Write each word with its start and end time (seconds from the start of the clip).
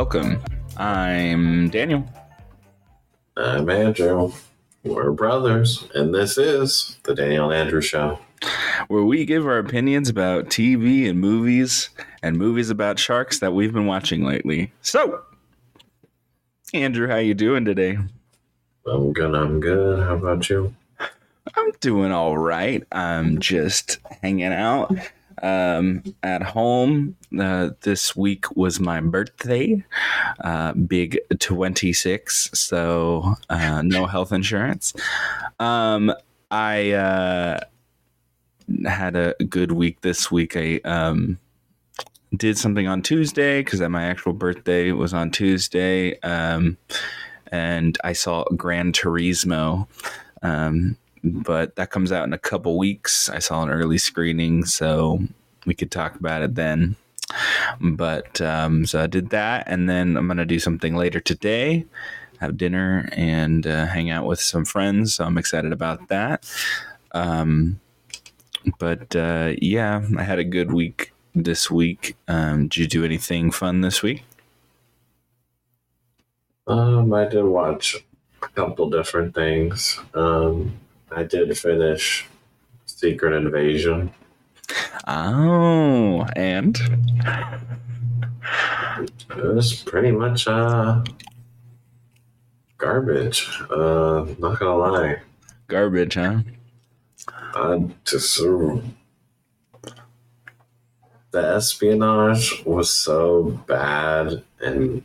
welcome. 0.00 0.42
I'm 0.78 1.68
Daniel. 1.68 2.08
I'm 3.36 3.68
Andrew. 3.68 4.32
We're 4.82 5.10
brothers, 5.10 5.84
and 5.94 6.14
this 6.14 6.38
is 6.38 6.96
the 7.02 7.14
Daniel 7.14 7.50
and 7.50 7.60
Andrew 7.60 7.82
Show. 7.82 8.18
where 8.88 9.04
we 9.04 9.26
give 9.26 9.46
our 9.46 9.58
opinions 9.58 10.08
about 10.08 10.46
TV 10.46 11.06
and 11.06 11.20
movies 11.20 11.90
and 12.22 12.38
movies 12.38 12.70
about 12.70 12.98
sharks 12.98 13.40
that 13.40 13.52
we've 13.52 13.74
been 13.74 13.84
watching 13.84 14.24
lately. 14.24 14.72
So, 14.80 15.20
Andrew, 16.72 17.06
how 17.06 17.16
you 17.16 17.34
doing 17.34 17.66
today? 17.66 17.98
I'm 18.86 19.12
good. 19.12 19.34
I'm 19.34 19.60
good. 19.60 20.02
How 20.02 20.14
about 20.14 20.48
you? 20.48 20.74
I'm 20.98 21.72
doing 21.80 22.10
all 22.10 22.38
right. 22.38 22.82
I'm 22.90 23.38
just 23.38 23.98
hanging 24.22 24.54
out 24.54 24.96
um, 25.42 26.02
at 26.22 26.42
home. 26.42 27.16
Uh, 27.38 27.70
this 27.82 28.16
week 28.16 28.56
was 28.56 28.80
my 28.80 29.00
birthday, 29.00 29.84
uh, 30.42 30.72
big 30.72 31.18
26, 31.38 32.50
so 32.52 33.34
uh, 33.48 33.82
no 33.82 34.06
health 34.06 34.32
insurance. 34.32 34.94
Um, 35.58 36.12
I 36.50 36.92
uh, 36.92 37.60
had 38.86 39.16
a 39.16 39.34
good 39.48 39.72
week 39.72 40.00
this 40.00 40.30
week. 40.30 40.56
I 40.56 40.80
um, 40.84 41.38
did 42.36 42.58
something 42.58 42.86
on 42.86 43.02
Tuesday 43.02 43.62
because 43.62 43.80
my 43.80 44.04
actual 44.04 44.32
birthday 44.32 44.92
was 44.92 45.12
on 45.14 45.30
Tuesday. 45.30 46.18
Um, 46.20 46.76
and 47.52 47.98
I 48.04 48.12
saw 48.12 48.44
Gran 48.56 48.92
Turismo. 48.92 49.86
Um, 50.42 50.96
but 51.22 51.76
that 51.76 51.90
comes 51.90 52.12
out 52.12 52.26
in 52.26 52.32
a 52.32 52.38
couple 52.38 52.78
weeks. 52.78 53.28
I 53.28 53.38
saw 53.38 53.62
an 53.62 53.70
early 53.70 53.98
screening, 53.98 54.64
so 54.64 55.20
we 55.66 55.74
could 55.74 55.90
talk 55.90 56.16
about 56.16 56.42
it 56.42 56.54
then. 56.54 56.96
But 57.80 58.40
um, 58.40 58.86
so 58.86 59.02
I 59.02 59.06
did 59.06 59.30
that, 59.30 59.64
and 59.66 59.88
then 59.88 60.16
I'm 60.16 60.26
gonna 60.26 60.44
do 60.44 60.58
something 60.58 60.96
later 60.96 61.20
today, 61.20 61.86
have 62.38 62.56
dinner 62.56 63.08
and 63.12 63.66
uh, 63.66 63.86
hang 63.86 64.10
out 64.10 64.26
with 64.26 64.40
some 64.40 64.64
friends. 64.64 65.14
So 65.14 65.24
I'm 65.24 65.38
excited 65.38 65.72
about 65.72 66.08
that. 66.08 66.44
Um, 67.12 67.80
but 68.78 69.14
uh, 69.14 69.54
yeah, 69.60 70.02
I 70.16 70.22
had 70.22 70.38
a 70.38 70.44
good 70.44 70.72
week 70.72 71.12
this 71.34 71.70
week. 71.70 72.16
Um, 72.28 72.68
did 72.68 72.76
you 72.76 72.86
do 72.86 73.04
anything 73.04 73.50
fun 73.50 73.80
this 73.80 74.02
week? 74.02 74.24
Um, 76.66 77.12
I 77.12 77.26
did 77.26 77.44
watch 77.44 77.96
a 78.42 78.48
couple 78.48 78.90
different 78.90 79.34
things. 79.34 79.98
Um, 80.14 80.78
I 81.14 81.24
did 81.24 81.56
finish 81.58 82.26
Secret 82.86 83.34
Invasion. 83.34 84.12
Oh, 85.06 86.24
and 86.36 86.76
It 89.30 89.36
was 89.36 89.82
pretty 89.82 90.12
much 90.12 90.46
uh 90.46 91.02
garbage. 92.78 93.48
Uh, 93.70 94.26
not 94.38 94.58
gonna 94.58 94.76
lie. 94.76 95.16
garbage, 95.68 96.14
huh? 96.14 96.40
I 97.54 97.90
just 98.04 98.40
uh, 98.40 98.76
the 101.32 101.54
espionage 101.56 102.64
was 102.64 102.90
so 102.90 103.60
bad 103.66 104.42
and 104.60 105.02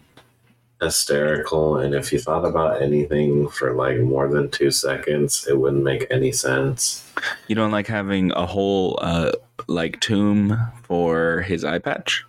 hysterical, 0.82 1.78
and 1.78 1.94
if 1.94 2.12
you 2.12 2.20
thought 2.20 2.46
about 2.46 2.82
anything 2.82 3.48
for 3.50 3.74
like 3.74 3.98
more 4.00 4.28
than 4.28 4.50
two 4.50 4.72
seconds, 4.72 5.46
it 5.48 5.58
wouldn't 5.58 5.84
make 5.84 6.06
any 6.10 6.32
sense. 6.32 7.10
You 7.48 7.56
don't 7.56 7.72
like 7.72 7.88
having 7.88 8.32
a 8.32 8.46
whole 8.46 9.00
uh, 9.02 9.32
like 9.68 10.00
tomb 10.02 10.58
for 10.84 11.42
his 11.42 11.64
eye 11.64 11.80
patch? 11.80 12.24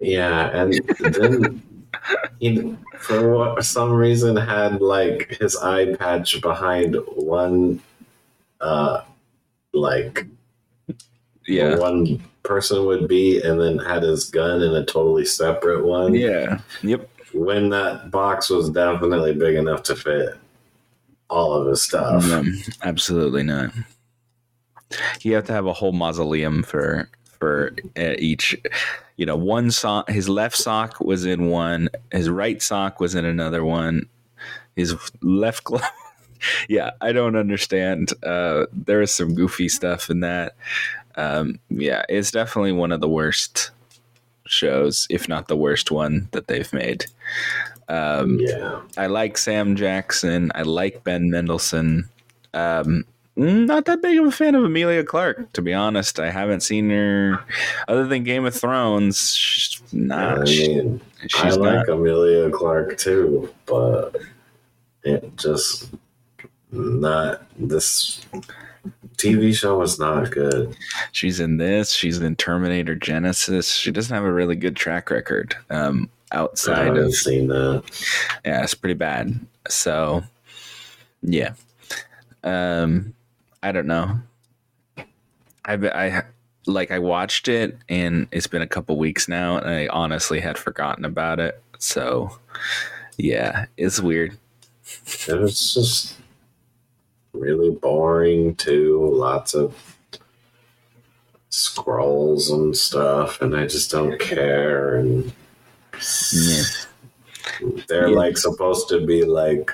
Yeah, 0.00 0.50
and 0.50 0.74
then 1.00 1.62
he, 2.40 2.76
for 2.98 3.34
what, 3.34 3.64
some 3.64 3.92
reason, 3.92 4.36
had 4.36 4.80
like 4.80 5.36
his 5.40 5.56
eye 5.56 5.94
patch 5.96 6.40
behind 6.40 6.96
one, 7.14 7.80
uh, 8.60 9.02
like 9.72 10.26
Yeah, 11.46 11.76
one 11.76 12.22
person 12.42 12.86
would 12.86 13.08
be, 13.08 13.40
and 13.42 13.60
then 13.60 13.78
had 13.78 14.02
his 14.02 14.24
gun 14.30 14.62
in 14.62 14.74
a 14.74 14.84
totally 14.84 15.24
separate 15.24 15.84
one. 15.84 16.14
yeah, 16.14 16.60
yep. 16.82 17.08
When 17.32 17.70
that 17.70 18.10
box 18.10 18.48
was 18.48 18.70
definitely 18.70 19.34
big 19.34 19.56
enough 19.56 19.82
to 19.84 19.96
fit 19.96 20.36
all 21.28 21.52
of 21.52 21.66
his 21.66 21.82
stuff. 21.82 22.26
No, 22.28 22.44
absolutely 22.82 23.42
not. 23.42 23.72
You 25.22 25.34
have 25.34 25.44
to 25.46 25.52
have 25.52 25.66
a 25.66 25.72
whole 25.72 25.92
mausoleum 25.92 26.62
for 26.62 27.08
for 27.24 27.74
uh, 27.98 28.14
each. 28.18 28.56
You 29.16 29.26
know, 29.26 29.36
one 29.36 29.70
sock. 29.70 30.08
His 30.08 30.28
left 30.28 30.56
sock 30.56 31.00
was 31.00 31.24
in 31.24 31.48
one. 31.48 31.88
His 32.12 32.28
right 32.28 32.60
sock 32.62 33.00
was 33.00 33.14
in 33.14 33.24
another 33.24 33.64
one. 33.64 34.08
His 34.76 34.94
left 35.22 35.64
glove. 35.64 35.82
yeah, 36.68 36.90
I 37.00 37.12
don't 37.12 37.36
understand. 37.36 38.12
Uh, 38.22 38.66
there 38.72 39.02
is 39.02 39.12
some 39.14 39.34
goofy 39.34 39.68
stuff 39.68 40.10
in 40.10 40.20
that. 40.20 40.54
Um, 41.16 41.58
yeah, 41.70 42.02
it's 42.08 42.30
definitely 42.30 42.72
one 42.72 42.92
of 42.92 43.00
the 43.00 43.08
worst 43.08 43.70
shows, 44.46 45.06
if 45.10 45.28
not 45.28 45.48
the 45.48 45.56
worst 45.56 45.90
one 45.90 46.28
that 46.32 46.48
they've 46.48 46.72
made. 46.72 47.06
Um, 47.88 48.38
Yeah. 48.40 48.80
I 48.96 49.06
like 49.06 49.38
Sam 49.38 49.76
Jackson. 49.76 50.50
I 50.54 50.62
like 50.62 51.04
Ben 51.04 51.30
Mendelsohn. 51.30 52.08
Um, 52.52 53.04
not 53.36 53.84
that 53.86 54.00
big 54.00 54.18
of 54.20 54.26
a 54.26 54.30
fan 54.30 54.54
of 54.54 54.62
Emilia 54.64 55.02
Clarke, 55.02 55.52
to 55.54 55.62
be 55.62 55.74
honest. 55.74 56.20
I 56.20 56.30
haven't 56.30 56.60
seen 56.60 56.88
her 56.90 57.40
other 57.88 58.06
than 58.06 58.22
Game 58.22 58.44
of 58.44 58.54
Thrones. 58.54 59.34
She's 59.34 59.82
I 59.92 59.96
not. 59.96 60.42
mean, 60.44 61.00
I 61.22 61.26
she's 61.26 61.56
like 61.56 61.86
not. 61.86 61.88
Emilia 61.88 62.48
Clarke 62.50 62.96
too, 62.96 63.52
but 63.66 64.16
it 65.02 65.36
just 65.36 65.90
not 66.70 67.42
this 67.58 68.24
TV 69.16 69.54
show 69.54 69.78
was 69.78 69.98
not 69.98 70.30
good. 70.30 70.76
She's 71.12 71.40
in 71.40 71.56
this. 71.56 71.92
She's 71.92 72.18
in 72.18 72.36
Terminator 72.36 72.96
Genisys. 72.96 73.72
She 73.72 73.90
doesn't 73.90 74.14
have 74.14 74.24
a 74.24 74.32
really 74.32 74.56
good 74.56 74.76
track 74.76 75.10
record 75.10 75.56
um, 75.70 76.10
outside 76.32 76.96
of. 76.96 77.14
seen 77.14 77.48
that. 77.48 77.84
Yeah, 78.44 78.62
it's 78.62 78.74
pretty 78.74 78.94
bad. 78.94 79.38
So, 79.68 80.22
yeah. 81.22 81.54
Um, 82.42 83.14
I 83.62 83.72
don't 83.72 83.86
know. 83.86 84.18
I 85.64 85.74
I 85.74 86.22
like 86.66 86.90
I 86.90 86.98
watched 86.98 87.48
it 87.48 87.78
and 87.88 88.26
it's 88.30 88.46
been 88.46 88.62
a 88.62 88.66
couple 88.66 88.96
weeks 88.98 89.28
now 89.28 89.58
and 89.58 89.68
I 89.68 89.86
honestly 89.88 90.40
had 90.40 90.58
forgotten 90.58 91.04
about 91.04 91.40
it. 91.40 91.62
So, 91.78 92.38
yeah, 93.16 93.66
it's 93.76 94.00
weird. 94.00 94.36
It 95.28 95.40
was 95.40 95.74
just 95.74 96.16
really 97.34 97.70
boring 97.70 98.54
too. 98.54 99.10
Lots 99.12 99.54
of 99.54 99.74
scrolls 101.50 102.50
and 102.50 102.76
stuff, 102.76 103.40
and 103.42 103.56
I 103.56 103.66
just 103.66 103.90
don't 103.90 104.18
care. 104.18 104.96
And 104.96 105.32
Yeah. 106.32 106.62
they're 107.88 108.08
Yeah. 108.08 108.16
like 108.16 108.38
supposed 108.38 108.88
to 108.88 109.04
be 109.04 109.24
like 109.24 109.70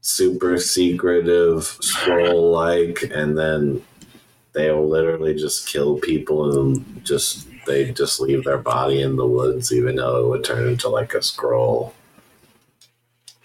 super 0.00 0.58
secretive 0.58 1.64
scroll 1.80 2.50
like, 2.52 3.02
and 3.12 3.36
then 3.36 3.82
they'll 4.52 4.86
literally 4.88 5.34
just 5.34 5.66
kill 5.68 5.98
people 5.98 6.58
and 6.60 7.04
just 7.04 7.46
they 7.66 7.92
just 7.92 8.20
leave 8.20 8.42
their 8.44 8.58
body 8.58 9.00
in 9.02 9.16
the 9.16 9.26
woods, 9.26 9.72
even 9.72 9.96
though 9.96 10.18
it 10.24 10.28
would 10.28 10.44
turn 10.44 10.66
into 10.66 10.88
like 10.88 11.14
a 11.14 11.22
scroll. 11.22 11.94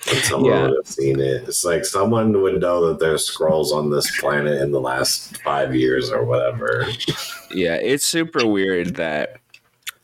And 0.08 0.24
someone 0.24 0.52
Yeah. 0.52 0.68
would 0.68 0.78
have 0.78 0.88
seen 0.88 1.20
it. 1.20 1.44
It's 1.48 1.66
like 1.66 1.84
someone 1.86 2.42
would 2.42 2.62
know 2.62 2.88
that 2.88 3.00
there's 3.00 3.26
scrolls 3.26 3.72
on 3.72 3.90
this 3.90 4.20
planet 4.20 4.62
in 4.62 4.72
the 4.72 4.80
last 4.82 5.42
five 5.42 5.76
years 5.76 6.12
or 6.12 6.24
whatever. 6.24 6.88
Yeah, 7.52 7.76
it's 7.76 8.06
super 8.06 8.46
weird 8.46 8.96
that 8.96 9.38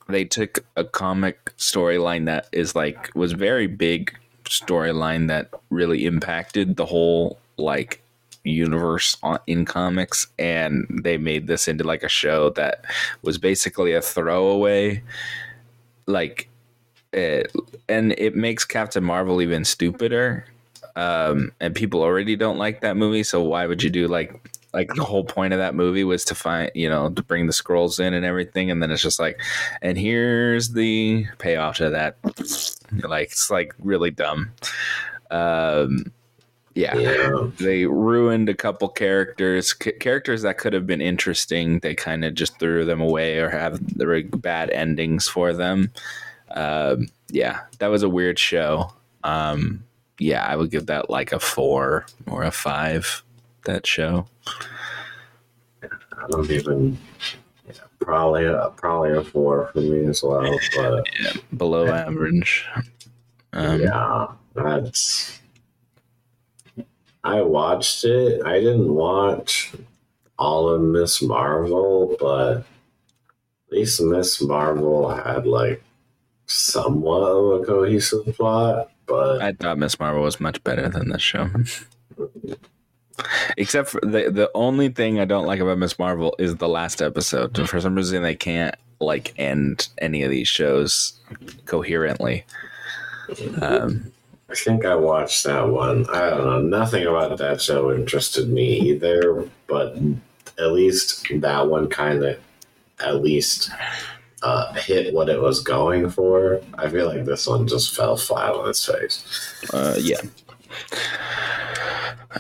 they 0.08 0.26
took 0.26 0.66
a 0.76 0.84
comic 0.84 1.54
storyline 1.58 2.26
that 2.26 2.48
is 2.52 2.76
like 2.76 3.10
was 3.16 3.34
very 3.34 3.68
big 3.68 4.16
storyline 4.46 5.28
that 5.28 5.50
really 5.70 6.06
impacted 6.06 6.76
the 6.78 6.86
whole 6.86 7.40
like 7.58 8.02
universe 8.44 9.18
on, 9.22 9.38
in 9.48 9.66
comics 9.66 10.28
and 10.40 10.86
they 11.04 11.18
made 11.18 11.46
this 11.48 11.68
into 11.68 11.84
like 11.84 12.04
a 12.04 12.10
show 12.10 12.50
that 12.50 12.84
was 13.22 13.38
basically 13.38 13.94
a 13.94 14.02
throwaway 14.02 15.02
like 16.08 16.50
it, 17.14 17.52
and 17.90 18.14
it 18.18 18.36
makes 18.36 18.66
Captain 18.66 19.04
Marvel 19.04 19.42
even 19.42 19.66
stupider 19.66 20.46
um 20.98 21.54
and 21.62 21.74
people 21.74 22.02
already 22.02 22.36
don't 22.36 22.58
like 22.58 22.82
that 22.82 22.98
movie 22.98 23.24
so 23.24 23.42
why 23.42 23.66
would 23.66 23.82
you 23.82 23.90
do 23.90 24.10
like 24.10 24.52
like 24.74 24.94
the 24.96 25.06
whole 25.06 25.24
point 25.24 25.54
of 25.54 25.60
that 25.60 25.74
movie 25.74 26.04
was 26.04 26.26
to 26.26 26.36
find 26.36 26.70
you 26.76 26.90
know 26.90 27.10
to 27.10 27.24
bring 27.24 27.48
the 27.48 27.54
scrolls 27.54 27.98
in 27.98 28.14
and 28.14 28.26
everything 28.26 28.70
and 28.70 28.84
then 28.84 28.92
it's 28.92 29.02
just 29.02 29.18
like 29.18 29.40
and 29.82 29.98
here's 29.98 30.74
the 30.74 31.26
payoff 31.38 31.78
to 31.78 31.90
that 31.90 32.18
like 33.08 33.28
it's 33.32 33.50
like 33.50 33.74
really 33.80 34.12
dumb 34.12 34.52
um 35.30 36.12
yeah, 36.74 36.96
Yeah. 36.98 37.48
they 37.60 37.86
ruined 37.86 38.48
a 38.48 38.54
couple 38.54 38.88
characters, 38.88 39.76
C- 39.82 39.92
characters 39.92 40.42
that 40.44 40.58
could 40.58 40.72
have 40.72 40.88
been 40.88 41.02
interesting. 41.02 41.80
They 41.80 41.94
kind 41.96 42.24
of 42.24 42.34
just 42.34 42.58
threw 42.60 42.86
them 42.86 43.02
away 43.02 43.40
or 43.40 43.50
have 43.50 43.78
bad 44.42 44.70
endings 44.70 45.28
for 45.28 45.52
them. 45.52 45.92
Um, 46.56 47.08
yeah, 47.30 47.62
that 47.80 47.88
was 47.88 48.04
a 48.04 48.10
weird 48.10 48.40
show. 48.40 48.94
Um, 49.24 49.84
yeah, 50.20 50.46
I 50.46 50.56
would 50.56 50.72
give 50.72 50.86
that 50.88 51.10
like 51.10 51.32
a 51.32 51.40
four 51.40 52.06
or 52.28 52.44
a 52.44 52.52
five. 52.52 53.24
That 53.66 53.86
show. 53.86 54.26
I 55.84 56.28
don't 56.30 56.50
even. 56.50 56.98
Yeah, 57.68 57.74
probably 58.00 58.46
a, 58.46 58.72
probably 58.76 59.12
a 59.12 59.24
four 59.24 59.70
for 59.74 59.82
me 59.82 60.06
as 60.06 60.24
well. 60.24 60.60
But 60.76 61.06
below 61.58 61.88
average. 61.94 62.66
Um, 63.54 63.82
yeah, 63.82 64.28
that's. 64.56 65.40
I 67.24 67.42
watched 67.42 68.04
it. 68.04 68.44
I 68.46 68.60
didn't 68.60 68.94
watch 68.94 69.72
all 70.40 70.70
of 70.70 70.82
Miss 70.82 71.22
Marvel, 71.22 72.16
but 72.20 72.58
at 72.58 72.66
least 73.72 74.02
Miss 74.02 74.42
Marvel 74.42 75.08
had 75.10 75.46
like 75.46 75.84
somewhat 76.52 77.22
of 77.22 77.62
a 77.62 77.66
cohesive 77.66 78.36
plot. 78.36 78.92
But 79.06 79.42
I 79.42 79.54
thought 79.54 79.78
Miss 79.78 80.00
Marvel 80.00 80.24
was 80.24 80.40
much 80.40 80.64
better 80.64 80.88
than 80.90 81.10
this 81.10 81.22
show. 81.22 81.50
Except 83.58 83.90
for 83.90 84.02
the 84.02 84.32
the 84.32 84.50
only 84.56 84.90
thing 84.90 85.20
I 85.20 85.26
don't 85.26 85.46
like 85.46 85.60
about 85.60 85.78
Miss 85.78 86.00
Marvel 86.00 86.36
is 86.40 86.56
the 86.56 86.70
last 86.70 87.02
episode. 87.02 87.70
For 87.70 87.80
some 87.80 87.96
reason, 87.96 88.24
they 88.24 88.36
can't 88.36 88.76
like 89.00 89.34
end 89.38 89.90
any 89.98 90.24
of 90.24 90.32
these 90.32 90.48
shows 90.48 91.20
coherently. 91.66 92.46
Um, 93.62 94.12
I 94.50 94.56
think 94.56 94.86
I 94.86 94.96
watched 94.96 95.44
that 95.46 95.70
one. 95.70 96.06
I 96.10 96.30
don't 96.30 96.46
know. 96.46 96.62
Nothing 96.62 97.06
about 97.06 97.38
that 97.38 97.62
show 97.62 97.94
interested 97.94 98.50
me 98.50 98.80
either, 98.92 99.48
but 99.68 99.96
at 100.58 100.72
least 100.72 101.26
that 101.42 101.68
one 101.68 101.90
kind 101.90 102.24
of 102.24 102.40
at 103.00 103.22
least 103.22 103.72
uh, 104.44 104.74
hit 104.74 105.14
what 105.14 105.30
it 105.30 105.42
was 105.42 105.60
going 105.62 106.10
for. 106.10 106.62
I 106.78 106.90
feel 106.90 107.08
like 107.08 107.26
this 107.26 107.48
one 107.48 107.68
just 107.68 107.96
fell 107.96 108.18
flat 108.18 108.54
on 108.54 108.70
its 108.70 108.86
face. 108.86 109.64
uh, 109.74 109.98
yeah. 110.00 110.18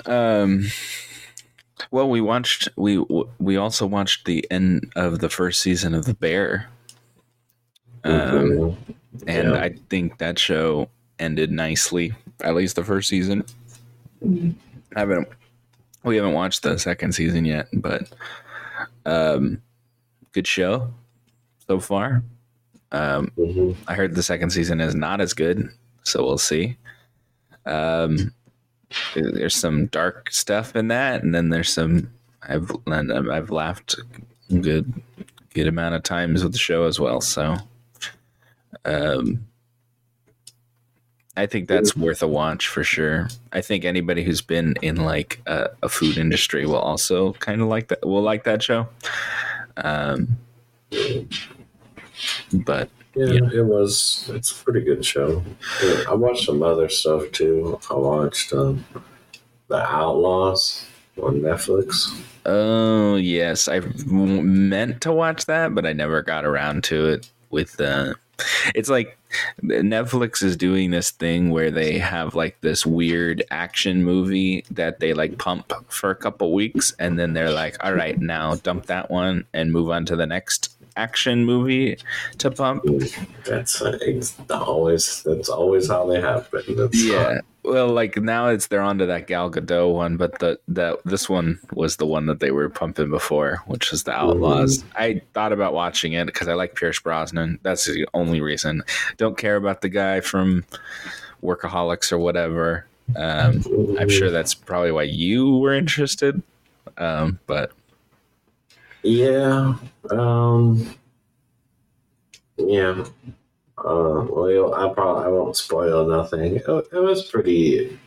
Um. 0.05 0.65
Well, 1.89 2.09
we 2.09 2.21
watched 2.21 2.69
we 2.77 3.03
we 3.39 3.57
also 3.57 3.85
watched 3.85 4.25
the 4.25 4.45
end 4.49 4.91
of 4.95 5.19
the 5.19 5.29
first 5.29 5.61
season 5.61 5.93
of 5.93 6.05
The 6.05 6.13
Bear. 6.13 6.69
Um, 8.03 8.13
Mhm. 8.13 8.75
and 9.27 9.47
Yeah. 9.49 9.61
I 9.61 9.75
think 9.89 10.17
that 10.19 10.39
show 10.39 10.89
ended 11.19 11.51
nicely. 11.51 12.13
At 12.43 12.55
least 12.55 12.75
the 12.77 12.83
first 12.83 13.09
season. 13.09 13.43
I 14.23 14.99
haven't 14.99 15.27
we 16.03 16.15
haven't 16.15 16.33
watched 16.33 16.63
the 16.63 16.79
second 16.79 17.11
season 17.13 17.45
yet, 17.45 17.67
but 17.73 18.07
um, 19.05 19.61
good 20.31 20.47
show 20.47 20.93
so 21.71 21.79
far. 21.79 22.21
Um, 22.91 23.31
Mhm. 23.37 23.77
I 23.87 23.95
heard 23.95 24.13
the 24.15 24.23
second 24.23 24.49
season 24.49 24.81
is 24.81 24.93
not 24.93 25.21
as 25.21 25.33
good, 25.33 25.69
so 26.03 26.21
we'll 26.25 26.37
see. 26.37 26.75
Um, 27.65 28.33
there's 29.15 29.55
some 29.55 29.85
dark 29.85 30.29
stuff 30.31 30.75
in 30.75 30.89
that, 30.89 31.23
and 31.23 31.33
then 31.33 31.47
there's 31.47 31.71
some 31.71 32.09
I've 32.43 32.69
I've 32.87 33.51
laughed 33.51 33.95
a 34.49 34.55
good 34.55 34.91
good 35.53 35.67
amount 35.67 35.95
of 35.95 36.03
times 36.03 36.43
with 36.43 36.51
the 36.51 36.57
show 36.59 36.83
as 36.83 36.99
well. 36.99 37.21
So, 37.21 37.55
um, 38.83 39.45
I 41.37 41.45
think 41.45 41.69
that's 41.69 41.95
worth 41.95 42.21
a 42.21 42.27
watch 42.27 42.67
for 42.67 42.83
sure. 42.83 43.29
I 43.53 43.61
think 43.61 43.85
anybody 43.85 44.23
who's 44.25 44.41
been 44.41 44.75
in 44.81 44.97
like 44.97 45.39
a, 45.45 45.69
a 45.83 45.87
food 45.87 46.17
industry 46.17 46.65
will 46.65 46.83
also 46.91 47.31
kind 47.33 47.61
of 47.61 47.67
like 47.69 47.87
that. 47.87 48.05
Will 48.05 48.23
like 48.23 48.43
that 48.43 48.61
show. 48.61 48.89
Um, 49.77 50.27
but 52.53 52.89
Yeah, 53.15 53.49
it 53.53 53.65
was. 53.65 54.29
It's 54.33 54.51
a 54.51 54.63
pretty 54.63 54.81
good 54.81 55.05
show. 55.05 55.43
I 56.07 56.13
watched 56.13 56.45
some 56.45 56.63
other 56.63 56.89
stuff 56.89 57.31
too. 57.31 57.79
I 57.89 57.95
watched 57.95 58.53
um, 58.53 58.85
The 59.67 59.81
Outlaws 59.81 60.85
on 61.21 61.41
Netflix. 61.41 62.17
Oh 62.45 63.15
yes, 63.15 63.67
I 63.67 63.81
meant 64.07 65.01
to 65.01 65.11
watch 65.11 65.45
that, 65.45 65.75
but 65.75 65.85
I 65.85 65.93
never 65.93 66.21
got 66.21 66.45
around 66.45 66.83
to 66.85 67.07
it. 67.09 67.29
With 67.49 67.79
uh, 67.81 68.13
it's 68.73 68.89
like 68.89 69.17
Netflix 69.61 70.41
is 70.41 70.57
doing 70.57 70.91
this 70.91 71.11
thing 71.11 71.51
where 71.51 71.69
they 71.69 71.97
have 71.99 72.33
like 72.33 72.59
this 72.61 72.85
weird 72.85 73.43
action 73.51 74.03
movie 74.03 74.63
that 74.71 74.99
they 74.99 75.13
like 75.13 75.37
pump 75.37 75.71
for 75.89 76.09
a 76.09 76.15
couple 76.15 76.53
weeks, 76.53 76.93
and 76.97 77.19
then 77.19 77.33
they're 77.33 77.51
like, 77.51 77.75
"All 77.83 77.93
right, 77.93 78.19
now 78.19 78.55
dump 78.55 78.87
that 78.87 79.11
one 79.11 79.45
and 79.53 79.71
move 79.71 79.89
on 79.89 80.05
to 80.05 80.15
the 80.15 80.25
next 80.25 80.75
action 80.95 81.45
movie 81.45 81.97
to 82.39 82.51
pump." 82.51 82.83
That's 83.45 83.81
uh, 83.81 83.97
always 84.49 85.23
that's 85.23 85.49
always 85.49 85.87
how 85.89 86.05
they 86.05 86.21
happen. 86.21 86.63
That's 86.75 87.03
Yeah. 87.03 87.41
Well, 87.63 87.89
like 87.89 88.17
now 88.17 88.47
it's 88.47 88.67
they're 88.67 88.81
onto 88.81 89.05
that 89.05 89.27
Gal 89.27 89.51
Gadot 89.51 89.93
one, 89.93 90.17
but 90.17 90.39
the 90.39 90.59
that 90.69 90.97
this 91.05 91.29
one 91.29 91.59
was 91.73 91.97
the 91.97 92.07
one 92.07 92.25
that 92.25 92.39
they 92.39 92.49
were 92.49 92.69
pumping 92.69 93.11
before, 93.11 93.61
which 93.67 93.93
is 93.93 94.03
the 94.03 94.11
Outlaws. 94.11 94.83
I 94.95 95.21
thought 95.33 95.53
about 95.53 95.73
watching 95.73 96.13
it 96.13 96.25
because 96.25 96.47
I 96.47 96.53
like 96.53 96.75
Pierce 96.75 96.99
Brosnan. 96.99 97.59
That's 97.61 97.85
the 97.85 98.07
only 98.15 98.41
reason. 98.41 98.81
Don't 99.17 99.37
care 99.37 99.57
about 99.57 99.81
the 99.81 99.89
guy 99.89 100.21
from 100.21 100.65
Workaholics 101.43 102.11
or 102.11 102.17
whatever. 102.17 102.87
Um, 103.15 103.63
I'm 103.99 104.09
sure 104.09 104.31
that's 104.31 104.53
probably 104.55 104.91
why 104.91 105.03
you 105.03 105.57
were 105.57 105.73
interested. 105.73 106.41
Um, 106.97 107.39
but 107.45 107.71
Yeah. 109.03 109.75
Um. 110.09 110.95
Yeah. 112.57 113.05
Uh, 113.77 114.25
well, 114.29 114.75
I 114.75 114.93
probably 114.93 115.25
I 115.25 115.27
won't 115.29 115.57
spoil 115.57 116.07
nothing. 116.07 116.57
It, 116.57 116.67
it 116.67 116.99
was 116.99 117.23
pretty 117.23 117.97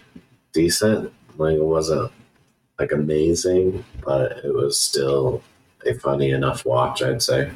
decent. 0.53 1.13
Like 1.37 1.57
it 1.57 1.65
wasn't 1.65 2.13
like 2.79 2.93
amazing, 2.93 3.85
but 4.05 4.39
it 4.45 4.55
was 4.55 4.79
still 4.79 5.43
a 5.85 5.95
funny 5.95 6.31
enough 6.31 6.65
watch. 6.65 7.03
I'd 7.03 7.23
say. 7.23 7.51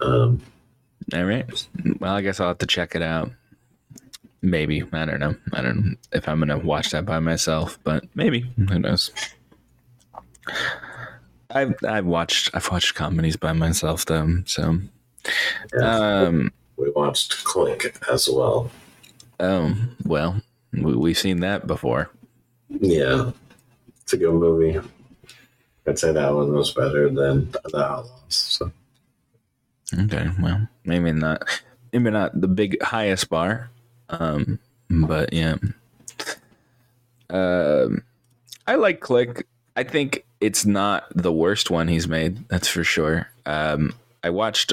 Um. 0.00 0.40
all 1.12 1.24
right. 1.24 1.68
Well, 1.98 2.14
I 2.14 2.22
guess 2.22 2.40
I'll 2.40 2.48
have 2.48 2.58
to 2.58 2.66
check 2.66 2.94
it 2.94 3.02
out. 3.02 3.30
Maybe 4.40 4.82
I 4.92 5.04
don't 5.04 5.20
know. 5.20 5.34
I 5.52 5.60
don't 5.60 5.84
know 5.84 5.94
if 6.12 6.26
I'm 6.26 6.38
gonna 6.38 6.58
watch 6.58 6.90
that 6.90 7.04
by 7.04 7.18
myself, 7.18 7.78
but 7.84 8.04
maybe 8.14 8.40
who 8.56 8.78
knows. 8.78 9.10
I've 11.50 11.74
I've 11.86 12.06
watched 12.06 12.50
I've 12.54 12.70
watched 12.70 12.94
comedies 12.94 13.36
by 13.36 13.52
myself 13.52 14.04
though, 14.06 14.42
so 14.46 14.78
yeah, 15.74 15.96
um 15.96 16.52
we 16.76 16.90
watched 16.90 17.44
Click 17.44 17.96
as 18.10 18.28
well. 18.28 18.70
oh 19.40 19.74
well 20.04 20.40
we, 20.72 20.94
we've 20.96 21.18
seen 21.18 21.40
that 21.40 21.66
before. 21.66 22.10
Yeah, 22.68 23.32
it's 24.02 24.12
a 24.12 24.16
good 24.16 24.34
movie. 24.34 24.80
I'd 25.86 25.98
say 25.98 26.12
that 26.12 26.34
one 26.34 26.52
was 26.52 26.72
better 26.72 27.08
than 27.08 27.50
The 27.50 27.78
Outlaws. 27.84 28.10
So. 28.28 28.70
Okay, 29.98 30.28
well 30.40 30.68
maybe 30.84 31.10
not 31.12 31.42
maybe 31.92 32.10
not 32.10 32.40
the 32.40 32.48
big 32.48 32.80
highest 32.82 33.28
bar, 33.28 33.70
um, 34.08 34.58
but 34.88 35.32
yeah. 35.32 35.56
Um, 37.28 38.02
I 38.66 38.74
like 38.76 39.00
Click. 39.00 39.46
I 39.76 39.82
think 39.84 40.24
it's 40.40 40.64
not 40.64 41.04
the 41.14 41.32
worst 41.32 41.70
one 41.70 41.88
he's 41.88 42.08
made. 42.08 42.48
That's 42.48 42.68
for 42.68 42.84
sure. 42.84 43.28
Um, 43.46 43.94
I 44.22 44.30
watched 44.30 44.72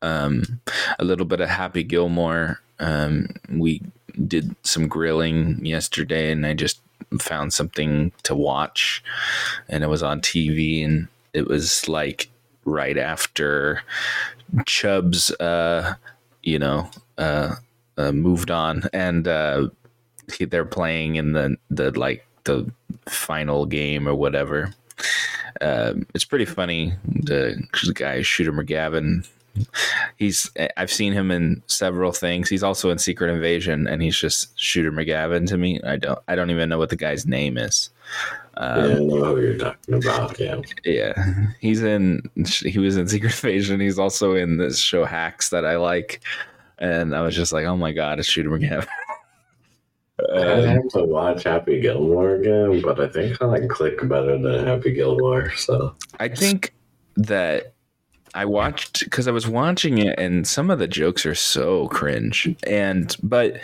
um, 0.00 0.60
a 0.98 1.04
little 1.04 1.26
bit 1.26 1.40
of 1.40 1.48
Happy 1.48 1.82
Gilmore. 1.82 2.60
Um, 2.78 3.28
we 3.48 3.82
did 4.26 4.56
some 4.62 4.88
grilling 4.88 5.64
yesterday, 5.64 6.32
and 6.32 6.46
I 6.46 6.54
just 6.54 6.80
found 7.20 7.52
something 7.52 8.12
to 8.24 8.34
watch, 8.34 9.02
and 9.68 9.84
it 9.84 9.88
was 9.88 10.02
on 10.02 10.20
TV, 10.20 10.84
and 10.84 11.08
it 11.32 11.46
was 11.46 11.88
like 11.88 12.28
right 12.64 12.98
after 12.98 13.82
Chubbs, 14.66 15.30
uh, 15.32 15.94
you 16.42 16.58
know, 16.58 16.90
uh, 17.18 17.56
uh, 17.96 18.12
moved 18.12 18.50
on, 18.50 18.84
and 18.92 19.28
uh, 19.28 19.68
he, 20.36 20.44
they're 20.44 20.64
playing 20.64 21.16
in 21.16 21.32
the 21.32 21.56
the 21.70 21.90
like 21.98 22.26
the 22.44 22.70
final 23.06 23.66
game 23.66 24.08
or 24.08 24.14
whatever. 24.14 24.74
Um, 25.62 26.06
it's 26.14 26.24
pretty 26.24 26.44
funny. 26.44 26.92
The, 27.04 27.62
the 27.86 27.94
guy 27.94 28.22
Shooter 28.22 28.52
McGavin. 28.52 29.26
He's 30.16 30.50
I've 30.78 30.90
seen 30.90 31.12
him 31.12 31.30
in 31.30 31.62
several 31.66 32.10
things. 32.12 32.48
He's 32.48 32.62
also 32.62 32.88
in 32.88 32.96
Secret 32.98 33.30
Invasion, 33.30 33.86
and 33.86 34.00
he's 34.02 34.16
just 34.18 34.58
Shooter 34.58 34.90
McGavin 34.90 35.46
to 35.48 35.58
me. 35.58 35.78
I 35.84 35.96
don't 35.96 36.18
I 36.26 36.34
don't 36.34 36.50
even 36.50 36.70
know 36.70 36.78
what 36.78 36.88
the 36.88 36.96
guy's 36.96 37.26
name 37.26 37.58
is. 37.58 37.90
yeah, 38.56 38.62
Um, 38.62 38.80
I 38.80 38.94
know 38.94 39.24
who 39.36 39.40
you're 39.42 39.58
talking 39.58 39.94
about. 39.94 40.40
Yeah. 40.40 40.60
yeah, 40.84 41.46
he's 41.60 41.82
in. 41.82 42.22
He 42.64 42.78
was 42.78 42.96
in 42.96 43.08
Secret 43.08 43.34
Invasion. 43.34 43.78
He's 43.78 43.98
also 43.98 44.34
in 44.34 44.56
this 44.56 44.78
show 44.78 45.04
Hacks 45.04 45.50
that 45.50 45.66
I 45.66 45.76
like, 45.76 46.22
and 46.78 47.14
I 47.14 47.20
was 47.20 47.36
just 47.36 47.52
like, 47.52 47.66
oh 47.66 47.76
my 47.76 47.92
god, 47.92 48.18
it's 48.20 48.28
Shooter 48.28 48.48
McGavin. 48.50 48.86
I 50.20 50.38
Um, 50.38 50.64
have 50.64 50.88
to 50.90 51.04
watch 51.04 51.44
Happy 51.44 51.80
Gilmore 51.80 52.34
again, 52.36 52.80
but 52.82 53.00
I 53.00 53.08
think 53.08 53.40
I 53.40 53.46
like 53.46 53.68
Click 53.68 54.06
better 54.08 54.38
than 54.38 54.66
Happy 54.66 54.92
Gilmore. 54.92 55.50
So 55.56 55.94
I 56.20 56.28
think 56.28 56.74
that 57.16 57.72
I 58.34 58.44
watched 58.44 59.04
because 59.04 59.26
I 59.26 59.30
was 59.32 59.48
watching 59.48 59.98
it, 59.98 60.18
and 60.18 60.46
some 60.46 60.70
of 60.70 60.78
the 60.78 60.86
jokes 60.88 61.26
are 61.26 61.34
so 61.34 61.88
cringe, 61.88 62.54
and 62.66 63.16
but 63.22 63.60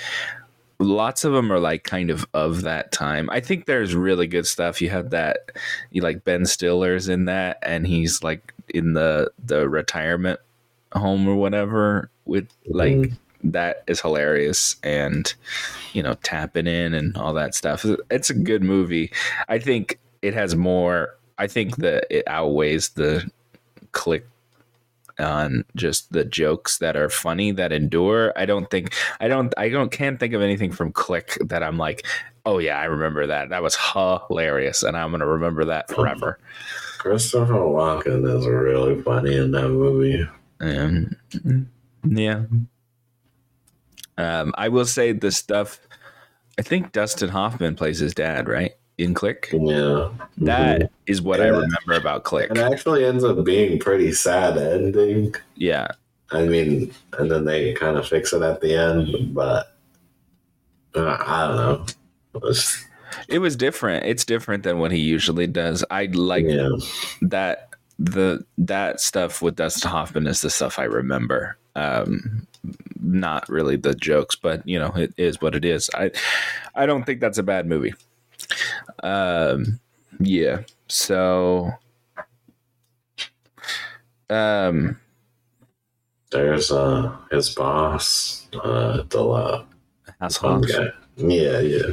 lots 0.80 1.24
of 1.24 1.32
them 1.32 1.52
are 1.52 1.58
like 1.60 1.84
kind 1.84 2.10
of 2.10 2.26
of 2.34 2.62
that 2.62 2.92
time. 2.92 3.28
I 3.30 3.40
think 3.40 3.66
there's 3.66 3.94
really 3.94 4.26
good 4.26 4.46
stuff. 4.46 4.80
You 4.80 4.90
have 4.90 5.10
that, 5.10 5.50
you 5.90 6.02
like 6.02 6.24
Ben 6.24 6.44
Stiller's 6.46 7.08
in 7.08 7.26
that, 7.26 7.58
and 7.62 7.86
he's 7.86 8.22
like 8.22 8.52
in 8.70 8.94
the 8.94 9.30
the 9.44 9.68
retirement 9.68 10.40
home 10.94 11.28
or 11.28 11.36
whatever 11.36 12.10
with 12.24 12.48
like 12.66 12.92
Mhm. 12.94 13.12
That 13.44 13.84
is 13.86 14.00
hilarious 14.00 14.76
and 14.82 15.34
you 15.92 16.02
know 16.02 16.14
tapping 16.22 16.66
in 16.66 16.94
and 16.94 17.16
all 17.16 17.32
that 17.34 17.54
stuff. 17.54 17.84
It's 18.10 18.30
a 18.30 18.34
good 18.34 18.62
movie. 18.62 19.12
I 19.48 19.58
think 19.58 19.98
it 20.22 20.34
has 20.34 20.56
more 20.56 21.16
i 21.38 21.46
think 21.46 21.76
that 21.76 22.06
it 22.10 22.26
outweighs 22.26 22.90
the 22.90 23.28
click 23.92 24.26
on 25.18 25.64
just 25.74 26.12
the 26.12 26.24
jokes 26.24 26.78
that 26.78 26.96
are 26.96 27.08
funny 27.08 27.50
that 27.50 27.72
endure. 27.72 28.32
I 28.36 28.46
don't 28.46 28.70
think 28.70 28.94
i 29.20 29.26
don't 29.26 29.52
i 29.56 29.68
don't 29.68 29.90
can't 29.90 30.20
think 30.20 30.32
of 30.32 30.42
anything 30.42 30.70
from 30.70 30.92
click 30.92 31.36
that 31.46 31.60
i'm 31.64 31.76
like 31.76 32.06
oh 32.46 32.58
yeah 32.58 32.78
i 32.78 32.84
remember 32.84 33.26
that. 33.26 33.48
That 33.48 33.62
was 33.62 33.76
hilarious 33.76 34.82
and 34.82 34.96
i'm 34.96 35.10
gonna 35.10 35.26
remember 35.26 35.64
that 35.64 35.88
forever. 35.88 36.38
Christopher 36.98 37.54
Walken 37.54 38.28
is 38.36 38.46
really 38.46 39.00
funny 39.02 39.36
in 39.36 39.52
that 39.52 39.68
movie. 39.68 40.26
Um, 40.60 41.16
yeah. 42.04 42.44
Um, 44.18 44.52
I 44.58 44.68
will 44.68 44.84
say 44.84 45.12
the 45.12 45.30
stuff. 45.32 45.80
I 46.58 46.62
think 46.62 46.92
Dustin 46.92 47.30
Hoffman 47.30 47.76
plays 47.76 48.00
his 48.00 48.12
dad, 48.14 48.48
right? 48.48 48.72
In 48.98 49.14
Click. 49.14 49.48
Yeah, 49.52 50.10
That 50.38 50.90
is 51.06 51.22
what 51.22 51.40
I 51.40 51.44
Yeah. 51.46 51.50
remember 51.52 51.92
about 51.94 52.24
Click. 52.24 52.50
it 52.50 52.58
actually 52.58 53.04
ends 53.04 53.22
up 53.24 53.42
being 53.44 53.78
pretty 53.78 54.10
sad 54.12 54.58
ending. 54.58 55.34
Yeah. 55.54 55.88
I 56.32 56.44
mean, 56.46 56.92
and 57.16 57.30
then 57.30 57.44
they 57.44 57.72
kind 57.74 57.96
of 57.96 58.06
fix 58.08 58.32
it 58.32 58.42
at 58.42 58.60
the 58.60 58.74
end, 58.74 59.32
but 59.34 59.74
uh, 60.96 61.16
I 61.20 61.46
don't 61.46 61.56
know. 61.56 61.86
It's- 62.48 62.84
It 63.28 63.38
was 63.38 63.54
different. 63.56 64.04
It's 64.04 64.24
different 64.24 64.64
than 64.64 64.78
what 64.80 64.90
he 64.90 64.98
usually 64.98 65.46
does. 65.46 65.84
I 65.90 66.06
like 66.06 66.44
yeah, 66.46 66.68
that 67.22 67.68
the 68.00 68.44
that 68.58 69.00
stuff 69.00 69.40
with 69.42 69.54
Dustin 69.56 69.90
Hoffman 69.90 70.26
is 70.26 70.40
the 70.40 70.50
stuff 70.50 70.78
I 70.78 70.84
remember. 70.84 71.56
Um, 71.76 72.46
not 73.00 73.48
really 73.48 73.76
the 73.76 73.94
jokes, 73.94 74.36
but 74.36 74.66
you 74.66 74.78
know, 74.78 74.92
it 74.96 75.12
is 75.16 75.40
what 75.40 75.54
it 75.54 75.64
is. 75.64 75.90
I 75.94 76.10
I 76.74 76.86
don't 76.86 77.04
think 77.04 77.20
that's 77.20 77.38
a 77.38 77.42
bad 77.42 77.66
movie. 77.66 77.94
Um, 79.02 79.80
yeah. 80.20 80.62
So, 80.88 81.70
um, 84.30 84.98
there's 86.30 86.70
uh 86.70 87.16
his 87.30 87.54
boss, 87.54 88.48
uh, 88.54 89.02
the 89.08 89.24
uh, 89.24 89.64
Hasselhoff. 90.20 90.68
guy. 90.68 90.88
Yeah, 91.16 91.60
yeah. 91.60 91.92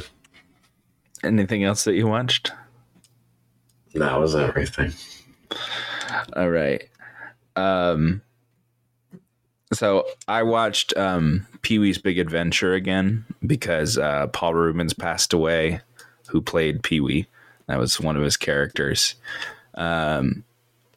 Anything 1.24 1.64
else 1.64 1.84
that 1.84 1.94
you 1.94 2.06
watched? 2.06 2.52
That 3.94 4.20
was 4.20 4.34
everything. 4.36 4.92
All 6.34 6.50
right. 6.50 6.86
Um 7.56 8.20
so 9.72 10.06
I 10.28 10.42
watched 10.42 10.96
um 10.96 11.46
Pee 11.62 11.78
Wee's 11.78 11.98
Big 11.98 12.18
Adventure 12.18 12.74
again 12.74 13.24
because 13.46 13.98
uh 13.98 14.28
Paul 14.28 14.54
Reubens 14.54 14.94
passed 14.94 15.32
away 15.32 15.80
who 16.28 16.40
played 16.40 16.82
Pee 16.82 17.00
Wee. 17.00 17.26
That 17.66 17.78
was 17.78 18.00
one 18.00 18.16
of 18.16 18.22
his 18.22 18.36
characters. 18.36 19.16
Um 19.74 20.44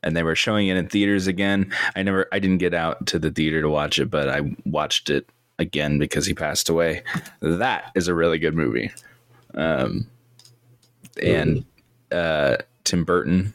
and 0.01 0.15
they 0.15 0.23
were 0.23 0.35
showing 0.35 0.67
it 0.67 0.77
in 0.77 0.87
theaters 0.87 1.27
again. 1.27 1.73
I 1.95 2.03
never 2.03 2.27
I 2.31 2.39
didn't 2.39 2.59
get 2.59 2.73
out 2.73 3.07
to 3.07 3.19
the 3.19 3.31
theater 3.31 3.61
to 3.61 3.69
watch 3.69 3.99
it, 3.99 4.09
but 4.09 4.29
I 4.29 4.55
watched 4.65 5.09
it 5.09 5.27
again 5.57 5.97
because 5.99 6.25
he 6.25 6.33
passed 6.33 6.69
away. 6.69 7.03
That 7.41 7.91
is 7.95 8.07
a 8.07 8.13
really 8.13 8.37
good 8.37 8.55
movie. 8.55 8.91
Um 9.55 10.07
and 11.21 11.65
uh 12.11 12.57
Tim 12.83 13.03
Burton 13.03 13.53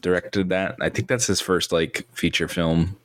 directed 0.00 0.48
that. 0.50 0.76
I 0.80 0.88
think 0.88 1.08
that's 1.08 1.26
his 1.26 1.40
first 1.40 1.72
like 1.72 2.06
feature 2.12 2.48
film 2.48 2.96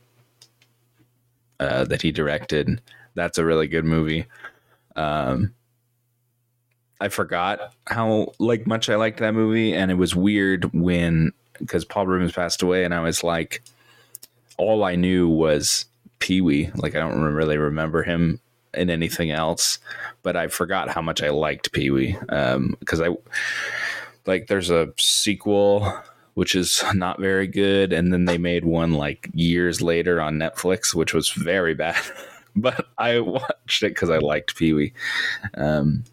uh, 1.59 1.85
that 1.85 2.01
he 2.01 2.11
directed. 2.11 2.81
That's 3.15 3.37
a 3.37 3.45
really 3.45 3.67
good 3.67 3.85
movie. 3.85 4.25
Um, 4.95 5.53
I 6.99 7.09
forgot 7.09 7.73
how 7.85 8.33
like 8.39 8.65
much 8.65 8.89
I 8.89 8.95
liked 8.95 9.19
that 9.19 9.33
movie, 9.33 9.73
and 9.73 9.91
it 9.91 9.95
was 9.95 10.15
weird 10.15 10.73
when 10.73 11.31
because 11.59 11.85
Paul 11.85 12.07
Reubens 12.07 12.31
passed 12.33 12.61
away, 12.61 12.83
and 12.83 12.93
I 12.93 13.01
was 13.01 13.23
like, 13.23 13.63
all 14.57 14.83
I 14.83 14.95
knew 14.95 15.27
was 15.27 15.85
Pee 16.19 16.41
Wee. 16.41 16.71
Like 16.75 16.95
I 16.95 16.99
don't 16.99 17.19
really 17.19 17.57
remember 17.57 18.03
him 18.03 18.39
in 18.73 18.89
anything 18.89 19.31
else, 19.31 19.79
but 20.23 20.35
I 20.35 20.47
forgot 20.47 20.89
how 20.89 21.01
much 21.01 21.21
I 21.21 21.29
liked 21.29 21.71
Pee 21.71 21.91
Wee 21.91 22.17
because 22.19 23.01
I 23.01 23.09
like 24.25 24.47
there's 24.47 24.69
a 24.69 24.91
sequel 24.97 26.01
which 26.37 26.53
is 26.53 26.83
not 26.93 27.19
very 27.19 27.47
good. 27.47 27.91
And 27.91 28.13
then 28.13 28.25
they 28.25 28.37
made 28.37 28.63
one 28.63 28.93
like 28.93 29.27
years 29.33 29.81
later 29.81 30.21
on 30.21 30.37
Netflix, 30.37 30.93
which 30.93 31.11
was 31.11 31.31
very 31.31 31.73
bad. 31.73 31.99
but 32.55 32.85
I 32.95 33.21
watched 33.21 33.81
it 33.81 33.89
because 33.89 34.11
I 34.11 34.19
liked 34.19 34.55
Pee 34.55 34.71
Wee, 34.71 34.93
um, 35.55 36.03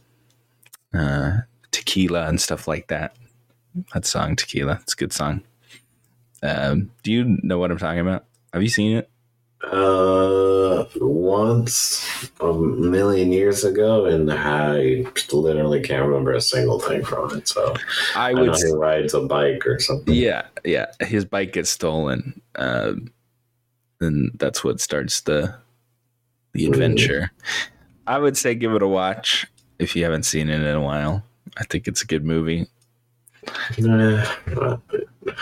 uh, 0.95 1.41
Tequila, 1.73 2.27
and 2.27 2.41
stuff 2.41 2.67
like 2.67 2.89
that. 2.89 3.15
That 3.93 4.07
song, 4.07 4.35
Tequila, 4.35 4.79
it's 4.81 4.95
a 4.95 4.97
good 4.97 5.13
song. 5.13 5.43
Um, 6.43 6.91
do 7.03 7.13
you 7.13 7.39
know 7.43 7.59
what 7.59 7.71
I'm 7.71 7.77
talking 7.77 8.01
about? 8.01 8.25
Have 8.55 8.63
you 8.63 8.71
seen 8.71 8.97
it? 8.97 9.11
Uh, 9.71 10.85
once 11.01 12.31
a 12.41 12.53
million 12.53 13.33
years 13.33 13.65
ago, 13.65 14.05
and 14.07 14.33
I 14.33 15.05
literally 15.33 15.81
can't 15.81 16.07
remember 16.07 16.33
a 16.33 16.41
single 16.41 16.81
thing 16.81 17.05
from 17.05 17.37
it. 17.39 17.49
So 17.49 17.75
I 18.15 18.31
I 18.31 18.35
would. 18.35 18.47
know 18.47 18.55
he 18.55 18.73
rides 18.73 19.15
a 19.15 19.21
bike 19.21 19.67
or 19.67 19.79
something. 19.81 20.15
Yeah, 20.15 20.43
yeah. 20.65 20.87
His 21.01 21.25
bike 21.25 21.53
gets 21.53 21.71
stolen, 21.71 22.41
um, 22.57 23.13
and 24.01 24.33
that's 24.39 24.63
what 24.63 24.81
starts 24.81 25.23
the 25.23 25.55
the 26.53 26.67
adventure. 26.67 27.31
I 28.07 28.19
would 28.19 28.37
say 28.37 28.55
give 28.55 28.73
it 28.75 28.83
a 28.83 28.89
watch 28.89 29.47
if 29.79 29.97
you 29.97 30.05
haven't 30.05 30.25
seen 30.25 30.49
it 30.49 30.61
in 30.61 30.77
a 30.77 30.83
while. 30.83 31.23
I 31.57 31.65
think 31.65 31.87
it's 31.89 32.03
a 32.03 32.07
good 32.07 32.25
movie. 32.25 32.67
Uh, 33.83 34.77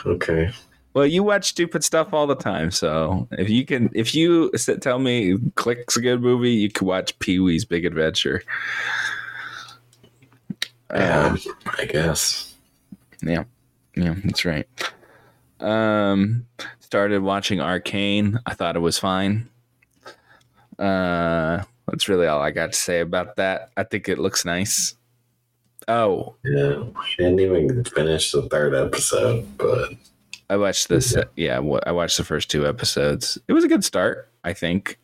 okay. 0.06 0.50
Well, 0.94 1.06
you 1.06 1.22
watch 1.22 1.48
stupid 1.48 1.82
stuff 1.84 2.12
all 2.12 2.26
the 2.26 2.34
time, 2.36 2.70
so 2.70 3.26
if 3.32 3.48
you 3.48 3.64
can, 3.64 3.90
if 3.94 4.14
you 4.14 4.50
tell 4.80 4.98
me 4.98 5.38
Click's 5.54 5.96
a 5.96 6.00
good 6.02 6.20
movie, 6.20 6.50
you 6.50 6.70
can 6.70 6.86
watch 6.86 7.18
Pee 7.18 7.38
Wee's 7.38 7.64
Big 7.64 7.86
Adventure. 7.86 8.42
Yeah, 10.92 11.28
Um, 11.28 11.38
I 11.78 11.86
guess. 11.86 12.54
Yeah, 13.22 13.44
yeah, 13.96 14.14
that's 14.24 14.44
right. 14.44 14.68
Um, 15.60 16.46
started 16.80 17.22
watching 17.22 17.60
Arcane. 17.60 18.38
I 18.44 18.52
thought 18.52 18.76
it 18.76 18.80
was 18.80 18.98
fine. 18.98 19.48
Uh, 20.78 21.62
that's 21.86 22.08
really 22.08 22.26
all 22.26 22.42
I 22.42 22.50
got 22.50 22.72
to 22.72 22.78
say 22.78 23.00
about 23.00 23.36
that. 23.36 23.70
I 23.76 23.84
think 23.84 24.08
it 24.08 24.18
looks 24.18 24.44
nice. 24.44 24.96
Oh, 25.88 26.34
Yeah, 26.44 26.76
we 26.80 26.92
didn't 27.18 27.40
even 27.40 27.84
finish 27.84 28.32
the 28.32 28.42
third 28.42 28.74
episode, 28.74 29.46
but 29.56 29.92
I 30.52 30.56
watched 30.56 30.88
this. 30.88 31.16
Yeah, 31.34 31.56
I 31.86 31.92
watched 31.92 32.18
the 32.18 32.24
first 32.24 32.50
two 32.50 32.66
episodes. 32.66 33.38
It 33.48 33.54
was 33.54 33.64
a 33.64 33.68
good 33.68 33.84
start, 33.84 34.28
I 34.44 34.52
think. 34.52 34.98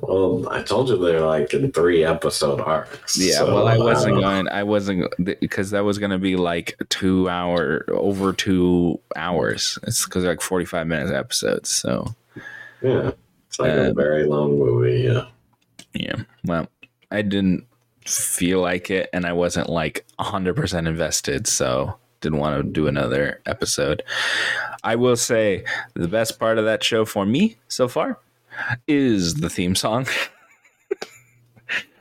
well, 0.00 0.48
I 0.50 0.62
told 0.64 0.88
you 0.88 0.98
they're 0.98 1.20
like 1.20 1.54
in 1.54 1.70
three 1.70 2.02
episode 2.04 2.60
arcs. 2.60 3.16
Yeah, 3.16 3.34
so 3.36 3.54
well, 3.54 3.68
I 3.68 3.78
wasn't 3.78 4.14
don't 4.14 4.20
going. 4.22 4.48
I 4.48 4.64
wasn't 4.64 5.12
because 5.40 5.70
that 5.70 5.84
was 5.84 5.98
going 5.98 6.10
to 6.10 6.18
be 6.18 6.34
like 6.34 6.74
two 6.88 7.28
hour 7.28 7.84
over 7.90 8.32
two 8.32 8.98
hours. 9.14 9.78
It's 9.84 10.04
because 10.04 10.24
they're 10.24 10.32
like 10.32 10.40
forty 10.40 10.64
five 10.64 10.88
minutes 10.88 11.12
episodes. 11.12 11.68
So 11.70 12.12
Yeah, 12.82 13.12
it's 13.46 13.60
like 13.60 13.70
a 13.70 13.90
Um, 13.90 13.94
very 13.94 14.24
long 14.24 14.58
movie. 14.58 15.02
Yeah. 15.02 15.26
yeah, 15.94 16.24
well, 16.44 16.66
I 17.12 17.22
didn't 17.22 17.66
feel 18.04 18.60
like 18.60 18.90
it, 18.90 19.08
and 19.12 19.24
I 19.24 19.32
wasn't 19.32 19.68
like 19.70 20.04
hundred 20.18 20.56
percent 20.56 20.88
invested. 20.88 21.46
So 21.46 21.98
didn't 22.22 22.38
want 22.38 22.56
to 22.56 22.62
do 22.62 22.86
another 22.86 23.42
episode. 23.44 24.02
I 24.82 24.96
will 24.96 25.16
say 25.16 25.64
the 25.94 26.08
best 26.08 26.38
part 26.38 26.56
of 26.56 26.64
that 26.64 26.82
show 26.82 27.04
for 27.04 27.26
me 27.26 27.56
so 27.68 27.88
far 27.88 28.18
is 28.86 29.34
the 29.34 29.50
theme 29.50 29.74
song. 29.74 30.06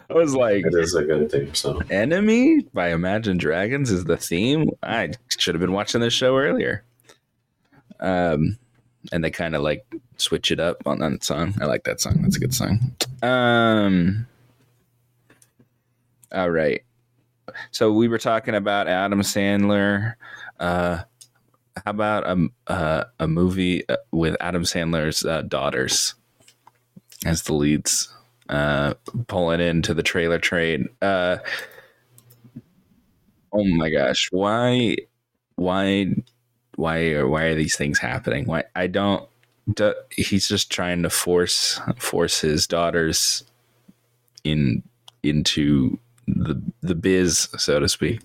I 0.10 0.14
was 0.14 0.36
like, 0.36 0.66
It 0.66 0.74
is 0.74 0.96
a 0.96 1.04
good 1.04 1.32
theme 1.32 1.54
song. 1.54 1.84
Enemy 1.90 2.62
by 2.74 2.92
Imagine 2.92 3.38
Dragons 3.38 3.92
is 3.92 4.06
the 4.06 4.18
theme. 4.18 4.70
I 4.84 5.12
should 5.28 5.56
have 5.56 5.62
been 5.62 5.74
watching 5.74 6.02
this 6.02 6.14
show 6.14 6.38
earlier. 6.38 6.84
Um, 8.00 8.58
and 9.12 9.24
they 9.24 9.32
kind 9.32 9.56
of 9.56 9.62
like 9.62 9.86
switch 10.18 10.52
it 10.52 10.60
up 10.60 10.86
on 10.86 11.00
that 11.00 11.24
song. 11.24 11.56
I 11.62 11.66
like 11.66 11.84
that 11.86 12.02
song. 12.02 12.22
That's 12.22 12.36
a 12.36 12.40
good 12.40 12.54
song. 12.54 12.96
Um, 13.24 14.28
All 16.32 16.50
right. 16.50 16.84
So 17.72 17.92
we 17.92 18.08
were 18.08 18.18
talking 18.18 18.56
about 18.56 18.88
Adam 18.88 19.22
Sandler. 19.22 20.16
Uh, 20.60 21.04
how 21.76 21.92
about 21.92 22.26
a 22.28 22.48
uh, 22.68 23.04
a 23.20 23.28
movie 23.28 23.88
uh, 23.90 23.98
with 24.12 24.36
Adam 24.40 24.64
Sandler's 24.64 25.26
uh, 25.26 25.42
daughters 25.44 26.16
as 27.26 27.44
the 27.44 27.54
leads, 27.54 28.14
uh, 28.50 28.94
pulling 29.28 29.62
into 29.62 29.94
the 29.94 30.04
trailer 30.04 30.40
trade? 30.40 30.88
Uh, 31.02 31.38
oh 33.54 33.64
my 33.64 33.90
gosh, 33.90 34.30
why, 34.32 34.98
why, 35.56 36.08
why 36.76 37.12
are 37.12 37.28
why 37.28 37.44
are 37.44 37.56
these 37.56 37.76
things 37.76 38.00
happening? 38.00 38.46
Why 38.46 38.64
I 38.76 38.88
don't. 38.88 39.28
Do, 39.72 39.94
he's 40.10 40.48
just 40.48 40.72
trying 40.72 41.04
to 41.04 41.10
force 41.10 41.80
force 41.98 42.42
his 42.42 42.68
daughters 42.68 43.44
in 44.44 44.84
into 45.24 46.00
the 46.36 46.62
the 46.82 46.96
biz, 46.96 47.48
so 47.58 47.80
to 47.80 47.88
speak. 47.90 48.22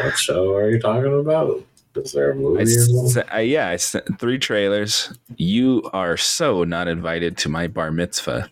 What 0.00 0.16
show 0.18 0.54
are 0.54 0.70
you 0.70 0.80
talking 0.80 1.18
about? 1.18 1.62
Is 1.96 2.12
there 2.12 2.32
a 2.32 2.34
movie? 2.34 2.58
I 2.58 2.62
or 2.62 2.66
s- 2.66 2.90
something? 3.14 3.30
I- 3.32 3.40
yeah, 3.42 3.68
I 3.68 3.76
sent 3.76 4.18
three 4.18 4.38
trailers. 4.38 5.16
You 5.36 5.88
are 5.92 6.16
so 6.16 6.64
not 6.64 6.88
invited 6.88 7.36
to 7.38 7.48
my 7.48 7.66
bar 7.68 7.90
mitzvah. 7.92 8.50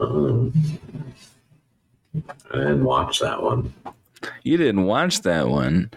Um, 0.00 0.52
I 2.50 2.56
didn't 2.56 2.84
watch 2.84 3.20
that 3.20 3.42
one. 3.42 3.72
You 4.42 4.56
didn't 4.56 4.84
watch 4.84 5.22
that 5.22 5.48
one. 5.48 5.90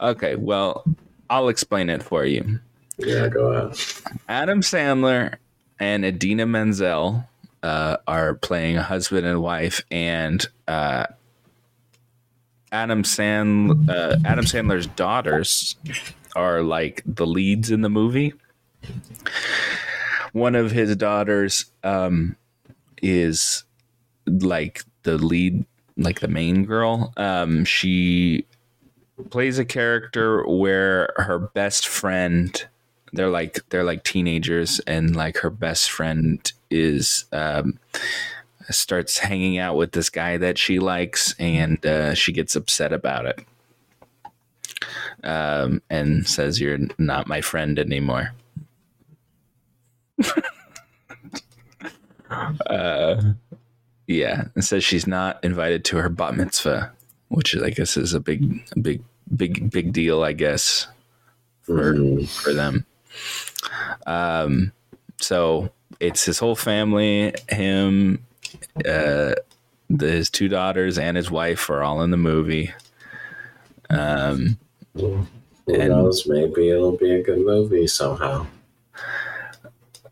Okay, 0.00 0.34
well, 0.36 0.84
I'll 1.28 1.48
explain 1.48 1.90
it 1.90 2.02
for 2.02 2.24
you. 2.24 2.58
Yeah, 2.98 3.28
go 3.28 3.52
ahead. 3.52 3.78
Adam 4.28 4.60
Sandler 4.62 5.36
and 5.78 6.04
Idina 6.04 6.46
Menzel 6.46 7.24
uh, 7.62 7.98
are 8.06 8.34
playing 8.34 8.76
a 8.76 8.82
husband 8.82 9.26
and 9.26 9.42
wife, 9.42 9.82
and 9.90 10.46
uh, 10.68 11.06
Adam 12.72 13.04
Sand 13.04 13.90
uh, 13.90 14.16
Adam 14.24 14.44
Sandler's 14.44 14.86
daughters 14.88 15.76
are 16.36 16.62
like 16.62 17.02
the 17.04 17.26
leads 17.26 17.70
in 17.70 17.82
the 17.82 17.90
movie. 17.90 18.32
One 20.32 20.54
of 20.54 20.70
his 20.70 20.94
daughters 20.96 21.66
um, 21.82 22.36
is 23.02 23.64
like 24.26 24.84
the 25.02 25.18
lead, 25.18 25.64
like 25.96 26.20
the 26.20 26.28
main 26.28 26.64
girl. 26.64 27.12
Um, 27.16 27.64
she 27.64 28.46
plays 29.30 29.58
a 29.58 29.64
character 29.64 30.46
where 30.46 31.12
her 31.16 31.38
best 31.38 31.88
friend 31.88 32.66
they're 33.12 33.30
like 33.30 33.60
they're 33.70 33.84
like 33.84 34.04
teenagers 34.04 34.80
and 34.86 35.16
like 35.16 35.38
her 35.38 35.50
best 35.50 35.90
friend 35.90 36.52
is 36.70 37.24
um 37.32 37.78
starts 38.70 39.18
hanging 39.18 39.58
out 39.58 39.76
with 39.76 39.92
this 39.92 40.10
guy 40.10 40.36
that 40.36 40.56
she 40.56 40.78
likes 40.78 41.34
and 41.40 41.84
uh, 41.84 42.14
she 42.14 42.30
gets 42.32 42.54
upset 42.54 42.92
about 42.92 43.26
it. 43.26 43.40
Um 45.24 45.82
and 45.90 46.26
says 46.26 46.60
you're 46.60 46.78
not 46.98 47.26
my 47.26 47.40
friend 47.40 47.78
anymore. 47.78 48.32
Uh 52.66 53.32
yeah. 54.06 54.44
And 54.54 54.64
says 54.64 54.84
she's 54.84 55.06
not 55.08 55.42
invited 55.42 55.84
to 55.86 55.96
her 55.96 56.08
bat 56.08 56.36
mitzvah 56.36 56.92
which 57.28 57.56
i 57.56 57.70
guess 57.70 57.96
is 57.96 58.12
a 58.12 58.20
big 58.20 58.62
a 58.76 58.78
big 58.80 59.02
big 59.34 59.70
big 59.70 59.92
deal 59.92 60.22
i 60.22 60.32
guess 60.32 60.86
for 61.62 61.94
Mm, 61.94 62.28
for 62.28 62.52
them. 62.52 62.84
Um, 64.06 64.72
so 65.18 65.70
it's 66.00 66.24
his 66.24 66.38
whole 66.38 66.56
family, 66.56 67.34
him, 67.48 68.24
uh, 68.86 69.34
the, 69.88 70.06
his 70.06 70.30
two 70.30 70.48
daughters, 70.48 70.98
and 70.98 71.16
his 71.16 71.30
wife 71.30 71.68
are 71.70 71.82
all 71.82 72.02
in 72.02 72.10
the 72.10 72.16
movie. 72.16 72.72
Um, 73.90 74.58
who 74.94 75.26
And- 75.68 75.88
knows? 75.90 76.26
Maybe 76.26 76.70
it'll 76.70 76.96
be 76.96 77.10
a 77.12 77.22
good 77.22 77.44
movie 77.44 77.86
somehow. 77.86 78.46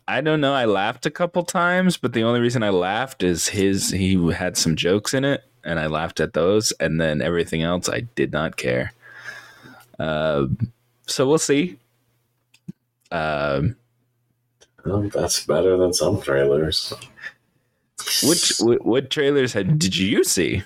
I 0.07 0.21
don't 0.21 0.41
know. 0.41 0.53
I 0.53 0.65
laughed 0.65 1.05
a 1.05 1.11
couple 1.11 1.43
times, 1.43 1.95
but 1.97 2.13
the 2.13 2.23
only 2.23 2.39
reason 2.39 2.63
I 2.63 2.71
laughed 2.71 3.21
is 3.21 3.47
his 3.49 3.91
he 3.91 4.15
had 4.33 4.57
some 4.57 4.75
jokes 4.75 5.13
in 5.13 5.23
it, 5.23 5.43
and 5.63 5.79
I 5.79 5.85
laughed 5.85 6.19
at 6.19 6.33
those, 6.33 6.71
and 6.79 6.99
then 6.99 7.21
everything 7.21 7.61
else 7.61 7.87
I 7.87 8.01
did 8.15 8.31
not 8.31 8.57
care. 8.57 8.91
Um, 9.99 10.57
so 11.05 11.27
we'll 11.27 11.37
see. 11.37 11.77
Um, 13.11 13.75
Well, 14.85 15.09
that's 15.09 15.45
better 15.45 15.77
than 15.77 15.93
some 15.93 16.21
trailers. 16.21 16.93
which 18.23 18.53
what, 18.59 18.85
what 18.85 19.09
trailers 19.09 19.53
had 19.53 19.79
did 19.79 19.95
you 19.97 20.23
see? 20.23 20.63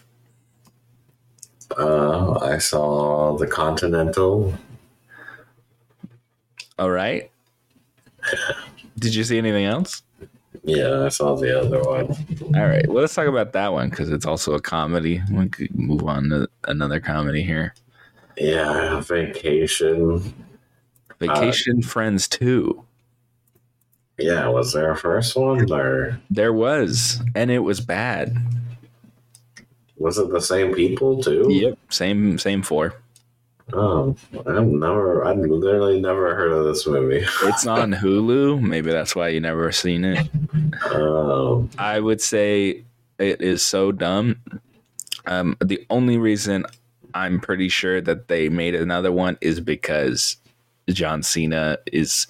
Uh, 1.78 2.40
I 2.40 2.58
saw 2.60 3.36
The 3.38 3.48
Continental. 3.48 4.54
All 6.78 6.92
right. 6.92 7.30
Did 9.00 9.16
you 9.16 9.24
see 9.24 9.38
anything 9.38 9.66
else? 9.66 10.04
Yeah, 10.64 11.04
I 11.06 11.10
saw 11.10 11.36
the 11.36 11.60
other 11.60 11.82
one. 11.82 12.16
All 12.56 12.68
right. 12.68 12.88
Well, 12.88 13.02
let's 13.02 13.16
talk 13.16 13.28
about 13.28 13.54
that 13.54 13.74
one 13.74 13.90
because 13.90 14.10
it's 14.12 14.26
also 14.26 14.54
a 14.54 14.62
comedy. 14.62 15.22
We 15.32 15.50
could 15.50 15.76
move 15.76 16.04
on 16.04 16.30
to 16.30 16.48
another 16.68 17.00
comedy 17.00 17.42
here. 17.44 17.74
Yeah, 18.38 19.00
Vacation. 19.02 20.34
Vacation 21.20 21.82
Friends 21.82 22.28
2. 22.28 22.84
Yeah, 24.20 24.48
was 24.50 24.74
there 24.74 24.92
a 24.92 24.96
first 24.98 25.36
one 25.36 25.72
or 25.72 26.20
There 26.30 26.54
was, 26.54 27.20
and 27.36 27.50
it 27.50 27.60
was 27.60 27.82
bad. 27.82 28.38
was 29.98 30.18
it 30.18 30.30
the 30.30 30.42
same 30.42 30.74
people 30.74 31.22
too? 31.24 31.48
Yep. 31.50 31.78
Same 31.90 32.38
same 32.38 32.62
four. 32.62 32.94
Oh, 33.72 34.16
I've 34.46 34.66
never, 34.68 35.24
I've 35.26 35.38
literally 35.38 36.00
never 36.00 36.36
heard 36.36 36.52
of 36.52 36.66
this 36.66 36.86
movie. 36.86 37.26
It's 37.44 37.66
on 37.66 37.94
Hulu. 37.94 38.62
Maybe 38.62 38.92
that's 38.92 39.16
why 39.16 39.30
you 39.30 39.40
never 39.40 39.72
seen 39.72 40.04
it. 40.04 40.28
Um, 40.92 41.70
I 41.78 42.00
would 42.00 42.22
say 42.22 42.84
it 43.20 43.42
is 43.42 43.64
so 43.64 43.92
dumb. 43.94 44.36
Um, 45.26 45.56
the 45.64 45.86
only 45.90 46.18
reason 46.18 46.66
I'm 47.14 47.40
pretty 47.40 47.70
sure 47.70 48.02
that 48.02 48.28
they 48.28 48.50
made 48.50 48.76
another 48.76 49.12
one 49.14 49.38
is 49.40 49.60
because 49.62 50.36
John 50.90 51.24
Cena 51.24 51.78
is 51.92 52.28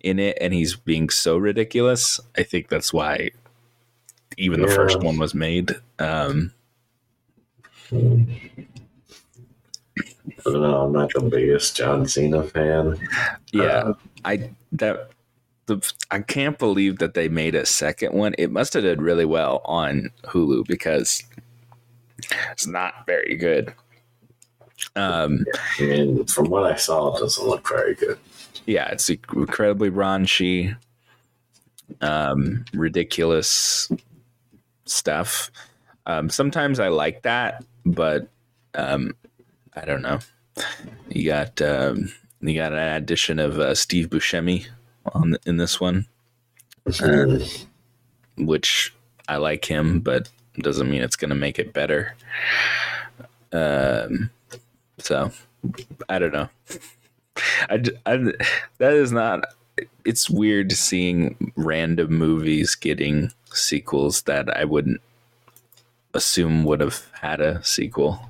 in 0.00 0.18
it 0.18 0.36
and 0.40 0.52
he's 0.52 0.76
being 0.76 1.08
so 1.08 1.36
ridiculous. 1.36 2.20
I 2.36 2.42
think 2.42 2.68
that's 2.68 2.92
why 2.92 3.30
even 4.36 4.60
the 4.60 4.68
Yeah. 4.68 4.74
first 4.74 5.00
one 5.00 5.18
was 5.18 5.34
made. 5.34 5.76
Um, 5.98 6.52
I 7.92 7.96
don't 10.44 10.60
know. 10.62 10.82
I'm 10.84 10.92
not 10.92 11.10
the 11.14 11.20
biggest 11.22 11.76
John 11.76 12.06
Cena 12.06 12.42
fan. 12.42 12.98
yeah, 13.52 13.62
Uh, 13.62 13.94
I 14.24 14.50
that 14.72 15.10
the 15.66 15.80
I 16.10 16.20
can't 16.20 16.58
believe 16.58 16.98
that 16.98 17.14
they 17.14 17.28
made 17.28 17.54
a 17.54 17.66
second 17.66 18.12
one. 18.12 18.34
It 18.38 18.50
must 18.50 18.74
have 18.74 18.82
did 18.82 19.00
really 19.02 19.24
well 19.24 19.62
on 19.64 20.10
Hulu 20.24 20.66
because 20.66 21.22
it's 22.52 22.66
not 22.66 23.06
very 23.06 23.36
good. 23.36 23.72
Um, 24.94 25.44
I 25.78 25.82
mean, 25.82 26.24
from 26.26 26.46
what 26.50 26.64
I 26.64 26.76
saw, 26.76 27.16
it 27.16 27.20
doesn't 27.20 27.46
look 27.46 27.68
very 27.68 27.94
good. 27.94 28.18
yeah, 28.66 28.88
it's 28.88 29.08
incredibly 29.08 29.90
raunchy, 29.90 30.76
um, 32.00 32.64
ridiculous 32.74 33.90
stuff. 34.84 35.50
Um, 36.06 36.30
sometimes 36.30 36.78
I 36.80 36.88
like 36.88 37.22
that, 37.22 37.64
but 37.84 38.28
um, 38.74 39.14
I 39.74 39.84
don't 39.84 40.02
know. 40.02 40.18
You 41.08 41.26
got 41.26 41.60
um, 41.62 42.12
you 42.40 42.54
got 42.54 42.72
an 42.72 42.96
addition 42.96 43.38
of 43.38 43.58
uh, 43.58 43.74
Steve 43.74 44.08
Buscemi 44.08 44.66
on 45.12 45.36
in 45.46 45.56
this 45.56 45.80
one, 45.80 46.06
Um, 47.02 47.42
which 48.38 48.94
I 49.28 49.36
like 49.36 49.64
him, 49.64 50.00
but 50.00 50.28
doesn't 50.58 50.88
mean 50.90 51.02
it's 51.02 51.16
going 51.16 51.28
to 51.30 51.34
make 51.36 51.58
it 51.58 51.72
better. 51.72 52.14
Um, 53.52 54.30
so 54.98 55.30
I 56.08 56.18
don't 56.18 56.32
know. 56.32 56.48
I, 57.68 57.82
I- 58.06 58.32
that 58.78 58.92
is 58.94 59.12
not. 59.12 59.44
It's 60.06 60.30
weird 60.30 60.72
seeing 60.72 61.52
random 61.56 62.12
movies 62.14 62.74
getting 62.74 63.30
sequels 63.52 64.22
that 64.22 64.56
I 64.56 64.64
wouldn't 64.64 65.00
assume 66.14 66.64
would 66.64 66.80
have 66.80 67.06
had 67.20 67.40
a 67.42 67.62
sequel. 67.62 68.26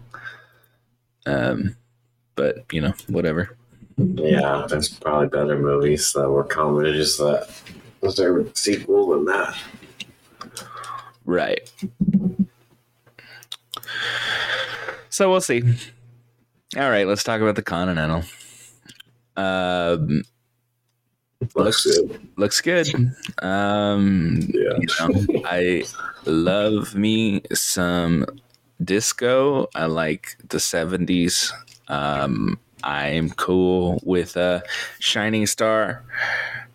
Um, 1.24 1.76
but 2.34 2.64
you 2.72 2.80
know, 2.80 2.94
whatever. 3.08 3.56
yeah, 3.96 4.66
there's 4.68 4.88
probably 4.88 5.28
better 5.28 5.56
movies 5.58 6.12
that 6.14 6.28
were 6.28 6.44
comedies 6.44 7.16
that 7.18 7.48
was 8.00 8.16
there 8.16 8.38
a 8.40 8.56
sequel 8.56 9.10
than 9.10 9.24
that. 9.26 9.56
Right. 11.24 11.70
So 15.08 15.30
we'll 15.30 15.40
see. 15.40 15.62
All 16.76 16.90
right, 16.90 17.06
let's 17.06 17.24
talk 17.24 17.40
about 17.40 17.56
the 17.56 17.62
Continental. 17.62 18.22
Um, 19.36 20.22
Looks 21.54 21.84
good. 21.84 22.28
looks 22.36 22.60
good. 22.60 22.88
Um, 23.42 24.40
Yeah. 24.52 24.78
you 24.78 24.86
know, 25.00 25.42
I 25.46 25.84
love 26.24 26.94
me 26.94 27.42
some 27.52 28.26
disco. 28.82 29.68
I 29.74 29.86
like 29.86 30.36
the 30.48 30.58
70s. 30.58 31.52
Um, 31.88 32.58
I'm 32.82 33.30
cool 33.30 34.00
with 34.02 34.36
uh, 34.36 34.60
Shining 34.98 35.46
Star 35.46 36.04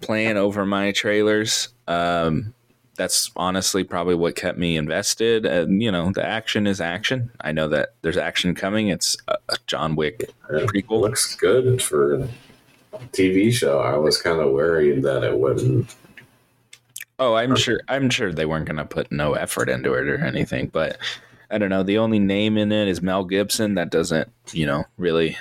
playing 0.01 0.37
over 0.37 0.65
my 0.65 0.91
trailers. 0.91 1.69
Um, 1.87 2.53
that's 3.01 3.31
honestly 3.35 3.83
probably 3.83 4.13
what 4.13 4.35
kept 4.35 4.59
me 4.59 4.77
invested. 4.77 5.43
And 5.43 5.81
you 5.81 5.91
know, 5.91 6.11
the 6.11 6.23
action 6.23 6.67
is 6.67 6.79
action. 6.79 7.31
I 7.41 7.51
know 7.51 7.67
that 7.69 7.95
there's 8.03 8.15
action 8.17 8.53
coming. 8.53 8.89
It's 8.89 9.17
a, 9.27 9.37
John 9.65 9.95
Wick 9.95 10.19
It 10.21 10.67
prequel. 10.67 11.01
looks 11.01 11.35
good 11.35 11.81
for 11.81 12.13
a 12.13 12.27
TV 13.11 13.51
show. 13.51 13.79
I 13.79 13.97
was 13.97 14.21
kind 14.21 14.39
of 14.39 14.51
worried 14.51 15.01
that 15.01 15.23
it 15.23 15.39
wouldn't. 15.39 15.95
Oh, 17.17 17.33
I'm 17.33 17.55
sure. 17.55 17.81
I'm 17.87 18.11
sure 18.11 18.31
they 18.31 18.45
weren't 18.45 18.65
going 18.65 18.77
to 18.77 18.85
put 18.85 19.11
no 19.11 19.33
effort 19.33 19.67
into 19.67 19.93
it 19.95 20.07
or 20.07 20.23
anything. 20.23 20.67
But 20.67 20.99
I 21.49 21.57
don't 21.57 21.69
know. 21.69 21.81
The 21.81 21.97
only 21.97 22.19
name 22.19 22.55
in 22.55 22.71
it 22.71 22.87
is 22.87 23.01
Mel 23.01 23.25
Gibson. 23.25 23.73
That 23.75 23.89
doesn't, 23.89 24.31
you 24.53 24.67
know, 24.67 24.83
really 24.97 25.37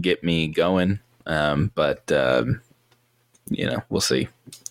get 0.00 0.24
me 0.24 0.48
going. 0.48 1.00
Um, 1.26 1.72
but 1.74 2.10
um, 2.10 2.62
you 3.48 3.66
know, 3.66 3.82
we'll 3.88 4.00
see. 4.00 4.28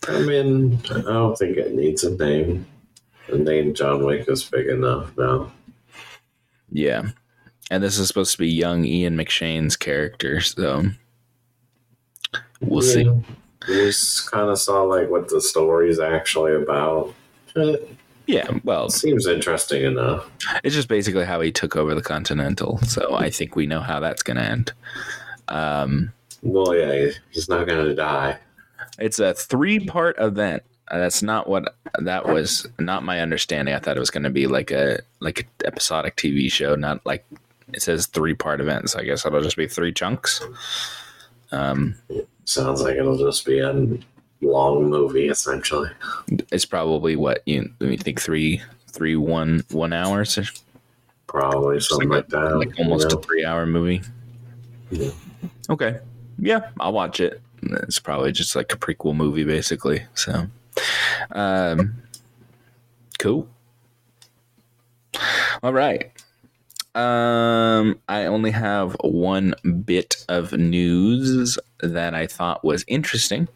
I 0.07 0.19
mean, 0.21 0.79
I 0.91 1.01
don't 1.01 1.38
think 1.38 1.57
it 1.57 1.73
needs 1.73 2.03
a 2.03 2.15
name. 2.15 2.65
The 3.29 3.38
name 3.38 3.73
John 3.73 4.05
Wick 4.05 4.27
is 4.27 4.43
big 4.43 4.67
enough 4.67 5.15
now. 5.17 5.51
Yeah, 6.71 7.09
and 7.71 7.83
this 7.83 7.97
is 7.97 8.07
supposed 8.07 8.33
to 8.33 8.38
be 8.38 8.49
young 8.49 8.85
Ian 8.85 9.15
McShane's 9.15 9.75
character, 9.77 10.41
so 10.41 10.85
we'll 12.61 12.81
see. 12.81 13.03
Yeah. 13.03 13.13
We 13.67 13.73
just 13.75 14.29
kind 14.31 14.49
of 14.49 14.59
saw 14.59 14.83
like 14.83 15.09
what 15.09 15.29
the 15.29 15.41
story's 15.41 15.99
actually 15.99 16.53
about. 16.55 17.13
Yeah, 18.27 18.47
well, 18.63 18.89
seems 18.89 19.27
interesting 19.27 19.83
enough. 19.83 20.29
it's 20.63 20.75
just 20.75 20.88
basically 20.88 21.25
how 21.25 21.41
he 21.41 21.51
took 21.51 21.75
over 21.75 21.95
the 21.95 22.01
Continental. 22.01 22.79
So 22.79 23.15
I 23.15 23.29
think 23.29 23.55
we 23.55 23.65
know 23.65 23.79
how 23.81 23.99
that's 23.99 24.23
going 24.23 24.38
to 24.38 24.43
end. 24.43 24.71
Um, 25.47 26.11
Well, 26.41 26.75
yeah, 26.75 27.11
he's 27.31 27.49
not 27.49 27.67
gonna 27.67 27.95
die. 27.95 28.38
It's 28.99 29.19
a 29.19 29.34
three 29.34 29.79
part 29.79 30.15
event. 30.19 30.63
Uh, 30.88 30.99
That's 30.99 31.23
not 31.23 31.47
what 31.49 31.75
that 31.99 32.27
was. 32.27 32.67
Not 32.79 33.03
my 33.03 33.19
understanding. 33.21 33.73
I 33.73 33.79
thought 33.79 33.97
it 33.97 33.99
was 33.99 34.12
going 34.12 34.23
to 34.23 34.29
be 34.29 34.47
like 34.47 34.71
a 34.71 34.99
like 35.19 35.39
an 35.41 35.47
episodic 35.65 36.15
TV 36.15 36.51
show. 36.51 36.75
Not 36.75 37.05
like 37.05 37.25
it 37.73 37.81
says 37.81 38.05
three 38.08 38.34
part 38.36 38.62
event. 38.62 38.89
So 38.91 38.99
I 38.99 39.03
guess 39.03 39.25
it'll 39.25 39.41
just 39.41 39.58
be 39.58 39.67
three 39.67 39.91
chunks. 39.91 40.41
Um, 41.51 41.95
Sounds 42.45 42.81
like 42.81 42.95
it'll 42.97 43.17
just 43.17 43.45
be 43.45 43.60
a 43.60 43.73
long 44.41 44.89
movie 44.89 45.27
essentially. 45.27 45.89
it's 46.51 46.65
probably 46.65 47.15
what 47.15 47.41
you 47.45 47.71
you 47.79 47.97
think 47.97 48.21
three 48.21 48.62
three 48.88 49.15
one 49.15 49.63
one 49.71 49.91
hours, 49.93 50.38
or 50.38 50.45
Probably 51.27 51.79
something 51.79 52.10
like 52.10 52.31
like, 52.31 52.43
that. 52.43 52.58
like 52.58 52.79
almost 52.79 53.12
a 53.12 53.17
three 53.17 53.43
hour 53.43 53.65
movie. 53.65 54.01
Yeah. 54.91 55.10
Okay, 55.69 55.97
yeah, 56.38 56.69
I'll 56.79 56.93
watch 56.93 57.19
it. 57.19 57.41
It's 57.84 57.99
probably 57.99 58.32
just 58.32 58.56
like 58.56 58.73
a 58.73 58.78
prequel 58.78 59.15
movie, 59.15 59.43
basically. 59.43 60.04
So, 60.13 60.47
um, 61.32 61.95
cool. 63.19 63.47
All 65.63 65.73
right. 65.73 66.12
Um, 66.95 67.99
I 68.08 68.25
only 68.25 68.51
have 68.51 68.95
one 69.01 69.54
bit 69.86 70.25
of 70.30 70.54
news 70.54 71.60
that 71.82 72.13
I 72.13 72.25
thought 72.25 72.63
was 72.63 72.86
interesting. 72.88 73.49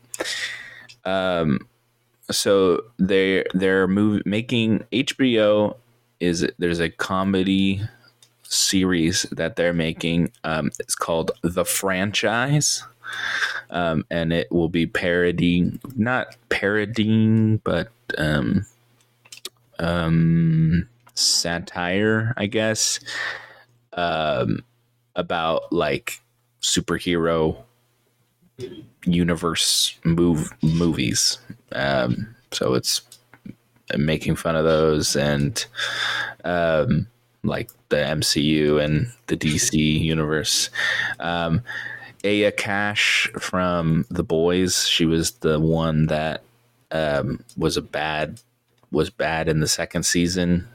Um, 1.06 1.68
so 2.30 2.84
they 2.98 3.46
they're 3.54 3.88
move, 3.88 4.26
making 4.26 4.84
HBO 4.92 5.76
is 6.20 6.46
there's 6.58 6.80
a 6.80 6.90
comedy 6.90 7.82
series 8.44 9.24
that 9.32 9.56
they're 9.56 9.74
making. 9.74 10.32
Um, 10.44 10.72
it's 10.80 10.96
called 10.96 11.32
The 11.42 11.66
Franchise. 11.66 12.84
Um, 13.70 14.06
and 14.10 14.34
it 14.34 14.52
will 14.52 14.70
be 14.70 14.86
parodying, 14.86 15.80
not 15.96 16.36
parodying, 16.50 17.58
but 17.58 17.90
um, 18.18 18.66
um, 19.80 20.88
satire, 21.14 22.34
I 22.38 22.48
guess, 22.48 23.00
um, 23.94 24.64
about 25.16 25.72
like 25.72 26.22
superhero 26.62 27.58
universe 29.06 29.98
move 30.04 30.52
movies. 30.62 31.38
Um, 31.72 32.36
so 32.52 32.74
it's 32.74 33.02
making 33.98 34.36
fun 34.36 34.56
of 34.56 34.66
those 34.66 35.16
and 35.16 35.66
um, 36.44 37.08
like 37.44 37.70
the 37.90 37.98
MCU 37.98 38.84
and 38.84 39.12
the 39.28 39.38
DC 39.38 39.74
universe. 39.74 40.70
Um, 41.20 41.62
Aya 42.24 42.52
Cash 42.52 43.30
from 43.40 44.06
The 44.10 44.24
Boys, 44.24 44.88
she 44.88 45.06
was 45.06 45.32
the 45.32 45.60
one 45.60 46.08
that 46.08 46.44
um, 46.92 47.44
was 47.58 47.78
a 47.78 47.82
bad 47.82 48.42
was 48.92 49.10
bad 49.10 49.48
in 49.48 49.60
the 49.60 49.68
second 49.68 50.04
season. 50.04 50.68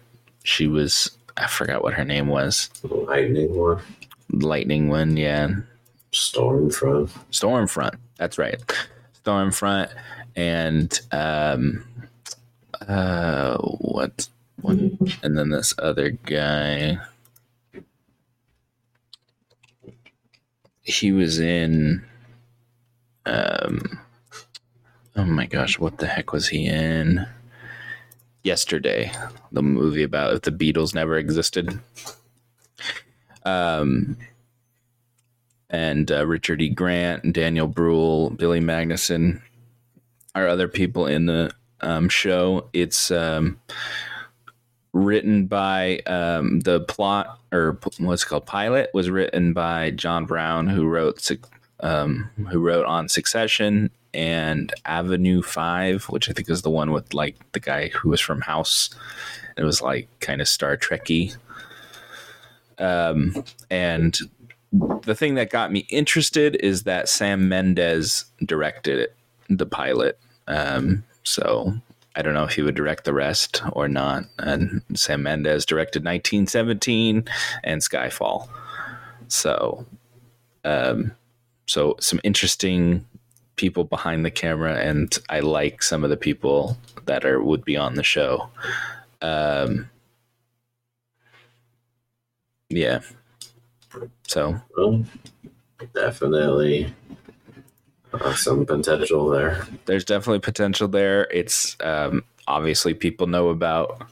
She 0.44 0.66
was 0.66 1.10
I 1.36 1.46
forgot 1.48 1.82
what 1.82 1.94
her 1.94 2.04
name 2.04 2.28
was. 2.28 2.70
lightning 2.84 3.54
one, 3.56 3.80
Lightning 4.30 4.88
one, 4.88 5.16
yeah. 5.16 5.48
Stormfront. 6.12 7.10
Stormfront. 7.32 7.96
That's 8.18 8.38
right. 8.38 8.60
Stormfront 9.24 9.90
and 10.36 11.00
um 11.12 11.84
uh 12.88 13.56
what 13.58 14.28
what 14.60 14.76
and 15.22 15.38
then 15.38 15.50
this 15.50 15.74
other 15.78 16.10
guy 16.10 16.98
he 20.94 21.12
was 21.12 21.40
in 21.40 22.04
um 23.26 23.98
oh 25.16 25.24
my 25.24 25.46
gosh 25.46 25.78
what 25.78 25.98
the 25.98 26.06
heck 26.06 26.32
was 26.32 26.48
he 26.48 26.66
in 26.66 27.26
yesterday 28.42 29.10
the 29.52 29.62
movie 29.62 30.02
about 30.02 30.34
if 30.34 30.42
the 30.42 30.50
beatles 30.50 30.94
never 30.94 31.16
existed 31.16 31.80
um 33.44 34.16
and 35.74 36.12
uh, 36.12 36.24
Richard 36.24 36.62
E. 36.62 36.68
Grant, 36.68 37.32
Daniel 37.32 37.66
Bruhl, 37.66 38.30
Billy 38.30 38.60
Magnussen 38.60 39.42
are 40.34 40.46
other 40.46 40.68
people 40.68 41.06
in 41.06 41.26
the 41.26 41.50
um, 41.80 42.08
show. 42.08 42.68
It's 42.72 43.10
um, 43.10 43.60
written 44.94 45.46
by 45.46 45.98
um, 46.06 46.60
the 46.60 46.80
plot 46.80 47.40
or 47.52 47.78
what's 47.98 48.22
it 48.22 48.26
called 48.26 48.46
pilot 48.46 48.90
was 48.94 49.10
written 49.10 49.52
by 49.52 49.90
Jon 49.90 50.24
Brown, 50.24 50.68
who 50.68 50.86
wrote 50.86 51.30
um, 51.80 52.30
who 52.50 52.60
wrote 52.60 52.86
on 52.86 53.08
Succession 53.08 53.90
and 54.14 54.72
Avenue 54.86 55.42
Five, 55.42 56.04
which 56.04 56.30
I 56.30 56.32
think 56.32 56.48
is 56.48 56.62
the 56.62 56.70
one 56.70 56.92
with 56.92 57.12
like 57.12 57.36
the 57.52 57.60
guy 57.60 57.88
who 57.88 58.08
was 58.08 58.20
from 58.20 58.40
House. 58.40 58.90
It 59.56 59.64
was 59.64 59.82
like 59.82 60.08
kind 60.20 60.40
of 60.40 60.48
Star 60.48 60.76
Trekky. 60.76 61.36
Um, 62.78 63.44
and 63.70 64.16
the 64.72 65.14
thing 65.14 65.34
that 65.34 65.50
got 65.50 65.72
me 65.72 65.86
interested 65.90 66.56
is 66.56 66.84
that 66.84 67.08
Sam 67.08 67.48
Mendes 67.48 68.24
directed 68.44 68.98
it, 69.00 69.16
the 69.48 69.66
pilot. 69.66 70.18
Um, 70.46 71.04
so 71.24 71.74
I 72.16 72.22
don't 72.22 72.34
know 72.34 72.44
if 72.44 72.54
he 72.54 72.62
would 72.62 72.74
direct 72.74 73.04
the 73.04 73.12
rest 73.12 73.62
or 73.72 73.88
not. 73.88 74.24
And 74.38 74.82
Sam 74.94 75.22
Mendes 75.22 75.66
directed 75.66 76.04
1917 76.04 77.24
and 77.64 77.80
Skyfall. 77.80 78.48
So, 79.28 79.84
um, 80.64 81.12
so 81.66 81.96
some 81.98 82.20
interesting 82.22 83.04
people 83.56 83.84
behind 83.84 84.24
the 84.24 84.30
camera, 84.30 84.74
and 84.76 85.16
I 85.28 85.40
like 85.40 85.82
some 85.82 86.04
of 86.04 86.10
the 86.10 86.16
people 86.16 86.76
that 87.06 87.24
are 87.24 87.42
would 87.42 87.64
be 87.64 87.76
on 87.76 87.94
the 87.94 88.02
show. 88.02 88.48
Um, 89.20 89.90
yeah. 92.68 93.00
So 94.26 94.60
Well, 94.76 95.04
definitely 95.94 96.92
some 98.36 98.64
potential 98.66 99.28
there. 99.28 99.66
there's 99.86 100.04
definitely 100.04 100.40
potential 100.40 100.88
there. 100.88 101.28
It's 101.30 101.76
um, 101.80 102.24
obviously 102.46 102.94
people 102.94 103.26
know 103.26 103.48
about 103.48 104.02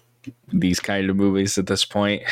these 0.53 0.79
kind 0.81 1.11
of 1.11 1.17
movies 1.17 1.59
at 1.59 1.67
this 1.67 1.85
point. 1.85 2.23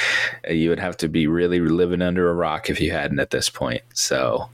Uh, 0.48 0.52
You 0.52 0.68
would 0.70 0.78
have 0.80 0.96
to 0.98 1.08
be 1.08 1.26
really 1.26 1.58
living 1.60 2.02
under 2.02 2.30
a 2.30 2.34
rock 2.34 2.70
if 2.70 2.80
you 2.80 2.92
hadn't 2.92 3.18
at 3.18 3.30
this 3.30 3.48
point. 3.50 3.82
So 3.94 4.48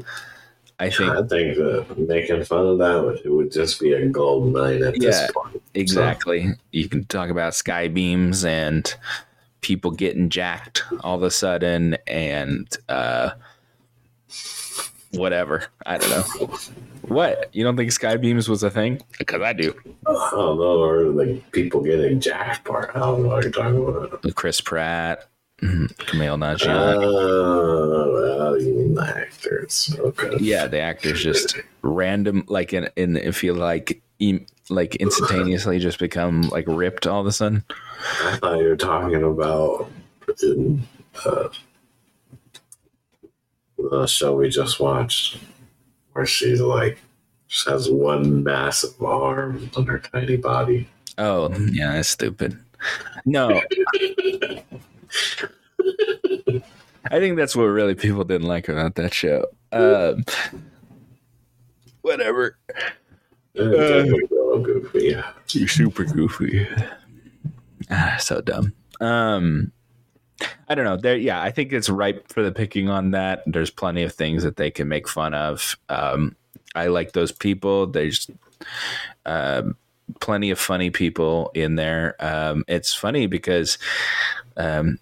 I 0.78 0.90
think 0.90 1.10
I 1.10 1.22
think 1.22 1.56
that 1.56 1.94
making 1.98 2.44
fun 2.44 2.66
of 2.66 2.78
that 2.78 3.02
would, 3.02 3.20
it 3.24 3.30
would 3.30 3.52
just 3.52 3.80
be 3.80 3.92
a 3.92 4.06
gold 4.06 4.52
mine 4.52 4.82
at 4.82 5.00
Yeah. 5.00 5.10
this 5.10 5.30
point. 5.32 5.62
exactly. 5.74 6.50
You 6.72 6.88
can 6.88 7.04
talk 7.06 7.28
about 7.30 7.54
sky 7.54 7.88
beams 7.88 8.44
and 8.44 8.94
people 9.62 9.90
getting 9.90 10.28
jacked 10.28 10.84
all 11.00 11.16
of 11.16 11.22
a 11.22 11.30
sudden 11.30 11.96
and 12.06 12.68
uh, 12.88 13.30
whatever. 15.16 15.64
I 15.84 15.98
don't 15.98 16.10
know. 16.10 16.56
What? 17.08 17.48
You 17.54 17.64
don't 17.64 17.76
think 17.76 17.92
sky 17.92 18.16
beams 18.16 18.48
was 18.48 18.62
a 18.62 18.70
thing? 18.70 19.00
Because 19.18 19.40
I 19.42 19.52
do. 19.52 19.74
I 20.06 20.12
don't 20.32 20.58
know, 20.58 20.82
or 20.82 21.04
like 21.04 21.50
people 21.52 21.80
getting 21.80 22.20
jacked 22.20 22.64
part. 22.64 22.90
I 22.94 23.00
don't 23.00 23.22
know 23.22 23.28
what 23.28 23.42
you're 23.44 23.52
talking 23.52 23.86
about. 23.86 24.34
Chris 24.34 24.60
Pratt. 24.60 25.28
Kumail 25.62 26.36
Nanjiani. 26.36 27.02
Oh, 27.02 28.12
well, 28.12 28.60
you 28.60 28.74
mean 28.74 28.94
the 28.94 29.02
actors? 29.02 29.96
Okay. 29.98 30.36
yeah, 30.38 30.66
the 30.66 30.80
actors 30.80 31.22
just 31.22 31.56
random, 31.82 32.44
like 32.48 32.72
in 32.72 32.88
in 32.96 33.16
if 33.16 33.42
you 33.44 33.54
like. 33.54 34.02
em- 34.20 34.46
like 34.68 34.96
instantaneously 34.96 35.78
just 35.78 36.00
become 36.00 36.42
like 36.48 36.64
ripped 36.66 37.06
all 37.06 37.20
of 37.20 37.26
a 37.28 37.30
sudden. 37.30 37.62
I 38.24 38.36
thought 38.38 38.58
you 38.58 38.66
were 38.66 38.76
talking 38.76 39.22
about 39.22 39.88
in 40.42 40.82
uh, 41.24 41.48
the 43.78 44.06
show 44.06 44.34
we 44.36 44.48
just 44.48 44.80
watched, 44.80 45.38
where 46.12 46.26
she 46.26 46.56
like 46.56 46.98
she 47.46 47.70
has 47.70 47.90
one 47.90 48.42
massive 48.42 49.00
arm 49.02 49.70
on 49.76 49.86
her 49.86 49.98
tiny 49.98 50.36
body. 50.36 50.88
Oh, 51.18 51.50
yeah, 51.72 51.92
that's 51.92 52.08
stupid. 52.08 52.58
No. 53.24 53.48
I 57.10 57.20
think 57.20 57.36
that's 57.36 57.54
what 57.54 57.64
really 57.64 57.94
people 57.94 58.24
didn't 58.24 58.48
like 58.48 58.68
about 58.68 58.96
that 58.96 59.14
show. 59.14 59.46
Um, 59.72 60.24
whatever. 62.02 62.58
Uh, 63.58 64.04
goofy. 64.62 65.16
You're 65.50 65.68
super 65.68 66.04
goofy. 66.04 66.66
Ah, 67.90 68.16
so 68.18 68.40
dumb. 68.40 68.72
Um, 69.00 69.72
I 70.68 70.74
don't 70.74 70.84
know. 70.84 70.96
There, 70.96 71.16
yeah, 71.16 71.42
I 71.42 71.50
think 71.50 71.72
it's 71.72 71.88
ripe 71.88 72.28
for 72.28 72.42
the 72.42 72.52
picking 72.52 72.88
on 72.88 73.12
that. 73.12 73.42
There's 73.46 73.70
plenty 73.70 74.02
of 74.02 74.12
things 74.12 74.42
that 74.42 74.56
they 74.56 74.70
can 74.70 74.88
make 74.88 75.08
fun 75.08 75.34
of. 75.34 75.76
Um, 75.88 76.36
I 76.74 76.88
like 76.88 77.12
those 77.12 77.32
people. 77.32 77.86
There's 77.86 78.30
um, 79.24 79.76
plenty 80.20 80.50
of 80.50 80.58
funny 80.58 80.90
people 80.90 81.50
in 81.54 81.76
there. 81.76 82.16
Um, 82.20 82.64
it's 82.68 82.92
funny 82.92 83.26
because, 83.26 83.78
um, 84.56 84.98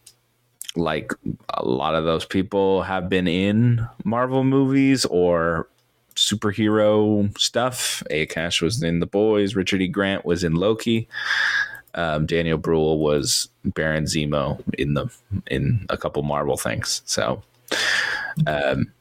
like 0.77 1.13
a 1.51 1.65
lot 1.65 1.95
of 1.95 2.05
those 2.05 2.25
people 2.25 2.83
have 2.83 3.09
been 3.09 3.29
in 3.29 3.87
Marvel 4.05 4.45
movies 4.45 5.05
or 5.05 5.69
superhero 6.17 7.37
stuff. 7.39 8.03
Aya 8.11 8.27
Cash 8.27 8.61
was 8.63 8.83
in 8.83 9.01
The 9.01 9.07
Boys. 9.07 9.55
Richard 9.55 9.83
E. 9.83 9.89
Grant 9.89 10.25
was 10.25 10.45
in 10.45 10.55
Loki. 10.55 11.09
Um, 11.95 12.27
Daniel 12.27 12.59
Bruhl 12.59 12.99
was 12.99 13.49
Baron 13.65 14.05
Zemo 14.05 14.63
in 14.79 14.95
the 14.95 15.09
in 15.47 15.87
a 15.89 15.97
couple 15.97 16.23
Marvel 16.23 16.57
things. 16.57 17.03
So, 17.05 17.43
um, 18.47 18.93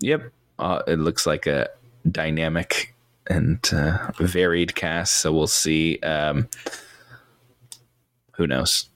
yep, 0.00 0.32
uh, 0.58 0.82
it 0.86 0.98
looks 0.98 1.26
like 1.26 1.46
a 1.46 1.68
dynamic 2.10 2.94
and 3.26 3.58
uh, 3.72 4.12
varied 4.18 4.74
cast. 4.74 5.18
So 5.18 5.32
we'll 5.32 5.46
see. 5.46 5.98
Um, 5.98 6.48
who 8.32 8.46
knows? 8.46 8.88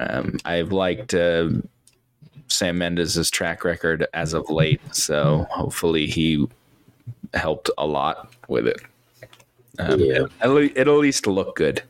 um, 0.00 0.38
I've 0.44 0.72
liked. 0.72 1.14
Uh, 1.14 1.50
Sam 2.48 2.78
Mendes' 2.78 3.30
track 3.30 3.64
record 3.64 4.06
as 4.14 4.32
of 4.32 4.48
late. 4.50 4.80
So 4.94 5.46
hopefully 5.50 6.06
he 6.06 6.46
helped 7.32 7.70
a 7.76 7.86
lot 7.86 8.32
with 8.48 8.66
it. 8.66 8.80
Um, 9.78 10.00
Yeah. 10.00 10.26
at 10.40 10.50
le- 10.50 10.70
it'll 10.74 10.96
at 10.96 11.00
least 11.00 11.26
look 11.26 11.56
good. 11.56 11.82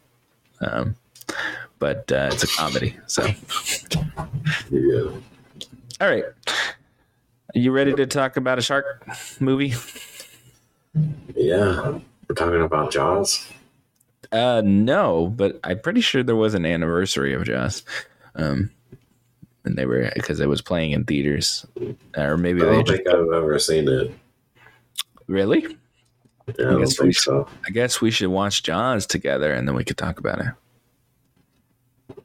Um, 0.61 0.97
but 1.79 2.11
uh, 2.13 2.31
it's 2.33 2.43
a 2.45 2.47
comedy. 2.47 2.97
So, 3.07 3.27
Yeah. 4.71 5.11
all 6.01 6.09
right. 6.09 6.25
Are 7.55 7.59
you 7.59 7.71
ready 7.73 7.93
to 7.95 8.07
talk 8.07 8.37
about 8.37 8.59
a 8.59 8.63
shark 8.63 9.07
movie? 9.41 9.75
Yeah. 11.35 11.99
We're 12.29 12.35
talking 12.37 12.63
about 12.63 12.91
Jaws. 12.93 13.47
Uh, 14.33 14.63
no, 14.65 15.29
but 15.29 15.61
I'm 15.63 15.79
pretty 15.81 16.01
sure 16.01 16.23
there 16.23 16.35
was 16.37 16.55
an 16.55 16.65
anniversary 16.67 17.35
of 17.35 17.45
Jaws. 17.45 17.83
Um, 18.35 18.71
and 19.65 19.77
they 19.77 19.87
were 19.87 20.11
because 20.15 20.41
it 20.41 20.49
was 20.49 20.61
playing 20.63 20.93
in 20.93 21.05
theaters, 21.05 21.65
or 22.17 22.37
maybe 22.37 22.63
I 22.63 22.65
don't 22.65 22.87
just 22.87 22.97
think 23.05 23.09
I've 23.09 23.33
ever 23.33 23.59
seen 23.59 23.89
it. 23.89 24.11
really. 25.27 25.77
Yeah, 26.59 26.77
I 26.77 26.79
guess 26.79 26.99
we 27.01 27.07
think 27.07 27.15
should- 27.15 27.23
so. 27.23 27.49
I 27.67 27.71
guess 27.71 28.01
we 28.01 28.11
should 28.11 28.29
watch 28.29 28.63
Jaws 28.63 29.07
together, 29.07 29.53
and 29.53 29.67
then 29.67 29.75
we 29.75 29.85
could 29.85 29.97
talk 29.97 30.19
about 30.19 30.41
it. 30.41 30.47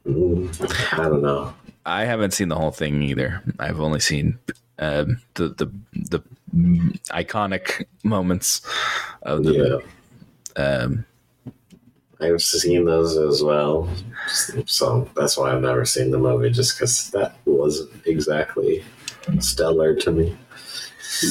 Mm, 0.06 0.98
I 0.98 1.08
don't 1.08 1.22
know. 1.22 1.54
I 1.86 2.04
haven't 2.04 2.32
seen 2.32 2.48
the 2.48 2.56
whole 2.56 2.70
thing 2.70 3.02
either. 3.02 3.42
I've 3.58 3.80
only 3.80 4.00
seen 4.00 4.38
um, 4.78 5.20
the 5.34 5.48
the 5.48 5.70
the 5.96 6.20
iconic 7.10 7.84
moments 8.04 8.60
of 9.22 9.44
the. 9.44 9.82
Yeah. 10.56 10.62
Um, 10.62 11.06
I've 12.20 12.42
seen 12.42 12.84
those 12.84 13.16
as 13.16 13.42
well. 13.42 13.88
So 14.66 15.08
that's 15.16 15.38
why 15.38 15.52
I've 15.52 15.62
never 15.62 15.86
seen 15.86 16.10
the 16.10 16.18
movie, 16.18 16.50
just 16.50 16.76
because 16.76 17.10
that 17.12 17.36
wasn't 17.46 17.90
exactly 18.06 18.84
stellar 19.38 19.94
to 19.96 20.10
me. 20.12 20.36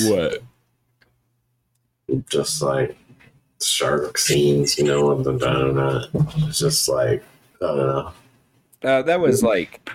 what? 0.06 0.42
Just 2.30 2.62
like 2.62 2.98
shark 3.62 4.18
scenes, 4.18 4.78
you 4.78 4.86
know, 4.86 5.12
and 5.12 5.26
the 5.26 5.34
donut. 5.34 6.10
It's 6.48 6.60
just 6.60 6.88
like, 6.88 7.24
I 7.62 7.66
don't 7.66 7.78
know. 7.78 8.14
Uh, 8.82 9.02
that 9.02 9.20
was 9.20 9.44
like 9.44 9.90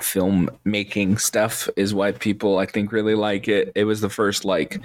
film 0.00 0.50
making 0.64 1.18
stuff 1.18 1.68
is 1.76 1.94
why 1.94 2.12
people 2.12 2.58
I 2.58 2.66
think 2.66 2.92
really 2.92 3.14
like 3.14 3.48
it. 3.48 3.72
It 3.74 3.84
was 3.84 4.00
the 4.00 4.10
first 4.10 4.44
like 4.44 4.80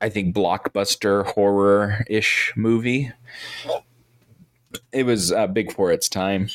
I 0.00 0.08
think 0.08 0.34
blockbuster 0.34 1.24
horror 1.24 2.04
ish 2.08 2.52
movie. 2.56 3.12
It 4.92 5.04
was 5.06 5.30
uh, 5.30 5.46
big 5.46 5.72
for 5.72 5.92
its 5.92 6.08
time, 6.08 6.48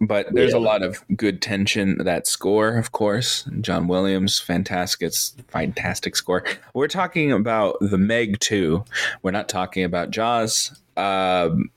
but 0.00 0.32
there's 0.32 0.52
a 0.52 0.58
lot 0.58 0.82
of 0.82 1.02
good 1.16 1.42
tension. 1.42 1.98
That 1.98 2.26
score, 2.26 2.76
of 2.76 2.92
course, 2.92 3.48
John 3.60 3.88
Williams, 3.88 4.38
fantastic, 4.38 5.12
fantastic 5.48 6.16
score. 6.16 6.44
We're 6.74 6.88
talking 6.88 7.32
about 7.32 7.76
the 7.80 7.98
Meg 7.98 8.40
two. 8.40 8.84
We're 9.22 9.32
not 9.32 9.48
talking 9.48 9.84
about 9.84 10.10
Jaws. 10.10 10.78
Um, 10.96 11.70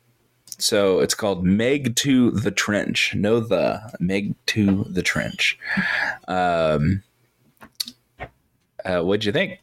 so 0.62 1.00
it's 1.00 1.16
called 1.16 1.44
Meg 1.44 1.96
2 1.96 2.32
the 2.32 2.52
Trench. 2.52 3.16
No, 3.16 3.40
the 3.40 3.82
Meg 4.00 4.36
2 4.46 4.86
the 4.90 5.02
Trench. 5.02 5.58
Um, 6.28 7.02
uh, 8.86 9.02
what'd 9.02 9.26
you 9.26 9.32
think? 9.32 9.60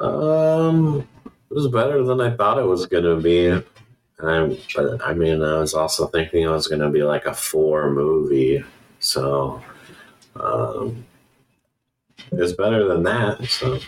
Um, 0.00 1.06
it 1.24 1.54
was 1.54 1.68
better 1.68 2.02
than 2.02 2.20
I 2.20 2.36
thought 2.36 2.58
it 2.58 2.66
was 2.66 2.86
gonna 2.86 3.16
be. 3.16 3.62
And 4.18 4.30
I, 4.30 4.58
but 4.74 5.04
I 5.06 5.12
mean, 5.14 5.42
I 5.42 5.58
was 5.58 5.74
also 5.74 6.06
thinking 6.06 6.42
it 6.42 6.48
was 6.48 6.68
gonna 6.68 6.90
be 6.90 7.02
like 7.02 7.26
a 7.26 7.34
four 7.34 7.90
movie. 7.90 8.64
So, 8.98 9.62
um, 10.34 11.04
it's 12.32 12.52
better 12.52 12.88
than 12.88 13.02
that. 13.04 13.44
So 13.46 13.78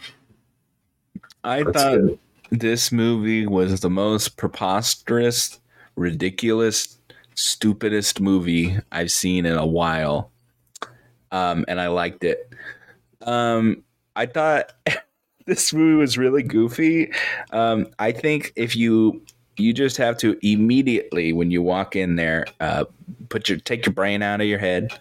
I 1.45 1.62
that's 1.62 1.77
thought 1.77 1.97
good. 1.97 2.19
this 2.51 2.93
movie 2.93 3.47
was 3.47 3.81
the 3.81 3.91
most 3.91 4.37
preposterous, 4.37 5.61
ridiculous, 5.97 6.99
stupidest 7.35 8.21
movie 8.21 8.77
I've 8.93 9.11
seen 9.11 9.47
in 9.47 9.57
a 9.57 9.67
while. 9.67 10.31
Um, 11.31 11.64
and 11.69 11.81
I 11.81 11.88
liked 11.88 12.25
it. 12.25 12.53
Um, 13.23 13.83
I 14.17 14.27
thought 14.27 14.73
this 15.47 15.73
movie 15.73 15.97
was 15.97 16.19
really 16.19 16.43
goofy. 16.43 17.12
Um, 17.51 17.88
I 17.99 18.12
think 18.12 18.53
if 18.57 18.77
you 18.77 19.23
you 19.59 19.73
just 19.73 19.97
have 19.97 20.16
to 20.18 20.38
immediately 20.42 21.33
when 21.33 21.51
you 21.51 21.62
walk 21.62 21.97
in 21.97 22.16
there, 22.16 22.47
uh, 22.61 22.85
put 23.29 23.49
your 23.49 23.59
take 23.59 23.87
your 23.87 23.92
brain 23.92 24.23
out 24.23 24.40
of 24.40 24.47
your 24.47 24.59
head. 24.59 24.99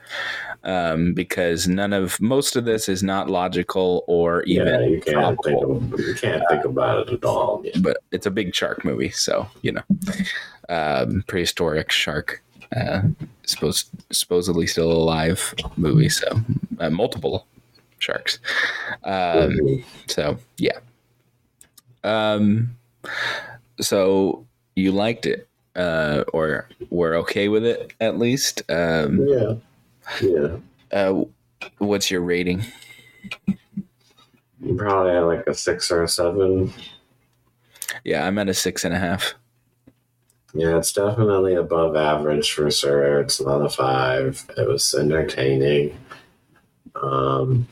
Um, 0.64 1.14
because 1.14 1.68
none 1.68 1.94
of 1.94 2.20
most 2.20 2.58
of 2.58 2.66
this 2.66 2.90
is 2.90 3.02
not 3.02 3.30
logical 3.30 4.04
or 4.08 4.44
even 4.44 4.68
yeah, 4.68 4.80
you 4.82 5.00
can't 5.00 5.40
think 5.44 5.64
of, 5.64 6.00
you 6.00 6.16
can't 6.16 6.44
think 6.50 6.66
about 6.66 7.08
it 7.08 7.14
at 7.14 7.24
all. 7.24 7.62
Yeah. 7.64 7.80
but 7.80 7.98
it's 8.12 8.26
a 8.26 8.32
big 8.32 8.54
shark 8.54 8.84
movie, 8.84 9.12
so 9.12 9.48
you 9.62 9.72
know, 9.72 9.84
um, 10.68 11.24
prehistoric 11.28 11.90
shark, 11.92 12.44
uh, 12.76 13.04
supposed 13.46 13.90
supposedly 14.12 14.68
still 14.68 14.92
alive 14.92 15.54
movie, 15.78 16.10
so 16.10 16.28
uh, 16.80 16.90
multiple 16.90 17.46
sharks. 18.00 18.40
Um, 19.06 19.14
Mhm. 19.60 19.84
so 20.08 20.38
yeah. 20.58 20.80
Um, 22.04 22.76
so 23.80 24.46
you 24.78 24.92
liked 24.92 25.26
it, 25.26 25.48
uh, 25.76 26.24
or 26.34 26.70
were 26.90 27.16
okay 27.16 27.50
with 27.50 27.66
it 27.66 27.94
at 28.00 28.20
least. 28.20 28.62
Um, 28.70 29.26
yeah, 29.28 29.54
yeah. 30.22 30.58
uh, 30.92 31.24
what's 31.80 32.12
your 32.12 32.22
rating? 32.22 32.64
Probably 34.78 35.12
at 35.12 35.22
like 35.22 35.48
a 35.48 35.56
six 35.56 35.90
or 35.90 36.04
a 36.04 36.08
seven. 36.08 36.72
Yeah, 38.04 38.26
I'm 38.26 38.38
at 38.38 38.50
a 38.50 38.54
six 38.54 38.86
and 38.86 38.94
a 38.94 39.00
half. 39.00 39.34
Yeah, 40.54 40.78
it's 40.78 40.94
definitely 40.94 41.56
above 41.56 41.96
average 41.96 42.52
for 42.52 42.70
sure. 42.70 43.20
It's 43.20 43.42
not 43.42 43.66
a 43.66 43.70
five. 43.70 44.46
It 44.58 44.68
was 44.68 44.94
entertaining. 44.94 45.98
Um, 46.96 47.68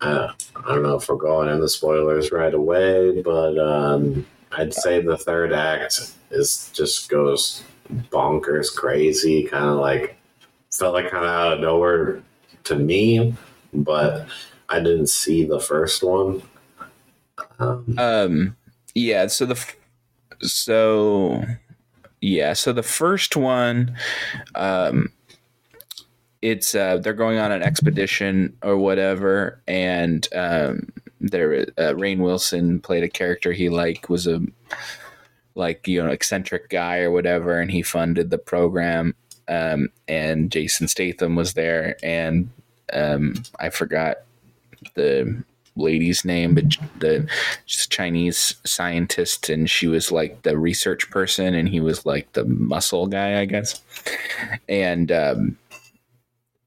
I, 0.00 0.32
I 0.56 0.74
don't 0.74 0.82
know 0.82 0.96
if 0.96 1.08
we're 1.08 1.16
going 1.16 1.48
into 1.48 1.68
spoilers 1.68 2.30
right 2.32 2.54
away, 2.54 3.22
but 3.22 3.58
um, 3.58 4.26
I'd 4.52 4.74
say 4.74 5.00
the 5.00 5.16
third 5.16 5.52
act 5.52 6.12
is 6.30 6.70
just 6.74 7.08
goes 7.08 7.62
bonkers 8.10 8.74
crazy, 8.74 9.44
kind 9.44 9.66
of 9.66 9.78
like 9.78 10.16
felt 10.72 10.94
like 10.94 11.10
kind 11.10 11.24
of 11.24 11.30
out 11.30 11.52
of 11.54 11.60
nowhere 11.60 12.22
to 12.64 12.76
me, 12.76 13.34
but 13.72 14.26
I 14.68 14.80
didn't 14.80 15.08
see 15.08 15.44
the 15.44 15.60
first 15.60 16.02
one. 16.02 16.42
Um, 17.58 17.94
Um, 17.98 18.56
yeah. 18.94 19.26
So 19.28 19.46
the 19.46 19.72
so 20.40 21.44
yeah. 22.20 22.52
So 22.54 22.72
the 22.72 22.82
first 22.82 23.36
one, 23.36 23.96
um, 24.54 25.12
it's 26.42 26.74
uh, 26.74 26.98
they're 26.98 27.12
going 27.12 27.38
on 27.38 27.52
an 27.52 27.62
expedition 27.62 28.56
or 28.62 28.76
whatever, 28.76 29.60
and 29.68 30.26
um, 30.34 30.92
there 31.20 31.66
uh, 31.76 31.92
Rainn 31.94 32.18
Wilson 32.18 32.80
played 32.80 33.04
a 33.04 33.08
character 33.08 33.52
he 33.52 33.68
like 33.68 34.08
was 34.08 34.26
a 34.26 34.40
like 35.54 35.86
you 35.86 36.02
know 36.02 36.10
eccentric 36.10 36.68
guy 36.70 36.98
or 36.98 37.10
whatever, 37.10 37.60
and 37.60 37.70
he 37.70 37.82
funded 37.82 38.30
the 38.30 38.38
program. 38.38 39.14
Um, 39.48 39.88
and 40.06 40.50
Jason 40.50 40.86
Statham 40.86 41.34
was 41.34 41.54
there, 41.54 41.96
and 42.02 42.50
um, 42.92 43.34
I 43.58 43.70
forgot 43.70 44.18
the 44.94 45.42
lady's 45.76 46.24
name, 46.24 46.54
but 46.54 46.76
the 46.98 47.28
Chinese 47.66 48.56
scientist, 48.64 49.48
and 49.48 49.68
she 49.68 49.86
was 49.88 50.12
like 50.12 50.42
the 50.42 50.56
research 50.56 51.10
person, 51.10 51.54
and 51.54 51.68
he 51.68 51.80
was 51.80 52.06
like 52.06 52.32
the 52.32 52.44
muscle 52.44 53.06
guy, 53.06 53.40
I 53.40 53.44
guess, 53.44 53.82
and 54.68 55.10
um, 55.10 55.58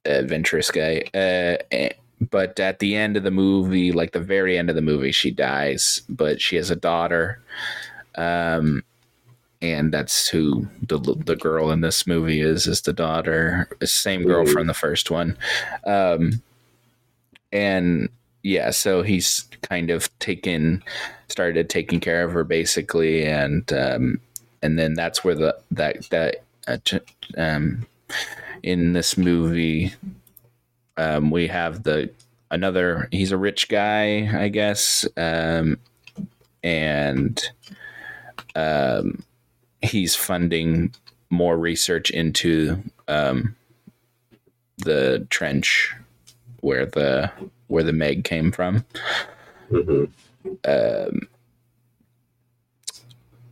adventurous 0.06 0.72
guy. 0.72 1.04
Uh, 1.13 1.58
eh, 1.72 1.94
but 2.29 2.59
at 2.59 2.79
the 2.79 2.95
end 2.95 3.17
of 3.17 3.23
the 3.23 3.31
movie, 3.31 3.91
like 3.91 4.12
the 4.12 4.19
very 4.19 4.57
end 4.57 4.69
of 4.69 4.75
the 4.75 4.81
movie, 4.81 5.12
she 5.12 5.31
dies, 5.31 6.01
but 6.09 6.41
she 6.41 6.55
has 6.55 6.69
a 6.69 6.75
daughter. 6.75 7.41
Um, 8.15 8.83
and 9.62 9.93
that's 9.93 10.27
who 10.27 10.67
the 10.81 10.99
the 10.99 11.38
girl 11.38 11.71
in 11.71 11.81
this 11.81 12.05
movie 12.05 12.41
is 12.41 12.67
is 12.67 12.81
the 12.81 12.91
daughter, 12.91 13.69
same 13.83 14.23
girl 14.23 14.45
from 14.45 14.67
the 14.67 14.73
first 14.73 15.09
one. 15.09 15.38
Um, 15.86 16.41
and 17.53 18.09
yeah, 18.43 18.71
so 18.71 19.03
he's 19.03 19.47
kind 19.62 19.89
of 19.89 20.09
taken 20.19 20.83
started 21.29 21.69
taking 21.69 22.01
care 22.01 22.25
of 22.25 22.33
her 22.33 22.43
basically, 22.43 23.25
and 23.25 23.71
um, 23.71 24.19
and 24.62 24.77
then 24.77 24.95
that's 24.95 25.23
where 25.23 25.36
the 25.36 25.57
that 25.71 26.09
that 26.09 26.43
uh, 26.67 26.77
um, 27.38 27.86
in 28.63 28.93
this 28.93 29.17
movie 29.17 29.93
um, 30.97 31.32
we 31.32 31.47
have 31.47 31.84
the 31.84 32.10
another 32.51 33.08
he's 33.12 33.32
a 33.32 33.38
rich 33.38 33.67
guy 33.67 34.29
i 34.39 34.47
guess 34.47 35.08
um, 35.17 35.77
and 36.63 37.49
um, 38.56 39.23
he's 39.82 40.15
funding 40.15 40.93
more 41.29 41.58
research 41.58 42.12
into 42.12 42.77
um, 43.08 43.56
the 44.77 45.25
trench 45.29 45.93
where 46.62 46.86
the 46.86 47.32
where 47.67 47.84
the 47.84 47.93
meg 47.93 48.23
came 48.23 48.51
from 48.51 48.86
mhm. 49.71 50.08
um, 50.65 51.27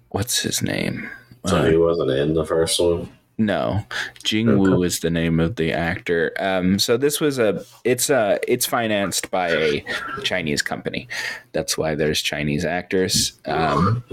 what's 0.10 0.42
his 0.42 0.62
name 0.62 1.10
So 1.46 1.58
Uh, 1.58 1.66
he 1.66 1.78
wasn't 1.78 2.12
in 2.12 2.34
the 2.34 2.46
first 2.46 2.80
one. 2.80 3.10
No, 3.46 3.86
Jing 4.24 4.60
Wu 4.60 4.84
is 4.84 5.00
the 5.00 5.10
name 5.10 5.40
of 5.40 5.56
the 5.56 5.74
actor. 5.74 6.32
Um, 6.40 6.78
so 6.78 6.96
this 6.96 7.20
was 7.20 7.40
a 7.40 7.66
it's 7.84 8.10
a 8.10 8.40
it's 8.48 8.68
financed 8.68 9.32
by 9.32 9.50
a 9.50 9.86
Chinese 10.24 10.62
company. 10.62 11.08
That's 11.52 11.76
why 11.76 11.96
there's 11.96 12.22
Chinese 12.22 12.66
actors. 12.66 13.34
Um, 13.46 14.04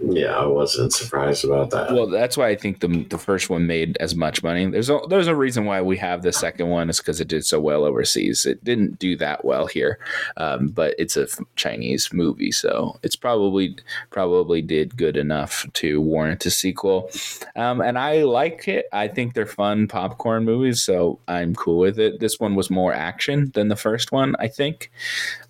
Yeah, 0.00 0.36
I 0.36 0.46
wasn't 0.46 0.92
surprised 0.92 1.44
about 1.44 1.70
that. 1.70 1.92
well, 1.92 2.06
that's 2.06 2.36
why 2.36 2.48
I 2.48 2.56
think 2.56 2.80
the 2.80 3.04
the 3.04 3.18
first 3.18 3.48
one 3.48 3.66
made 3.66 3.96
as 3.98 4.14
much 4.14 4.42
money. 4.42 4.66
There's 4.66 4.90
a, 4.90 5.00
there's 5.08 5.26
a 5.26 5.34
reason 5.34 5.64
why 5.64 5.80
we 5.82 5.96
have 5.98 6.22
the 6.22 6.32
second 6.32 6.68
one 6.68 6.90
is 6.90 6.98
because 6.98 7.20
it 7.20 7.28
did 7.28 7.44
so 7.46 7.60
well 7.60 7.84
overseas. 7.84 8.46
It 8.46 8.62
didn't 8.62 8.98
do 8.98 9.16
that 9.16 9.44
well 9.44 9.66
here, 9.66 9.98
um, 10.36 10.68
but 10.68 10.94
it's 10.98 11.16
a 11.16 11.26
Chinese 11.56 12.12
movie, 12.12 12.52
so 12.52 12.98
it's 13.02 13.16
probably 13.16 13.76
probably 14.10 14.62
did 14.62 14.96
good 14.96 15.16
enough 15.16 15.66
to 15.74 16.00
warrant 16.00 16.44
a 16.46 16.50
sequel. 16.50 17.10
Um, 17.54 17.80
and 17.80 17.98
I 17.98 18.22
like 18.22 18.68
it. 18.68 18.86
I 18.92 19.08
think 19.08 19.34
they're 19.34 19.46
fun 19.46 19.88
popcorn 19.88 20.44
movies, 20.44 20.82
so 20.82 21.18
I'm 21.26 21.54
cool 21.54 21.78
with 21.78 21.98
it. 21.98 22.20
This 22.20 22.38
one 22.38 22.54
was 22.54 22.70
more 22.70 22.92
action 22.92 23.50
than 23.54 23.68
the 23.68 23.76
first 23.76 24.12
one, 24.12 24.36
I 24.38 24.48
think. 24.48 24.90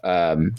Um, 0.05 0.55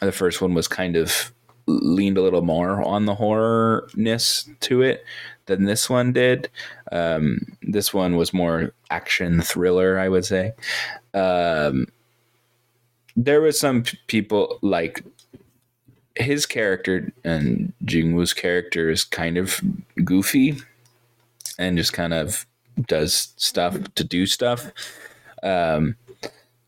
the 0.00 0.12
first 0.12 0.40
one 0.40 0.54
was 0.54 0.68
kind 0.68 0.96
of 0.96 1.32
leaned 1.68 2.18
a 2.18 2.22
little 2.22 2.42
more 2.42 2.82
on 2.82 3.04
the 3.04 3.14
horrorness 3.14 4.48
to 4.60 4.82
it 4.82 5.04
than 5.46 5.64
this 5.64 5.88
one 5.88 6.12
did. 6.12 6.50
Um, 6.90 7.40
this 7.62 7.92
one 7.92 8.16
was 8.16 8.32
more 8.32 8.72
action 8.90 9.40
thriller, 9.40 9.98
I 9.98 10.08
would 10.08 10.24
say. 10.24 10.52
Um, 11.14 11.86
there 13.16 13.40
was 13.40 13.58
some 13.58 13.82
p- 13.82 13.98
people 14.06 14.58
like 14.62 15.04
his 16.14 16.46
character 16.46 17.12
and 17.24 17.72
Jing 17.84 18.14
Wu's 18.14 18.32
character 18.32 18.90
is 18.90 19.04
kind 19.04 19.36
of 19.36 19.60
goofy 20.04 20.56
and 21.58 21.76
just 21.76 21.92
kind 21.92 22.14
of 22.14 22.46
does 22.86 23.32
stuff 23.36 23.76
to 23.94 24.04
do 24.04 24.26
stuff. 24.26 24.70
Um, 25.42 25.96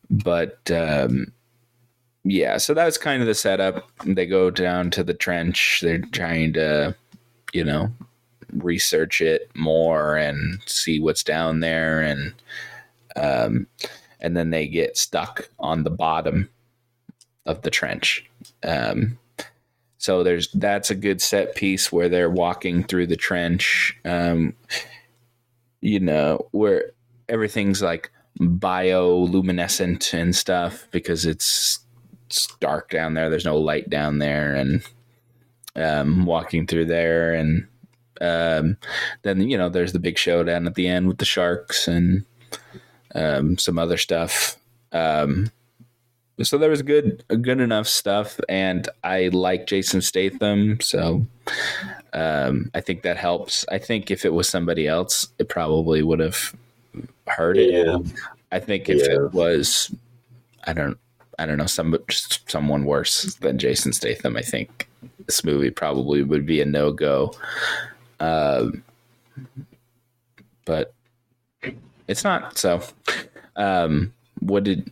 but 0.09 0.69
um, 0.71 1.31
yeah, 2.23 2.57
so 2.57 2.73
that 2.73 2.85
was 2.85 2.97
kind 2.97 3.21
of 3.21 3.27
the 3.27 3.33
setup. 3.33 3.89
They 4.05 4.25
go 4.25 4.51
down 4.51 4.91
to 4.91 5.03
the 5.03 5.13
trench. 5.13 5.79
They're 5.81 5.99
trying 5.99 6.53
to, 6.53 6.95
you 7.53 7.63
know, 7.63 7.89
research 8.53 9.21
it 9.21 9.49
more 9.55 10.17
and 10.17 10.59
see 10.65 10.99
what's 10.99 11.23
down 11.23 11.61
there, 11.61 12.01
and 12.01 12.33
um, 13.15 13.67
and 14.19 14.37
then 14.37 14.51
they 14.51 14.67
get 14.67 14.97
stuck 14.97 15.49
on 15.59 15.83
the 15.83 15.89
bottom 15.89 16.49
of 17.45 17.63
the 17.63 17.71
trench. 17.71 18.29
Um, 18.63 19.17
so 19.97 20.23
there's 20.23 20.49
that's 20.53 20.91
a 20.91 20.95
good 20.95 21.21
set 21.21 21.55
piece 21.55 21.91
where 21.91 22.09
they're 22.09 22.29
walking 22.29 22.83
through 22.83 23.07
the 23.07 23.15
trench. 23.15 23.97
Um, 24.05 24.53
you 25.81 25.99
know, 25.99 26.47
where 26.51 26.91
everything's 27.29 27.81
like 27.81 28.11
bioluminescent 28.39 30.13
and 30.13 30.35
stuff 30.35 30.87
because 30.91 31.25
it's 31.25 31.80
it's 32.31 32.47
dark 32.61 32.89
down 32.89 33.13
there. 33.13 33.29
There's 33.29 33.45
no 33.45 33.57
light 33.57 33.89
down 33.89 34.19
there, 34.19 34.55
and 34.55 34.81
um, 35.75 36.25
walking 36.25 36.65
through 36.65 36.85
there, 36.85 37.33
and 37.33 37.67
um, 38.21 38.77
then 39.23 39.41
you 39.49 39.57
know 39.57 39.67
there's 39.69 39.91
the 39.93 39.99
big 39.99 40.17
showdown 40.17 40.65
at 40.65 40.75
the 40.75 40.87
end 40.87 41.07
with 41.07 41.17
the 41.17 41.25
sharks 41.25 41.87
and 41.89 42.25
um, 43.15 43.57
some 43.57 43.77
other 43.77 43.97
stuff. 43.97 44.55
Um, 44.93 45.51
so 46.41 46.57
there 46.57 46.69
was 46.69 46.81
good, 46.81 47.23
good 47.27 47.59
enough 47.59 47.87
stuff, 47.87 48.39
and 48.49 48.87
I 49.03 49.27
like 49.27 49.67
Jason 49.67 50.01
Statham, 50.01 50.79
so 50.79 51.27
um, 52.13 52.71
I 52.73 52.79
think 52.81 53.03
that 53.03 53.17
helps. 53.17 53.65
I 53.69 53.77
think 53.77 54.09
if 54.09 54.23
it 54.25 54.33
was 54.33 54.47
somebody 54.49 54.87
else, 54.87 55.27
it 55.37 55.49
probably 55.49 56.01
would 56.01 56.19
have 56.19 56.55
hurt 57.27 57.57
it. 57.57 57.71
yeah, 57.71 57.97
I 58.51 58.59
think 58.59 58.89
if 58.89 58.99
Yeah. 59.07 59.25
it 59.25 59.33
was, 59.33 59.93
I 60.65 60.73
don't, 60.73 60.97
I 61.41 61.47
don't 61.47 61.57
know, 61.57 61.65
some 61.65 61.97
just 62.07 62.49
someone 62.49 62.85
worse 62.85 63.33
than 63.35 63.57
Jason 63.57 63.93
Statham, 63.93 64.37
I 64.37 64.41
think 64.41 64.87
this 65.25 65.43
movie 65.43 65.71
probably 65.71 66.21
would 66.21 66.45
be 66.45 66.61
a 66.61 66.65
no 66.65 66.91
go. 66.91 67.33
Um, 68.19 68.83
but 70.65 70.93
it's 72.07 72.23
not. 72.23 72.59
So, 72.59 72.83
um, 73.55 74.13
what 74.39 74.63
did 74.63 74.91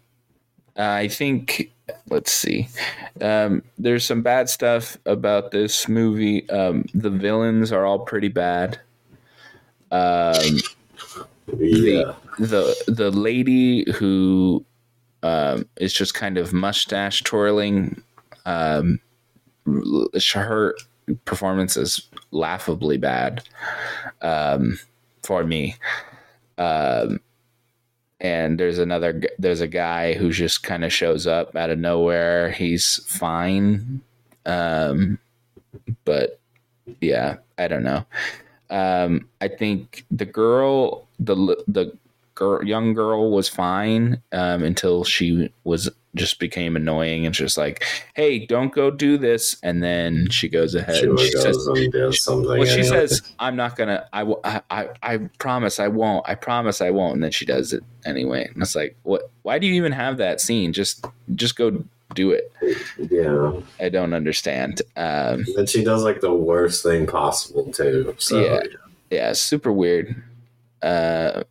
I 0.75 1.07
think? 1.07 1.71
Let's 2.09 2.31
see. 2.31 2.67
Um, 3.21 3.63
there's 3.77 4.05
some 4.05 4.23
bad 4.23 4.49
stuff 4.49 4.97
about 5.05 5.51
this 5.51 5.87
movie. 5.87 6.49
Um, 6.49 6.85
the 6.93 7.09
villains 7.11 7.71
are 7.71 7.85
all 7.85 7.99
pretty 7.99 8.29
bad. 8.29 8.79
Um, 9.91 10.57
yeah. 11.57 12.13
the 12.39 12.75
the 12.87 13.11
lady 13.11 13.91
who 13.91 14.63
um, 15.23 15.65
is 15.77 15.93
just 15.93 16.13
kind 16.13 16.37
of 16.37 16.53
mustache 16.53 17.23
twirling. 17.23 18.01
Um, 18.45 18.99
her 20.33 20.75
performance 21.25 21.77
is 21.77 22.07
laughably 22.31 22.97
bad 22.97 23.43
um, 24.21 24.79
for 25.23 25.43
me. 25.43 25.75
Um, 26.57 27.19
and 28.21 28.59
there's 28.59 28.79
another 28.79 29.21
there's 29.37 29.61
a 29.61 29.67
guy 29.67 30.13
who 30.13 30.31
just 30.31 30.63
kind 30.63 30.83
of 30.83 30.91
shows 30.91 31.25
up 31.25 31.55
out 31.55 31.69
of 31.69 31.79
nowhere. 31.79 32.51
He's 32.51 32.97
fine, 33.07 34.01
um, 34.45 35.17
but 36.03 36.39
yeah, 36.99 37.37
I 37.57 37.67
don't 37.67 37.83
know. 37.83 38.05
Um, 38.69 39.29
I 39.39 39.47
think 39.47 40.05
the 40.11 40.25
girl, 40.25 41.07
the 41.19 41.35
the 41.67 41.97
girl, 42.39 42.63
young 42.63 42.93
girl 42.93 43.29
was 43.31 43.49
fine 43.49 44.21
um, 44.31 44.63
until 44.63 45.03
she 45.03 45.51
was 45.65 45.89
just 46.15 46.39
became 46.39 46.75
annoying 46.75 47.25
and 47.25 47.35
just 47.35 47.57
like, 47.57 47.83
"Hey, 48.15 48.45
don't 48.45 48.73
go 48.73 48.89
do 48.89 49.17
this," 49.17 49.57
and 49.61 49.83
then 49.83 50.29
she 50.29 50.47
goes 50.49 50.73
ahead. 50.73 50.95
She, 50.95 51.05
and 51.05 51.19
she 51.19 51.31
says, 51.31 51.67
and 51.67 51.93
well, 52.45 52.65
she 52.65 52.83
says, 52.83 53.21
"I'm 53.37 53.55
not 53.55 53.75
gonna. 53.75 54.07
I, 54.13 54.23
I, 54.43 54.61
I, 54.71 54.89
I 55.03 55.17
promise 55.37 55.79
I 55.79 55.87
won't. 55.89 56.27
I 56.27 56.35
promise 56.35 56.81
I 56.81 56.89
won't." 56.89 57.15
And 57.15 57.23
then 57.23 57.31
she 57.31 57.45
does 57.45 57.73
it 57.73 57.83
anyway. 58.05 58.49
And 58.51 58.63
it's 58.63 58.75
like, 58.75 58.95
what? 59.03 59.29
Why 59.43 59.59
do 59.59 59.67
you 59.67 59.73
even 59.73 59.91
have 59.91 60.17
that 60.17 60.41
scene? 60.41 60.73
Just, 60.73 61.05
just 61.35 61.55
go 61.55 61.83
do 62.15 62.31
it. 62.31 62.51
yeah. 62.97 63.51
I 63.79 63.89
don't 63.89 64.13
understand. 64.13 64.81
Um, 64.95 65.45
And 65.57 65.69
she 65.69 65.83
does 65.83 66.03
like 66.03 66.21
the 66.21 66.33
worst 66.33 66.81
thing 66.83 67.05
possible 67.05 67.71
too. 67.71 68.15
So 68.17 68.39
Yeah. 68.39 68.61
yeah, 69.11 69.33
super 69.33 69.71
weird. 69.71 70.23
Uh, 70.81 71.43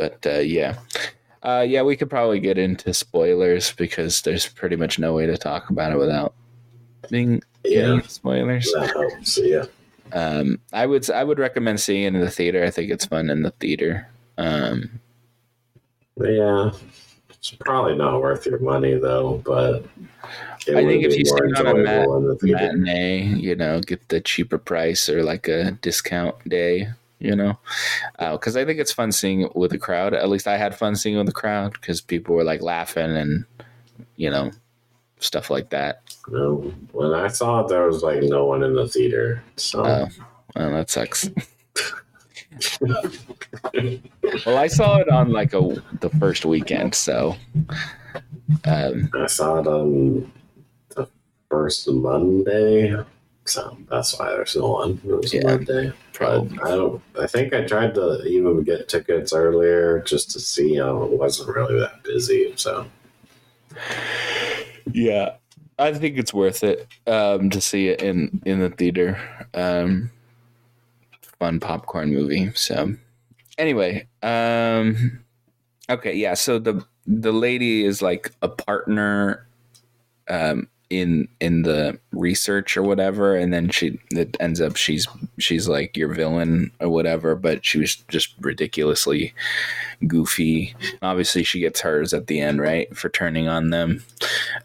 but 0.00 0.26
uh, 0.26 0.38
yeah, 0.38 0.78
uh, 1.42 1.62
yeah, 1.68 1.82
we 1.82 1.94
could 1.94 2.08
probably 2.08 2.40
get 2.40 2.56
into 2.56 2.94
spoilers 2.94 3.72
because 3.72 4.22
there's 4.22 4.48
pretty 4.48 4.76
much 4.76 4.98
no 4.98 5.12
way 5.12 5.26
to 5.26 5.36
talk 5.36 5.68
about 5.68 5.92
it 5.92 5.98
without 5.98 6.32
being 7.10 7.42
yeah, 7.64 8.00
spoilers. 8.06 8.74
helps. 8.74 9.38
Yeah, 9.42 9.66
Um, 10.14 10.58
I 10.72 10.86
would 10.86 11.10
I 11.10 11.22
would 11.22 11.38
recommend 11.38 11.80
seeing 11.80 12.04
it 12.04 12.14
in 12.14 12.20
the 12.20 12.30
theater. 12.30 12.64
I 12.64 12.70
think 12.70 12.90
it's 12.90 13.04
fun 13.04 13.28
in 13.28 13.42
the 13.42 13.50
theater. 13.50 14.08
Um, 14.38 15.00
yeah. 16.18 16.70
It's 17.28 17.50
probably 17.50 17.96
not 17.96 18.22
worth 18.22 18.46
your 18.46 18.58
money 18.58 18.94
though, 18.94 19.42
but 19.44 19.84
I 20.22 20.84
think 20.84 21.04
if 21.04 21.14
you 21.14 21.26
see 21.26 21.32
on 21.32 21.86
a 21.86 22.34
the 22.36 22.38
matinee, 22.42 23.24
you 23.24 23.54
know, 23.54 23.80
get 23.80 24.08
the 24.08 24.22
cheaper 24.22 24.56
price 24.56 25.10
or 25.10 25.22
like 25.22 25.46
a 25.48 25.72
discount 25.72 26.36
day, 26.48 26.88
you 27.20 27.36
know, 27.36 27.58
because 28.18 28.56
I 28.56 28.64
think 28.64 28.80
it's 28.80 28.92
fun 28.92 29.12
seeing 29.12 29.42
it 29.42 29.54
with 29.54 29.72
a 29.72 29.78
crowd. 29.78 30.14
At 30.14 30.28
least 30.28 30.48
I 30.48 30.56
had 30.56 30.74
fun 30.74 30.96
seeing 30.96 31.14
it 31.14 31.18
with 31.18 31.28
a 31.28 31.32
crowd 31.32 31.74
because 31.74 32.00
people 32.00 32.34
were 32.34 32.44
like 32.44 32.62
laughing 32.62 33.16
and 33.16 33.44
you 34.16 34.30
know 34.30 34.50
stuff 35.18 35.50
like 35.50 35.70
that. 35.70 36.02
No, 36.28 36.72
when 36.92 37.12
I 37.12 37.28
saw 37.28 37.60
it, 37.60 37.68
there 37.68 37.86
was 37.86 38.02
like 38.02 38.22
no 38.22 38.46
one 38.46 38.62
in 38.62 38.74
the 38.74 38.88
theater. 38.88 39.42
So 39.56 39.84
Oh, 39.84 40.08
well, 40.56 40.70
that 40.72 40.90
sucks. 40.90 41.28
well, 44.46 44.56
I 44.58 44.66
saw 44.66 44.96
it 44.96 45.08
on 45.08 45.30
like 45.30 45.52
a 45.54 45.60
the 46.00 46.10
first 46.18 46.44
weekend, 46.44 46.94
so 46.94 47.36
um, 48.64 49.10
I 49.14 49.26
saw 49.26 49.58
it 49.60 49.66
on 49.66 50.30
the 50.96 51.06
first 51.50 51.88
Monday. 51.88 52.96
So 53.46 53.76
that's 53.90 54.18
why 54.18 54.30
there's 54.30 54.54
no 54.56 54.68
one. 54.68 55.00
It 55.04 55.12
was 55.12 55.32
Yeah. 55.34 55.42
bad 55.56 55.66
day. 55.66 55.92
probably 56.12 56.58
I 56.62 56.70
don't. 56.76 57.02
I 57.18 57.26
think 57.26 57.52
I 57.54 57.64
tried 57.64 57.94
to 57.94 58.22
even 58.26 58.62
get 58.62 58.88
tickets 58.88 59.32
earlier 59.32 60.00
just 60.00 60.30
to 60.32 60.40
see. 60.40 60.76
how 60.76 61.02
it 61.04 61.10
wasn't 61.12 61.48
really 61.56 61.78
that 61.80 62.02
busy. 62.04 62.52
So 62.56 62.86
Yeah, 64.92 65.36
I 65.78 65.92
think 65.94 66.18
it's 66.18 66.34
worth 66.34 66.62
it 66.64 66.86
um, 67.06 67.50
to 67.50 67.60
see 67.60 67.88
it 67.88 68.02
in 68.02 68.42
in 68.44 68.60
the 68.60 68.70
theater. 68.70 69.18
Um, 69.54 70.10
fun 71.38 71.60
popcorn 71.60 72.12
movie. 72.12 72.50
So, 72.54 72.94
anyway, 73.56 74.06
um, 74.22 75.20
okay, 75.88 76.14
yeah. 76.14 76.34
So 76.34 76.58
the 76.58 76.84
the 77.06 77.32
lady 77.32 77.84
is 77.84 78.02
like 78.02 78.32
a 78.42 78.48
partner 78.48 79.46
um, 80.28 80.68
in 80.90 81.28
in 81.40 81.62
the 81.62 81.98
research 82.12 82.76
or 82.76 82.82
whatever, 82.82 83.36
and 83.36 83.52
then 83.52 83.70
she 83.70 83.98
it 84.10 84.36
ends 84.40 84.60
up 84.60 84.76
she's 84.76 85.06
she's 85.38 85.68
like 85.68 85.96
your 85.96 86.12
villain 86.12 86.72
or 86.80 86.88
whatever, 86.88 87.36
but 87.36 87.64
she 87.64 87.78
was 87.78 87.96
just 88.08 88.34
ridiculously 88.40 89.32
goofy. 90.06 90.74
Obviously, 91.00 91.44
she 91.44 91.60
gets 91.60 91.80
hers 91.80 92.12
at 92.12 92.26
the 92.26 92.40
end, 92.40 92.60
right, 92.60 92.94
for 92.96 93.08
turning 93.08 93.48
on 93.48 93.70
them. 93.70 94.02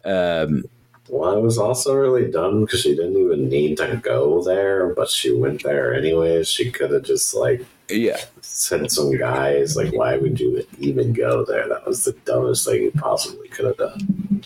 Um, 0.04 0.64
well, 1.08 1.38
it 1.38 1.42
was 1.42 1.58
also 1.58 1.94
really 1.94 2.30
dumb 2.30 2.62
because 2.62 2.80
she 2.80 2.96
didn't 2.96 3.16
even 3.16 3.48
need 3.48 3.76
to 3.76 3.96
go 4.02 4.42
there, 4.42 4.92
but 4.94 5.08
she 5.08 5.32
went 5.32 5.62
there 5.62 5.94
anyways. 5.94 6.48
She 6.48 6.72
could 6.72 6.90
have 6.90 7.04
just 7.04 7.34
like 7.34 7.64
yeah, 7.88 8.18
sent 8.40 8.90
some 8.90 9.16
guys. 9.16 9.76
Like, 9.76 9.92
why 9.92 10.16
would 10.16 10.40
you 10.40 10.66
even 10.80 11.12
go 11.12 11.44
there? 11.44 11.68
That 11.68 11.86
was 11.86 12.04
the 12.04 12.12
dumbest 12.24 12.66
thing 12.66 12.82
you 12.82 12.90
possibly 12.90 13.48
could 13.48 13.66
have 13.66 13.76
done. 13.76 14.42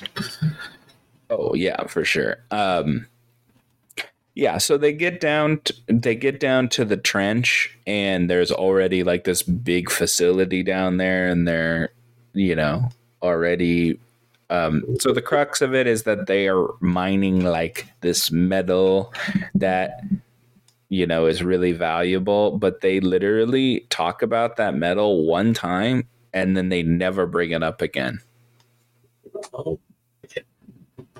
Oh 1.31 1.55
yeah, 1.55 1.87
for 1.87 2.05
sure. 2.05 2.39
Um, 2.51 3.07
yeah, 4.35 4.59
so 4.59 4.79
they 4.79 4.93
get 4.93 5.21
down. 5.21 5.61
To, 5.65 5.75
they 5.89 6.15
get 6.15 6.41
down 6.41 6.69
to 6.71 6.85
the 6.85 6.97
trench, 6.97 7.77
and 7.87 8.31
there's 8.31 8.53
already 8.53 9.03
like 9.05 9.25
this 9.25 9.43
big 9.43 9.91
facility 9.91 10.63
down 10.63 10.97
there, 10.99 11.29
and 11.29 11.47
they're 11.47 11.91
you 12.35 12.55
know 12.55 12.89
already. 13.23 13.99
Um, 14.51 14.85
so 14.99 15.13
the 15.13 15.23
crux 15.23 15.61
of 15.61 15.75
it 15.75 15.87
is 15.87 16.05
that 16.05 16.27
they 16.27 16.49
are 16.49 16.69
mining 16.81 17.45
like 17.45 17.87
this 18.01 18.33
metal 18.33 19.15
that 19.55 20.01
you 20.89 21.07
know 21.07 21.27
is 21.27 21.43
really 21.43 21.73
valuable, 21.73 22.59
but 22.59 22.81
they 22.81 23.01
literally 23.01 23.87
talk 23.91 24.23
about 24.23 24.57
that 24.57 24.75
metal 24.75 25.25
one 25.27 25.55
time, 25.55 26.07
and 26.33 26.57
then 26.57 26.69
they 26.69 26.83
never 26.83 27.27
bring 27.27 27.51
it 27.53 27.63
up 27.63 27.83
again. 27.83 28.21
Oh, 29.55 29.79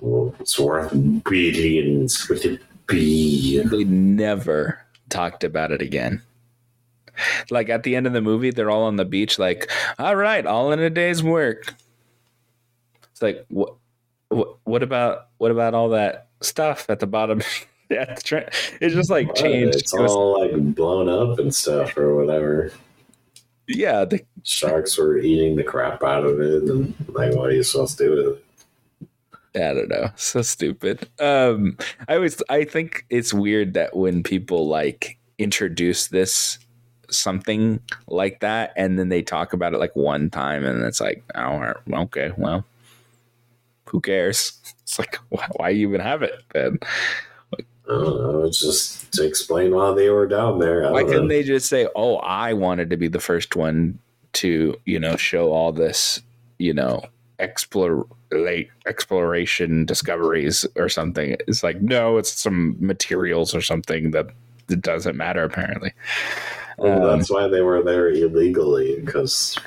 well, 0.01 0.35
it's 0.41 0.59
worth 0.59 0.91
billions 1.25 2.29
with 2.29 2.45
a 2.45 2.59
B. 2.87 3.61
they 3.63 3.85
never 3.85 4.81
talked 5.09 5.45
about 5.45 5.73
it 5.73 5.83
again. 5.83 6.23
Like 7.51 7.69
at 7.69 7.83
the 7.83 7.97
end 7.97 8.07
of 8.07 8.13
the 8.13 8.21
movie, 8.21 8.51
they're 8.51 8.71
all 8.71 8.85
on 8.85 8.97
the 8.97 9.05
beach, 9.05 9.39
like, 9.39 9.71
all 9.99 10.17
right, 10.17 10.45
all 10.47 10.73
in 10.73 10.81
a 10.81 10.91
day's 10.91 11.23
work. 11.23 11.75
It's 13.13 13.21
like, 13.23 13.45
what, 13.49 13.75
what, 14.29 14.57
what 14.65 14.83
about, 14.83 15.29
what 15.39 15.51
about 15.51 15.75
all 15.75 15.91
that 15.91 16.29
stuff 16.41 16.87
at 16.89 17.01
the 17.01 17.07
bottom? 17.07 17.43
yeah, 17.91 18.15
the 18.15 18.21
tra- 18.23 18.51
it's 18.81 18.95
just 18.95 19.11
like 19.11 19.35
changed. 19.35 19.79
It's 19.81 19.93
It 19.93 20.01
was- 20.01 20.13
all 20.13 20.41
like 20.41 20.75
blown 20.75 21.09
up 21.09 21.39
and 21.39 21.55
stuff 21.55 21.97
or 21.99 22.17
whatever. 22.17 22.73
yeah, 23.69 24.05
the, 24.05 24.25
Sharks 24.43 24.97
were 24.97 25.19
eating 25.19 25.57
the 25.57 25.63
crap 25.65 26.03
out 26.03 26.25
of 26.25 26.41
it, 26.41 26.63
and 26.63 26.95
like, 27.09 27.35
what 27.35 27.51
are 27.51 27.53
you 27.53 27.63
supposed 27.63 27.99
to 27.99 28.05
do 28.05 28.11
with 28.11 28.37
it? 28.39 28.45
I 29.55 29.75
don't 29.75 29.89
know. 29.89 30.11
So 30.17 30.43
stupid. 30.43 31.09
Um, 31.19 31.77
I 32.09 32.15
always 32.17 32.41
I 32.49 32.65
think 32.65 33.05
it's 33.11 33.35
weird 33.35 33.75
that 33.75 33.97
when 33.97 34.23
people 34.23 34.69
like 34.69 35.19
introduce 35.39 36.09
this 36.09 36.59
something 37.11 37.81
like 38.07 38.41
that 38.41 38.73
and 38.77 38.99
then 38.99 39.09
they 39.09 39.23
talk 39.23 39.53
about 39.53 39.75
it 39.75 39.79
like 39.79 39.97
one 39.97 40.31
time 40.31 40.65
and 40.65 40.83
it's 40.85 41.01
like, 41.01 41.25
oh, 41.35 41.73
okay, 41.93 42.31
well, 42.37 42.65
who 43.87 44.01
cares? 44.01 44.57
It's 44.91 44.99
like, 44.99 45.19
why, 45.29 45.47
why 45.53 45.71
even 45.71 46.01
have 46.01 46.25
it 46.25 46.43
then? 46.53 46.79
I 47.55 47.63
don't 47.87 48.19
know. 48.19 48.43
It's 48.45 48.59
just 48.59 49.13
to 49.13 49.25
explain 49.25 49.73
why 49.73 49.95
they 49.95 50.11
were 50.11 50.27
down 50.27 50.59
there. 50.59 50.85
I 50.85 50.91
Why 50.91 51.05
couldn't 51.05 51.23
know. 51.23 51.29
they 51.29 51.45
just 51.45 51.69
say, 51.69 51.87
oh, 51.95 52.17
I 52.17 52.55
wanted 52.55 52.91
to 52.91 52.97
be 52.97 53.07
the 53.07 53.21
first 53.21 53.55
one 53.55 54.01
to, 54.35 54.77
you 54.87 54.99
know, 54.99 55.17
show 55.17 55.53
all 55.53 55.71
this, 55.71 56.21
you 56.59 56.75
know, 56.75 57.03
explore 57.41 58.07
exploration 58.87 59.85
discoveries 59.85 60.67
or 60.77 60.89
something. 60.89 61.37
It's 61.49 61.63
like, 61.63 61.81
no, 61.81 62.19
it's 62.19 62.33
some 62.33 62.77
materials 62.79 63.55
or 63.55 63.61
something 63.61 64.11
that 64.13 64.29
it 64.69 64.83
doesn't 64.83 65.17
matter 65.17 65.43
apparently. 65.45 65.93
Well, 66.79 67.11
Um, 67.11 67.19
that's 67.19 67.31
why 67.31 67.49
they 67.49 67.61
were 67.63 67.83
there 67.83 68.09
illegally 68.11 69.01
because 69.05 69.59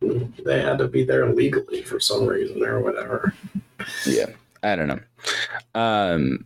they 0.00 0.60
had 0.60 0.78
to 0.78 0.88
be 0.88 1.04
there 1.04 1.32
legally 1.32 1.82
for 1.82 2.00
some 2.00 2.26
reason 2.26 2.62
or 2.64 2.80
whatever. 2.80 3.32
yeah, 4.04 4.26
I 4.62 4.76
don't 4.76 4.88
know. 4.88 5.00
Um, 5.74 6.44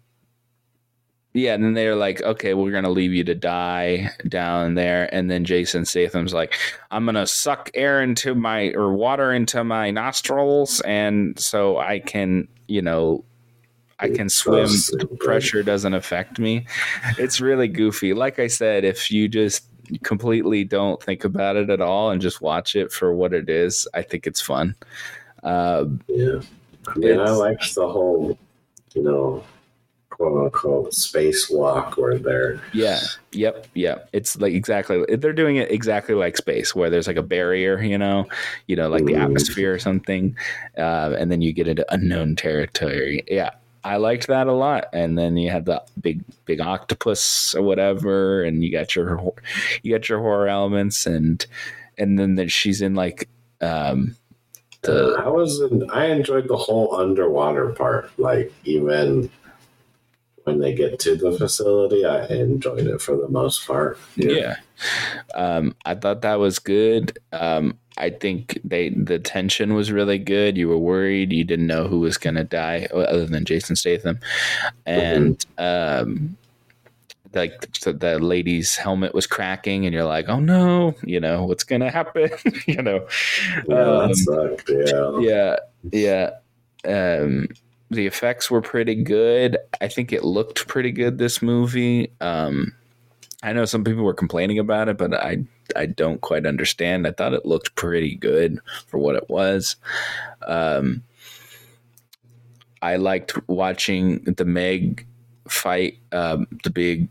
yeah, 1.37 1.55
and 1.55 1.63
then 1.63 1.75
they're 1.75 1.97
like, 1.97 2.23
okay, 2.23 2.55
we're 2.55 2.71
gonna 2.71 2.91
leave 2.91 3.13
you 3.13 3.25
to 3.25 3.35
die 3.35 4.11
down 4.29 4.75
there, 4.75 5.13
and 5.15 5.31
then 5.31 5.45
Jason 5.45 5.85
Statham's 5.85 6.33
like, 6.33 6.55
I'm 6.91 7.05
gonna 7.05 7.27
suck 7.27 7.71
air 7.75 8.03
into 8.03 8.35
my 8.35 8.71
or 8.71 8.93
water 8.93 9.33
into 9.33 9.63
my 9.65 9.91
nostrils, 9.91 10.81
and 10.81 11.39
so 11.39 11.79
I 11.79 11.99
can, 11.99 12.49
you 12.69 12.83
know, 12.83 13.25
I 13.99 14.11
can 14.11 14.29
swim. 14.29 14.69
Pressure 15.19 15.63
doesn't 15.63 15.95
affect 15.95 16.39
me. 16.39 16.67
It's 17.19 17.41
really 17.41 17.69
goofy. 17.69 18.13
Like 18.15 18.39
I 18.39 18.47
said, 18.47 18.85
if 18.85 19.11
you 19.11 19.29
just 19.29 19.65
completely 20.03 20.65
don't 20.65 21.03
think 21.03 21.25
about 21.25 21.57
it 21.57 21.71
at 21.71 21.81
all 21.81 22.11
and 22.11 22.21
just 22.21 22.41
watch 22.41 22.77
it 22.77 22.93
for 22.93 23.15
what 23.15 23.33
it 23.33 23.49
is, 23.49 23.87
I 23.95 24.03
think 24.03 24.27
it's 24.27 24.41
fun. 24.41 24.75
Um, 25.43 26.01
Yeah. 26.09 26.41
I 26.89 26.99
mean, 26.99 27.19
I 27.19 27.31
liked 27.31 27.75
the 27.75 27.89
whole, 27.89 28.39
you 28.95 29.03
know, 29.03 29.45
quote 30.17 30.45
unquote 30.47 30.93
spacewalk 30.93 31.97
where 31.99 32.19
they're 32.19 32.61
Yeah. 32.73 33.01
Yep. 33.33 33.67
Yep. 33.75 34.09
It's 34.15 34.41
like 34.41 34.55
exactly 34.55 35.05
they're 35.17 35.33
doing 35.35 35.57
it 35.57 35.71
exactly 35.71 36.15
like 36.15 36.37
space, 36.39 36.75
where 36.75 36.89
there's 36.89 37.07
like 37.07 37.17
a 37.19 37.23
barrier, 37.23 37.83
you 37.83 37.99
know, 37.99 38.27
you 38.67 38.77
know, 38.77 38.89
like 38.89 39.05
the 39.05 39.13
Mm. 39.13 39.25
atmosphere 39.25 39.75
or 39.75 39.79
something, 39.79 40.35
uh, 40.79 41.15
and 41.19 41.31
then 41.31 41.43
you 41.43 41.53
get 41.53 41.69
into 41.69 41.85
unknown 41.93 42.35
territory. 42.37 43.25
Yeah. 43.29 43.51
I 43.85 43.99
liked 43.99 44.27
that 44.29 44.47
a 44.49 44.53
lot. 44.53 44.87
And 44.93 45.17
then 45.17 45.37
you 45.37 45.51
had 45.51 45.67
the 45.67 45.81
big 46.01 46.25
big 46.47 46.61
octopus 46.61 47.55
or 47.55 47.63
whatever, 47.63 48.43
and 48.43 48.65
you 48.65 48.73
got 48.73 48.97
your 48.97 49.21
you 49.83 49.93
got 49.93 50.09
your 50.09 50.19
horror 50.19 50.49
elements, 50.49 51.07
and 51.07 51.47
and 51.99 52.19
then 52.19 52.35
that 52.37 52.51
she's 52.51 52.81
in 52.81 52.95
like 52.95 53.29
um 53.61 54.17
the 54.83 55.17
I 55.23 55.29
was 55.29 55.61
in, 55.61 55.89
I 55.91 56.07
enjoyed 56.07 56.49
the 56.49 56.57
whole 56.57 56.97
underwater 56.97 57.69
part. 57.71 58.11
Like 58.19 58.53
even 58.65 59.31
when 60.47 60.61
they 60.61 60.73
get 60.73 61.01
to 61.01 61.17
the 61.17 61.33
facility, 61.33 62.05
I 62.05 62.25
enjoyed 62.27 62.87
it 62.87 63.01
for 63.03 63.17
the 63.17 63.29
most 63.29 63.67
part. 63.67 63.99
yeah. 64.15 64.57
Um, 65.35 65.75
I 65.85 65.97
thought 65.97 66.23
that 66.23 66.39
was 66.39 66.61
good. 66.61 67.19
Um, 67.33 67.79
I 67.99 68.11
think 68.11 68.61
they 68.63 68.91
the 68.91 69.19
tension 69.19 69.75
was 69.75 69.91
really 69.91 70.19
good. 70.19 70.57
You 70.57 70.69
were 70.69 70.79
worried. 70.79 71.33
You 71.33 71.43
didn't 71.43 71.67
know 71.67 71.89
who 71.89 71.99
was 71.99 72.17
gonna 72.17 72.45
die, 72.45 72.87
other 72.93 73.27
than 73.27 73.45
Jason 73.45 73.75
Statham, 73.75 74.21
and 74.85 75.45
um, 75.59 76.37
like 77.35 77.61
the, 77.81 77.93
the 77.93 78.19
lady's 78.21 78.77
helmet 78.77 79.15
was 79.15 79.27
cracking, 79.27 79.85
and 79.85 79.95
you're 79.95 80.05
like, 80.05 80.29
oh 80.29 80.41
no, 80.41 80.95
you 81.03 81.19
know 81.19 81.45
what's 81.45 81.65
gonna 81.65 81.91
happen, 81.91 82.31
you 82.67 82.83
know. 82.83 83.07
Yeah, 83.69 83.77
Um, 83.77 84.09
that 84.09 84.17
sucked. 84.17 84.71
Yeah. 84.71 85.57
yeah, 85.91 86.31
yeah. 86.85 87.19
Um, 87.19 87.49
the 87.91 88.07
effects 88.07 88.51
were 88.51 88.63
pretty 88.63 88.95
good. 88.95 89.59
I 89.81 89.89
think 89.89 90.13
it 90.13 90.25
looked 90.25 90.67
pretty 90.67 90.93
good. 90.93 91.19
This 91.19 91.41
movie. 91.43 92.11
Um, 92.21 92.75
I 93.43 93.53
know 93.53 93.65
some 93.65 93.85
people 93.85 94.03
were 94.03 94.15
complaining 94.15 94.59
about 94.59 94.89
it, 94.89 94.99
but 94.99 95.15
I 95.15 95.45
I 95.75 95.87
don't 95.87 96.21
quite 96.21 96.47
understand. 96.47 97.07
I 97.07 97.13
thought 97.13 97.35
it 97.35 97.47
looked 97.47 97.75
pretty 97.75 98.15
good 98.17 98.61
for 98.87 98.99
what 98.99 99.17
it 99.17 99.29
was. 99.29 99.77
Um, 100.47 101.03
I 102.83 102.97
liked 102.97 103.49
watching 103.49 104.23
the 104.25 104.45
Meg 104.45 105.07
fight 105.49 105.99
um, 106.13 106.47
the 106.65 106.71
big 106.71 107.09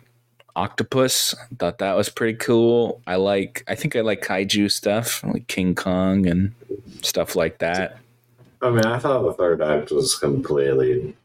octopus. 0.56 1.36
Thought 1.58 1.80
that 1.80 1.96
was 1.96 2.10
pretty 2.10 2.38
cool. 2.38 3.02
I 3.08 3.16
like. 3.16 3.64
I 3.68 3.76
think 3.76 3.96
I 3.96 4.02
like 4.02 4.22
kaiju 4.22 4.72
stuff, 4.72 5.24
like 5.24 5.48
King 5.48 5.76
Kong 5.76 6.28
and 6.28 6.54
stuff 7.02 7.36
like 7.36 7.60
that. 7.60 7.98
I 8.62 8.70
mean, 8.70 8.86
I 8.86 9.00
thought 9.00 9.24
the 9.24 9.34
third 9.34 9.62
act 9.62 9.92
was 9.92 10.16
completely 10.16 11.16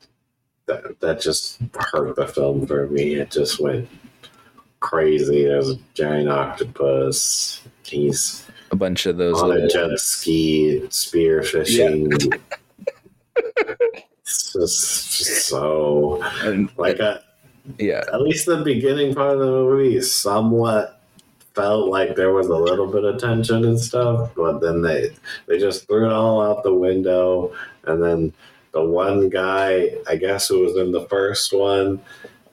that 0.67 1.01
that 1.01 1.21
just 1.21 1.59
hurt 1.75 2.17
the 2.17 2.27
film 2.27 2.67
for 2.67 2.87
me. 2.89 3.15
It 3.15 3.31
just 3.31 3.61
went 3.61 3.89
crazy. 4.81 5.45
There's 5.45 5.71
a 5.71 5.79
giant 5.95 6.29
octopus. 6.29 7.63
He's 7.85 8.47
A 8.71 8.77
bunch 8.77 9.07
of 9.07 9.17
those. 9.17 9.41
on 9.41 9.53
a 9.53 9.69
jet 9.69 9.99
ski, 9.99 10.87
spear 10.91 11.43
fishing. 11.43 12.11
it's 14.23 14.53
just, 14.53 15.19
just 15.19 15.49
so 15.49 16.23
and, 16.43 16.71
like 16.77 17.01
uh, 17.01 17.19
yeah, 17.79 18.05
at 18.13 18.23
least 18.23 18.47
the 18.47 18.63
beginning 18.63 19.15
part 19.15 19.33
of 19.35 19.41
the 19.41 19.47
movie 19.47 19.97
is 19.97 20.13
somewhat 20.15 21.00
felt 21.61 21.89
like 21.89 22.17
there 22.17 22.33
was 22.33 22.47
a 22.49 22.57
little 22.57 22.87
bit 22.87 23.05
of 23.05 23.19
tension 23.21 23.65
and 23.65 23.79
stuff, 23.79 24.31
but 24.37 24.61
then 24.61 24.83
they 24.83 25.11
they 25.47 25.59
just 25.59 25.87
threw 25.87 26.07
it 26.07 26.13
all 26.13 26.41
out 26.43 26.63
the 26.63 26.75
window, 26.75 27.53
and 27.85 28.03
then 28.03 28.33
the 28.73 28.83
one 28.85 29.29
guy, 29.29 29.91
I 30.09 30.17
guess, 30.17 30.49
who 30.49 30.61
was 30.61 30.77
in 30.77 30.93
the 30.93 31.07
first 31.07 31.53
one. 31.53 32.01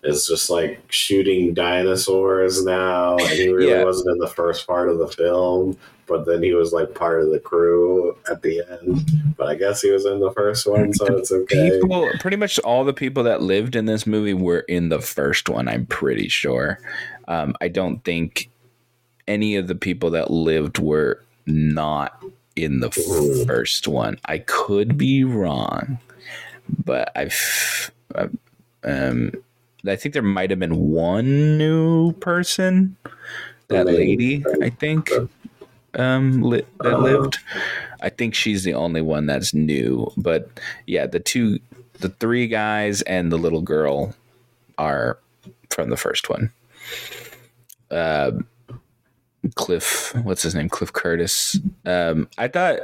Is 0.04 0.28
just 0.28 0.50
like 0.50 0.80
shooting 0.90 1.54
dinosaurs 1.56 2.64
now, 2.64 3.18
and 3.18 3.30
he 3.30 3.50
really 3.50 3.72
Yeah. 3.72 3.84
wasn't 3.84 4.12
in 4.12 4.20
the 4.20 4.28
first 4.28 4.66
part 4.68 4.90
of 4.90 5.00
the 5.00 5.08
film, 5.08 5.76
but 6.06 6.26
then 6.26 6.44
he 6.44 6.54
was 6.54 6.72
like 6.72 6.94
part 6.94 7.22
of 7.24 7.32
the 7.32 7.40
crew 7.40 8.16
at 8.30 8.42
the 8.42 8.62
end. 8.70 9.02
But 9.36 9.48
I 9.48 9.56
guess 9.56 9.82
he 9.82 9.92
was 9.92 10.06
in 10.06 10.20
the 10.20 10.32
first 10.32 10.66
one, 10.68 10.94
so 10.94 11.08
it's 11.18 11.32
okay. 11.32 11.72
people. 11.72 12.10
Pretty 12.20 12.38
much 12.38 12.60
all 12.60 12.86
the 12.86 12.94
people 12.94 13.24
that 13.24 13.42
lived 13.42 13.76
in 13.76 13.86
this 13.86 14.06
movie 14.08 14.36
were 14.36 14.60
in 14.70 14.90
the 14.90 15.02
first 15.02 15.50
one. 15.50 15.68
I'm 15.68 15.88
pretty 15.88 16.30
sure. 16.30 16.80
Um, 17.28 17.56
I 17.60 17.68
don't 17.68 18.02
think 18.06 18.50
any 19.28 19.56
of 19.56 19.68
the 19.68 19.76
people 19.76 20.10
that 20.12 20.32
lived 20.32 20.80
were 20.80 21.22
not 21.46 22.24
in 22.56 22.80
the 22.80 22.92
first 23.48 23.88
one. 23.88 24.18
I 24.26 24.40
could 24.40 24.98
be 24.98 25.24
wrong, 25.24 26.00
but 26.86 27.12
I've. 27.16 27.92
I, 28.16 28.30
um, 28.84 29.32
I 29.88 29.96
think 29.96 30.14
there 30.14 30.22
might 30.24 30.50
have 30.50 30.60
been 30.60 30.76
one 30.92 31.58
new 31.58 32.12
person. 32.14 32.96
That 33.70 33.86
lady, 33.86 34.44
I 34.62 34.70
think, 34.70 35.10
um, 35.94 36.42
li- 36.42 36.64
that 36.82 36.94
Uh. 36.96 37.00
lived. 37.00 37.38
I 38.02 38.10
think 38.10 38.34
she's 38.36 38.64
the 38.64 38.74
only 38.74 39.02
one 39.02 39.26
that's 39.26 39.54
new. 39.54 40.12
But 40.18 40.50
yeah, 40.88 41.06
the 41.06 41.20
two, 41.20 41.60
the 42.00 42.10
three 42.10 42.48
guys 42.48 43.02
and 43.04 43.32
the 43.32 43.38
little 43.38 43.62
girl 43.62 44.14
are 44.78 45.18
from 45.70 45.90
the 45.90 45.98
first 45.98 46.30
one. 46.30 46.52
Uh, 47.92 48.32
Cliff, 49.56 50.14
what's 50.24 50.44
his 50.44 50.56
name? 50.56 50.70
Cliff 50.70 50.94
Curtis. 50.94 51.60
Um, 51.86 52.30
I 52.38 52.48
thought 52.48 52.80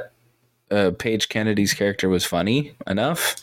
uh, 0.70 0.90
Page 0.98 1.28
Kennedy's 1.28 1.74
character 1.74 2.08
was 2.08 2.24
funny 2.24 2.74
enough, 2.86 3.36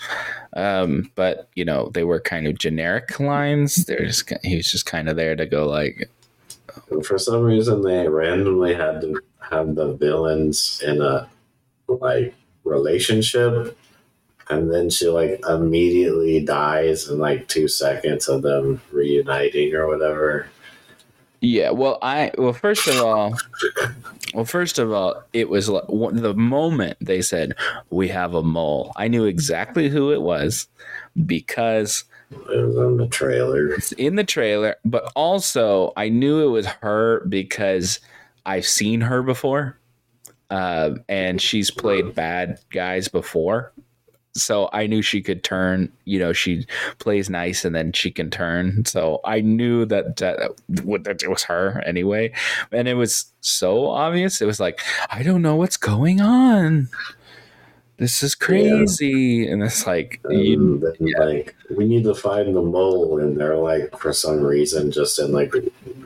um, 0.54 1.12
but 1.16 1.50
you 1.56 1.64
know 1.66 1.90
they 1.94 2.04
were 2.04 2.20
kind 2.20 2.48
of 2.48 2.58
generic 2.58 3.20
lines. 3.20 3.86
They're 3.86 4.06
just 4.06 4.32
he 4.44 4.58
was 4.58 4.72
just 4.72 4.86
kind 4.86 5.10
of 5.10 5.16
there 5.16 5.36
to 5.36 5.46
go 5.46 5.68
like, 5.68 6.10
for 7.04 7.18
some 7.18 7.44
reason, 7.44 7.82
they 7.82 8.08
randomly 8.08 8.74
had 8.74 9.02
to 9.02 9.22
have 9.40 9.76
the 9.76 9.94
villains 9.94 10.82
in 10.86 11.02
a 11.02 11.30
like 11.88 12.34
relationship, 12.64 13.78
and 14.50 14.72
then 14.72 14.90
she 14.90 15.08
like 15.08 15.42
immediately 15.48 16.44
dies 16.44 17.08
in 17.08 17.20
like 17.20 17.48
two 17.48 17.68
seconds 17.68 18.28
of 18.28 18.42
them 18.42 18.82
reuniting 18.92 19.74
or 19.74 19.88
whatever. 19.88 20.48
Yeah, 21.42 21.72
well, 21.72 21.98
I 22.04 22.32
well 22.38 22.54
first 22.54 22.88
of 22.88 22.98
all, 23.02 23.36
well 24.34 24.46
first 24.46 24.78
of 24.78 24.92
all, 24.92 25.24
it 25.34 25.50
was 25.50 25.70
like, 25.70 25.86
the 25.88 26.36
moment 26.36 26.98
they 27.02 27.22
said 27.24 27.56
we 27.90 28.08
have 28.10 28.36
a 28.36 28.44
mole. 28.44 28.92
I 28.96 29.08
knew 29.08 29.26
exactly 29.26 29.90
who 29.90 30.12
it 30.12 30.22
was 30.22 30.68
because 31.26 32.04
It 32.32 32.48
was 32.48 32.78
in 32.78 32.98
the 32.98 33.08
trailer. 33.08 33.74
it's 33.74 33.92
in 33.94 34.16
the 34.16 34.24
trailer, 34.24 34.76
but 34.86 35.12
also 35.16 35.94
I 35.98 36.10
knew 36.10 36.46
it 36.48 36.52
was 36.52 36.68
her 36.68 37.26
because 37.26 38.00
I've 38.46 38.66
seen 38.68 39.02
her 39.02 39.24
before, 39.24 39.78
uh, 40.52 40.92
and 41.10 41.42
she's 41.42 41.72
played 41.72 42.14
bad 42.14 42.60
guys 42.70 43.08
before. 43.08 43.72
So 44.34 44.70
I 44.72 44.88
knew 44.88 45.02
she 45.02 45.22
could 45.22 45.44
turn. 45.44 45.92
You 46.06 46.20
know, 46.20 46.34
she 46.34 46.66
plays 47.00 47.30
nice, 47.30 47.66
and 47.66 47.76
then 47.76 47.92
she 47.92 48.12
can 48.12 48.30
turn. 48.30 48.86
So 48.86 49.20
I 49.26 49.42
knew 49.42 49.86
that 49.86 50.18
that, 50.18 50.56
that 50.70 51.24
it 51.24 51.30
was 51.30 51.44
her 51.44 51.82
anyway, 51.86 52.32
and 52.72 52.88
it 52.88 52.96
was 52.96 53.26
so 53.42 53.88
obvious. 53.88 54.42
It 54.42 54.46
was 54.46 54.60
like 54.60 54.80
I 55.10 55.24
don't 55.24 55.42
know 55.42 55.56
what's 55.56 55.78
going 55.78 56.22
on. 56.22 56.88
This 57.98 58.24
is 58.24 58.34
crazy, 58.34 59.48
and 59.48 59.62
it's 59.62 59.86
like 59.86 60.20
you, 60.28 60.80
then, 60.80 61.14
like, 61.20 61.56
we 61.70 61.86
need 61.88 62.04
to 62.06 62.16
find 62.16 62.56
the 62.56 62.62
mole, 62.64 63.20
and 63.20 63.40
they're 63.40 63.58
like, 63.58 63.96
for 64.00 64.12
some 64.12 64.42
reason, 64.42 64.92
just 64.92 65.20
in 65.20 65.32
like 65.32 65.54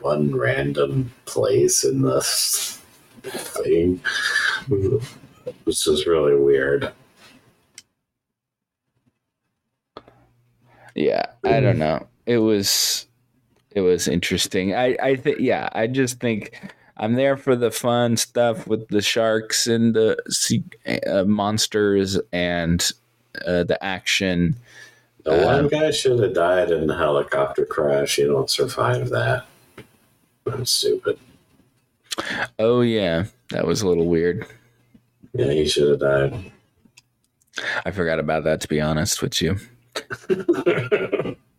one 0.02 0.36
random 0.36 1.10
place 1.24 1.84
in 1.84 2.02
this 2.02 2.82
thing. 3.22 4.02
This 5.64 5.86
is 5.86 6.06
really 6.06 6.36
weird. 6.36 6.92
Yeah 10.96 11.26
i 11.44 11.60
don't 11.60 11.78
know 11.78 12.04
it 12.26 12.38
was 12.38 13.06
it 13.70 13.82
was 13.82 14.08
interesting 14.08 14.74
i 14.74 14.96
i 15.02 15.14
think 15.14 15.38
yeah 15.38 15.68
i 15.72 15.86
just 15.86 16.18
think 16.18 16.58
i'm 16.96 17.12
there 17.14 17.36
for 17.36 17.54
the 17.54 17.70
fun 17.70 18.16
stuff 18.16 18.66
with 18.66 18.88
the 18.88 19.02
sharks 19.02 19.66
and 19.66 19.94
the 19.94 20.16
sea, 20.28 20.64
uh, 21.06 21.22
monsters 21.24 22.18
and 22.32 22.90
uh, 23.46 23.62
the 23.64 23.78
action 23.84 24.56
The 25.24 25.42
Uh, 25.42 25.44
one 25.44 25.68
guy 25.68 25.90
should 25.90 26.18
have 26.20 26.32
died 26.34 26.70
in 26.70 26.88
a 26.88 26.96
helicopter 26.96 27.66
crash. 27.66 28.16
You 28.18 28.28
don't 28.28 28.48
survive 28.48 29.10
that. 29.10 29.44
That's 30.46 30.70
stupid. 30.70 31.18
oh 32.58 32.80
yeah 32.80 33.24
that 33.50 33.66
was 33.66 33.82
a 33.82 33.88
little 33.88 34.06
weird 34.06 34.46
Yeah, 35.34 35.52
he 35.52 35.68
should 35.68 35.88
have 35.90 36.00
died. 36.00 36.52
i 37.84 37.90
forgot 37.90 38.18
about 38.18 38.44
that 38.44 38.60
to 38.62 38.68
be 38.68 38.80
honest 38.80 39.20
with 39.20 39.42
you 39.42 39.58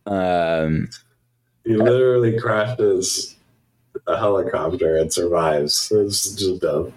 um 0.06 0.88
he 1.64 1.76
literally 1.76 2.38
crashes 2.38 3.36
a 4.06 4.16
helicopter 4.16 4.96
and 4.96 5.12
survives. 5.12 5.90
It's 5.94 6.34
just 6.34 6.60
dumb. 6.62 6.92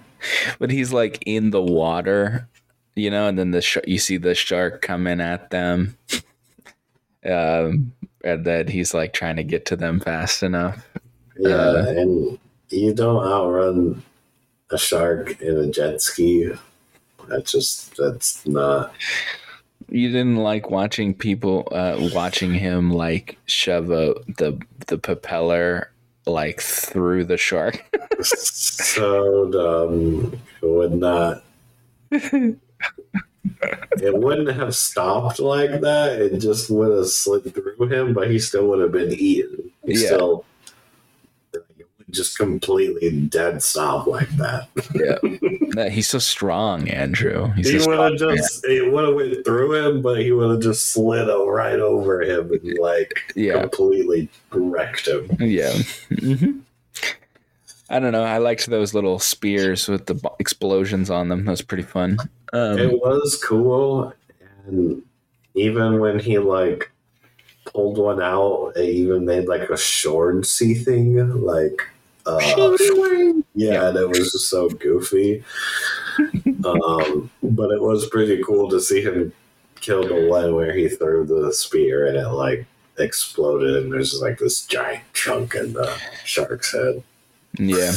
but 0.59 0.69
he's 0.71 0.93
like 0.93 1.21
in 1.25 1.49
the 1.49 1.61
water 1.61 2.47
you 2.95 3.09
know 3.09 3.27
and 3.27 3.39
then 3.39 3.51
the 3.51 3.61
sh- 3.61 3.77
you 3.87 3.97
see 3.97 4.17
the 4.17 4.35
shark 4.35 4.81
coming 4.81 5.19
at 5.19 5.49
them 5.49 5.97
um 7.25 7.91
and 8.23 8.45
then 8.45 8.67
he's 8.67 8.93
like 8.93 9.13
trying 9.13 9.35
to 9.37 9.43
get 9.43 9.65
to 9.65 9.75
them 9.75 9.99
fast 9.99 10.43
enough 10.43 10.87
Yeah, 11.37 11.55
Uh, 11.55 11.85
and 11.87 12.39
you 12.69 12.93
don't 12.93 13.25
outrun 13.25 14.03
a 14.71 14.77
shark 14.77 15.41
in 15.41 15.57
a 15.57 15.71
jet 15.71 16.01
ski. 16.01 16.51
That's 17.27 17.51
just 17.51 17.95
that's 17.97 18.45
not 18.45 18.93
you 19.91 20.07
didn't 20.09 20.37
like 20.37 20.69
watching 20.71 21.13
people 21.13 21.67
uh, 21.71 21.97
watching 22.13 22.53
him 22.53 22.91
like 22.91 23.37
shove 23.45 23.91
a, 23.91 24.15
the 24.37 24.59
the 24.87 24.97
propeller 24.97 25.91
like 26.25 26.61
through 26.61 27.25
the 27.25 27.37
shark. 27.37 27.83
so 28.21 29.51
dumb. 29.51 30.39
It 30.61 30.65
would 30.65 30.93
not. 30.93 31.43
it 32.11 32.57
wouldn't 34.17 34.55
have 34.55 34.75
stopped 34.75 35.39
like 35.39 35.81
that. 35.81 36.19
It 36.21 36.39
just 36.39 36.69
would 36.69 36.95
have 36.97 37.07
slid 37.07 37.53
through 37.53 37.87
him, 37.87 38.13
but 38.13 38.29
he 38.29 38.39
still 38.39 38.67
would 38.67 38.79
have 38.79 38.91
been 38.91 39.11
eaten. 39.11 39.71
He 39.85 39.93
Yeah. 39.93 40.07
still 40.07 40.45
just 42.11 42.37
completely 42.37 43.21
dead 43.27 43.63
stop 43.63 44.07
like 44.07 44.29
that. 44.37 44.67
yeah, 45.73 45.89
He's 45.89 46.07
so 46.07 46.19
strong, 46.19 46.89
Andrew. 46.89 47.51
He's 47.53 47.69
he 47.69 47.87
would 47.87 47.99
have 47.99 48.17
just 48.17 48.65
it 48.65 48.91
would 48.91 49.05
have 49.05 49.15
went 49.15 49.45
through 49.45 49.73
him, 49.73 50.01
but 50.01 50.19
he 50.19 50.31
would 50.31 50.51
have 50.51 50.61
just 50.61 50.93
slid 50.93 51.27
right 51.27 51.79
over 51.79 52.21
him 52.21 52.51
and 52.51 52.77
like 52.79 53.13
yeah, 53.35 53.61
completely 53.61 54.29
wrecked 54.51 55.07
him. 55.07 55.29
yeah. 55.39 55.73
hmm 56.19 56.59
I 57.89 57.99
don't 57.99 58.13
know. 58.13 58.23
I 58.23 58.37
liked 58.37 58.67
those 58.67 58.93
little 58.93 59.19
spears 59.19 59.89
with 59.89 60.05
the 60.05 60.17
explosions 60.39 61.09
on 61.09 61.27
them. 61.27 61.43
That 61.43 61.51
was 61.51 61.61
pretty 61.61 61.83
fun. 61.83 62.17
Um, 62.53 62.79
it 62.79 62.93
was 62.93 63.37
cool, 63.43 64.13
and 64.65 65.03
even 65.55 65.99
when 65.99 66.17
he 66.17 66.39
like 66.39 66.89
pulled 67.65 67.97
one 67.97 68.21
out, 68.21 68.73
it 68.77 68.89
even 68.89 69.25
made 69.25 69.47
like 69.47 69.69
a 69.69 69.73
Shornsy 69.73 70.83
thing, 70.83 71.17
like 71.41 71.81
uh, 72.25 72.39
yeah, 73.55 73.87
and 73.87 73.97
it 73.97 74.07
was 74.07 74.31
just 74.31 74.49
so 74.49 74.69
goofy. 74.69 75.43
um, 76.65 77.29
but 77.43 77.71
it 77.71 77.81
was 77.81 78.07
pretty 78.09 78.41
cool 78.43 78.69
to 78.69 78.79
see 78.79 79.01
him 79.01 79.33
kill 79.75 80.03
the 80.03 80.27
one 80.29 80.53
where 80.55 80.73
he 80.73 80.87
threw 80.87 81.25
the 81.25 81.53
spear 81.53 82.07
and 82.07 82.17
it 82.17 82.27
like 82.29 82.65
exploded, 82.97 83.83
and 83.83 83.91
there's 83.91 84.21
like 84.21 84.37
this 84.37 84.65
giant 84.65 85.03
chunk 85.13 85.55
in 85.55 85.73
the 85.73 85.97
shark's 86.23 86.73
head. 86.73 87.03
Yeah. 87.57 87.91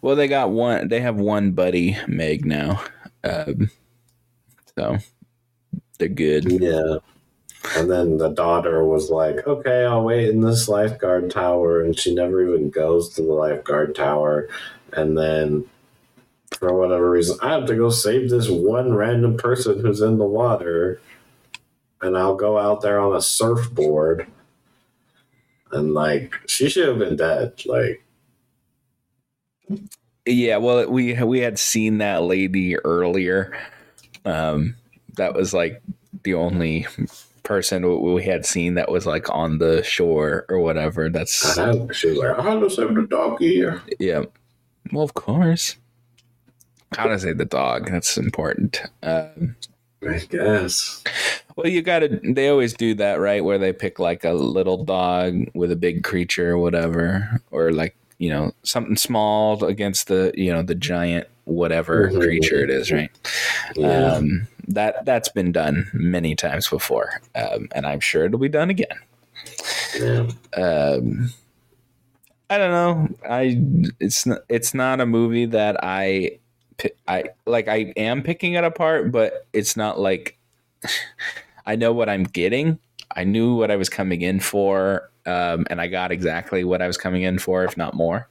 Well, 0.00 0.16
they 0.16 0.28
got 0.28 0.50
one. 0.50 0.88
They 0.88 1.00
have 1.00 1.16
one 1.16 1.52
buddy, 1.52 1.96
Meg 2.06 2.44
now. 2.44 2.82
Um, 3.24 3.70
so 4.76 4.98
they're 5.98 6.08
good. 6.08 6.50
Yeah. 6.50 6.98
And 7.76 7.90
then 7.90 8.18
the 8.18 8.28
daughter 8.30 8.84
was 8.84 9.10
like, 9.10 9.46
okay, 9.46 9.84
I'll 9.84 10.04
wait 10.04 10.28
in 10.28 10.40
this 10.40 10.68
lifeguard 10.68 11.30
tower. 11.30 11.82
And 11.82 11.98
she 11.98 12.14
never 12.14 12.42
even 12.42 12.70
goes 12.70 13.10
to 13.14 13.22
the 13.22 13.32
lifeguard 13.32 13.94
tower. 13.94 14.48
And 14.92 15.16
then, 15.18 15.64
for 16.58 16.72
whatever 16.74 17.10
reason, 17.10 17.38
I 17.42 17.52
have 17.52 17.66
to 17.66 17.76
go 17.76 17.90
save 17.90 18.30
this 18.30 18.48
one 18.48 18.94
random 18.94 19.36
person 19.36 19.80
who's 19.80 20.00
in 20.00 20.18
the 20.18 20.24
water. 20.26 21.00
And 22.00 22.16
I'll 22.16 22.36
go 22.36 22.58
out 22.58 22.80
there 22.80 23.00
on 23.00 23.14
a 23.14 23.20
surfboard. 23.22 24.26
And, 25.72 25.92
like, 25.94 26.34
she 26.46 26.68
should 26.68 26.88
have 26.88 26.98
been 26.98 27.16
dead. 27.16 27.62
Like, 27.66 28.02
Yeah. 30.26 30.58
Well, 30.58 30.88
we 30.90 31.14
we 31.22 31.40
had 31.40 31.58
seen 31.58 31.98
that 31.98 32.22
lady 32.22 32.76
earlier. 32.76 33.56
Um, 34.24 34.76
that 35.16 35.34
was 35.34 35.54
like 35.54 35.82
the 36.22 36.34
only 36.34 36.86
person 37.48 38.02
we 38.02 38.22
had 38.22 38.44
seen 38.44 38.74
that 38.74 38.90
was 38.90 39.06
like 39.06 39.28
on 39.30 39.56
the 39.58 39.82
shore 39.82 40.44
or 40.50 40.58
whatever. 40.60 41.08
That's 41.08 41.58
I 41.58 41.72
she 41.92 42.10
was 42.10 42.18
like, 42.18 42.38
I 42.38 42.60
to 42.60 42.68
save 42.70 42.94
the 42.94 43.06
doggy. 43.08 43.64
yeah. 43.98 44.24
Well, 44.92 45.02
of 45.02 45.14
course. 45.14 45.76
Gotta 46.94 47.18
say 47.18 47.32
the 47.32 47.44
dog. 47.44 47.90
That's 47.90 48.16
important. 48.18 48.82
Um, 49.02 49.56
I 50.08 50.18
guess. 50.28 51.02
Well, 51.56 51.66
you 51.68 51.82
got 51.82 51.98
to. 52.00 52.20
They 52.22 52.48
always 52.48 52.72
do 52.74 52.94
that, 52.94 53.18
right? 53.18 53.44
Where 53.44 53.58
they 53.58 53.72
pick 53.72 53.98
like 53.98 54.24
a 54.24 54.32
little 54.32 54.84
dog 54.84 55.50
with 55.54 55.72
a 55.72 55.76
big 55.76 56.04
creature 56.04 56.52
or 56.52 56.58
whatever, 56.58 57.40
or 57.50 57.72
like 57.72 57.96
you 58.18 58.30
know 58.30 58.52
something 58.62 58.96
small 58.96 59.62
against 59.64 60.06
the 60.08 60.32
you 60.34 60.52
know 60.52 60.62
the 60.62 60.74
giant 60.76 61.26
whatever 61.44 62.10
Mhm. 62.10 62.20
creature 62.20 62.62
it 62.62 62.70
is, 62.70 62.92
right? 62.92 63.10
Yeah. 63.74 64.12
Um, 64.12 64.46
that 64.68 65.04
that's 65.04 65.28
been 65.28 65.52
done 65.52 65.90
many 65.92 66.34
times 66.34 66.68
before, 66.68 67.20
um, 67.34 67.68
and 67.74 67.86
I'm 67.86 68.00
sure 68.00 68.24
it'll 68.24 68.38
be 68.38 68.48
done 68.48 68.70
again. 68.70 68.98
yeah. 69.98 70.28
Um, 70.56 71.30
I 72.50 72.58
don't 72.58 72.70
know. 72.70 73.08
I 73.28 73.60
it's 74.00 74.24
not, 74.26 74.40
it's 74.48 74.74
not 74.74 75.00
a 75.00 75.06
movie 75.06 75.46
that 75.46 75.82
I 75.82 76.38
I 77.06 77.24
like. 77.46 77.68
I 77.68 77.92
am 77.96 78.22
picking 78.22 78.54
it 78.54 78.64
apart, 78.64 79.12
but 79.12 79.46
it's 79.52 79.76
not 79.76 79.98
like 79.98 80.38
I 81.66 81.76
know 81.76 81.92
what 81.92 82.08
I'm 82.08 82.24
getting. 82.24 82.78
I 83.14 83.24
knew 83.24 83.54
what 83.54 83.70
I 83.70 83.76
was 83.76 83.88
coming 83.88 84.22
in 84.22 84.40
for, 84.40 85.10
um, 85.26 85.66
and 85.70 85.80
I 85.80 85.88
got 85.88 86.12
exactly 86.12 86.64
what 86.64 86.82
I 86.82 86.86
was 86.86 86.96
coming 86.96 87.22
in 87.22 87.38
for, 87.38 87.64
if 87.64 87.76
not 87.76 87.94
more. 87.94 88.28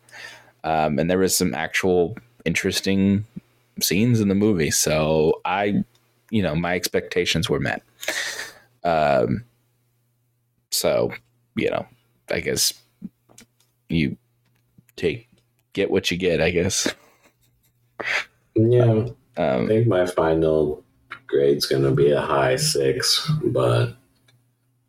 Um, 0.63 0.99
and 0.99 1.09
there 1.09 1.19
was 1.19 1.35
some 1.35 1.53
actual 1.53 2.15
interesting 2.45 3.25
scenes 3.81 4.19
in 4.19 4.27
the 4.27 4.35
movie, 4.35 4.71
so 4.71 5.41
I, 5.45 5.83
you 6.31 6.41
know, 6.41 6.55
my 6.55 6.75
expectations 6.75 7.49
were 7.49 7.59
met. 7.59 7.81
Um, 8.83 9.43
so 10.71 11.11
you 11.55 11.69
know, 11.69 11.85
I 12.29 12.39
guess 12.39 12.73
you 13.89 14.17
take 14.95 15.27
get 15.73 15.89
what 15.91 16.11
you 16.11 16.17
get. 16.17 16.41
I 16.41 16.51
guess. 16.51 16.93
Yeah. 18.55 19.07
I 19.37 19.41
Um, 19.41 19.67
think 19.67 19.87
my 19.87 20.05
final 20.05 20.83
grade's 21.27 21.65
gonna 21.65 21.91
be 21.91 22.11
a 22.11 22.21
high 22.21 22.55
six, 22.55 23.29
but 23.45 23.95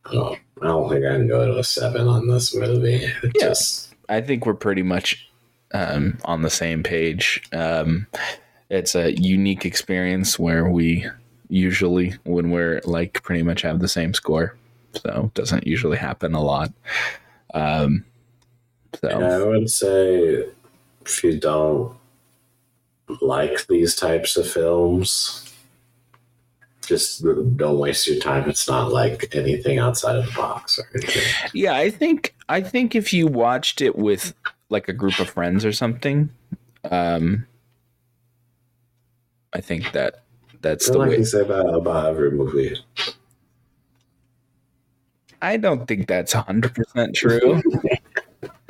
I 0.07 0.13
don't, 0.13 0.39
I 0.63 0.67
don't 0.67 0.89
think 0.89 1.05
I 1.05 1.17
can 1.17 1.29
go 1.29 1.47
to 1.47 1.59
a 1.59 1.65
seven 1.65 2.09
on 2.09 2.29
this 2.29 2.55
movie. 2.55 2.95
It 3.23 3.33
Yeah. 3.37 3.49
Just 3.49 3.95
I 4.09 4.21
think 4.23 4.47
we're 4.47 4.55
pretty 4.55 4.83
much 4.83 5.29
um, 5.75 6.17
on 6.25 6.41
the 6.43 6.49
same 6.51 6.83
page. 6.83 7.43
Um, 7.53 8.07
it's 8.71 8.95
a 8.95 9.13
unique 9.21 9.67
experience 9.67 10.39
where 10.39 10.69
we 10.69 11.07
usually, 11.49 12.15
when 12.25 12.51
we're 12.51 12.81
like 12.85 13.23
pretty 13.23 13.43
much 13.43 13.63
have 13.63 13.81
the 13.81 13.89
same 13.89 14.15
score, 14.15 14.57
so 14.95 15.31
doesn't 15.35 15.67
usually 15.67 15.99
happen 15.99 16.35
a 16.35 16.43
lot. 16.43 16.73
Um, 17.55 18.05
so 19.01 19.09
yeah, 19.09 19.37
I 19.37 19.45
would 19.45 19.71
say 19.71 20.45
if 21.05 21.25
you 21.25 21.39
don't 21.39 21.97
like 23.21 23.67
these 23.67 23.97
types 23.97 24.37
of 24.37 24.49
films, 24.49 25.53
just 26.87 27.23
don't 27.57 27.79
waste 27.79 28.07
your 28.07 28.19
time. 28.19 28.49
It's 28.49 28.69
not 28.69 28.93
like 28.93 29.35
anything 29.35 29.79
outside 29.79 30.17
of 30.17 30.27
the 30.27 30.33
box 30.33 30.79
or 30.79 30.89
anything. 30.95 31.23
yeah, 31.53 31.75
I 31.75 31.91
think 31.91 32.35
I 32.49 32.61
think 32.61 32.95
if 32.95 33.13
you 33.13 33.27
watched 33.27 33.81
it 33.81 33.97
with 33.97 34.35
like 34.71 34.89
a 34.89 34.93
group 34.93 35.19
of 35.19 35.31
friends 35.31 35.65
or 35.65 35.73
something, 35.73 36.31
um, 36.91 37.47
I 39.53 39.61
think 39.61 39.93
that 39.93 40.23
that's 40.61 40.91
the 40.91 40.99
like 40.99 41.11
way. 41.11 41.19
you 41.19 41.25
say 41.25 41.41
about, 41.41 41.73
about 41.75 42.07
every 42.07 42.31
movie. 42.31 42.77
I 45.41 45.57
don't 45.57 45.87
think 45.87 46.09
that's 46.09 46.33
hundred 46.33 46.75
percent 46.75 47.15
true. 47.15 47.63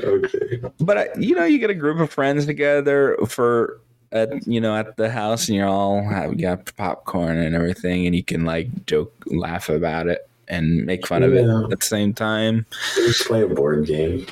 Okay. 0.01 0.63
but 0.79 0.97
I, 0.97 1.09
you 1.19 1.35
know, 1.35 1.45
you 1.45 1.59
get 1.59 1.71
a 1.71 1.75
group 1.75 1.99
of 1.99 2.11
friends 2.11 2.47
together 2.47 3.19
for 3.27 3.81
at 4.13 4.47
you 4.47 4.61
know 4.61 4.77
at 4.77 4.97
the 4.97 5.11
house, 5.11 5.49
and 5.49 5.57
you're 5.57 5.67
all 5.67 6.03
have 6.03 6.31
you 6.33 6.43
got 6.43 6.75
popcorn 6.77 7.37
and 7.37 7.55
everything, 7.55 8.07
and 8.07 8.15
you 8.15 8.23
can 8.23 8.45
like 8.45 8.87
joke, 8.87 9.13
laugh 9.27 9.69
about 9.69 10.07
it, 10.07 10.29
and 10.47 10.87
make 10.87 11.07
fun 11.07 11.23
of 11.23 11.35
it 11.35 11.49
at 11.49 11.81
the 11.81 11.85
same 11.85 12.15
time. 12.15 12.65
Just 12.95 13.27
play 13.27 13.43
a 13.43 13.49
board 13.49 13.87
game. 13.87 14.27